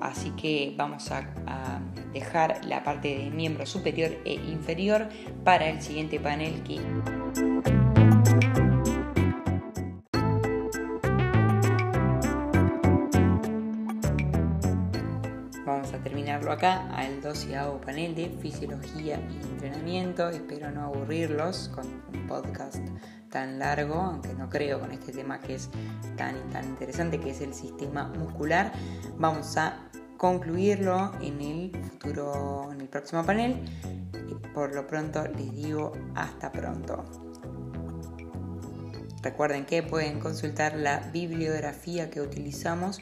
Así 0.00 0.30
que 0.30 0.74
vamos 0.76 1.10
a, 1.10 1.80
dejar 2.12 2.64
la 2.64 2.82
parte 2.82 3.18
de 3.18 3.30
miembro 3.30 3.66
superior 3.66 4.10
e 4.24 4.34
inferior 4.34 5.08
para 5.44 5.68
el 5.68 5.82
siguiente 5.82 6.18
panel 6.18 6.62
que... 6.62 7.85
acá 16.52 16.88
al 16.94 17.20
doceavo 17.20 17.80
panel 17.80 18.14
de 18.14 18.28
fisiología 18.40 19.20
y 19.30 19.46
entrenamiento. 19.46 20.28
Espero 20.28 20.70
no 20.70 20.84
aburrirlos 20.84 21.70
con 21.74 21.86
un 21.86 22.26
podcast 22.26 22.78
tan 23.30 23.58
largo, 23.58 23.94
aunque 23.94 24.34
no 24.34 24.48
creo 24.48 24.80
con 24.80 24.92
este 24.92 25.12
tema 25.12 25.40
que 25.40 25.56
es 25.56 25.70
tan, 26.16 26.48
tan 26.50 26.64
interesante, 26.64 27.20
que 27.20 27.30
es 27.30 27.40
el 27.40 27.54
sistema 27.54 28.08
muscular. 28.08 28.72
Vamos 29.18 29.56
a 29.56 29.88
concluirlo 30.16 31.12
en 31.20 31.40
el 31.40 31.70
futuro, 31.82 32.70
en 32.72 32.80
el 32.80 32.88
próximo 32.88 33.24
panel. 33.24 33.56
Por 34.54 34.74
lo 34.74 34.86
pronto 34.86 35.26
les 35.28 35.54
digo 35.54 35.92
hasta 36.14 36.50
pronto. 36.52 37.04
Recuerden 39.22 39.66
que 39.66 39.82
pueden 39.82 40.20
consultar 40.20 40.76
la 40.76 41.00
bibliografía 41.12 42.10
que 42.10 42.20
utilizamos 42.20 43.00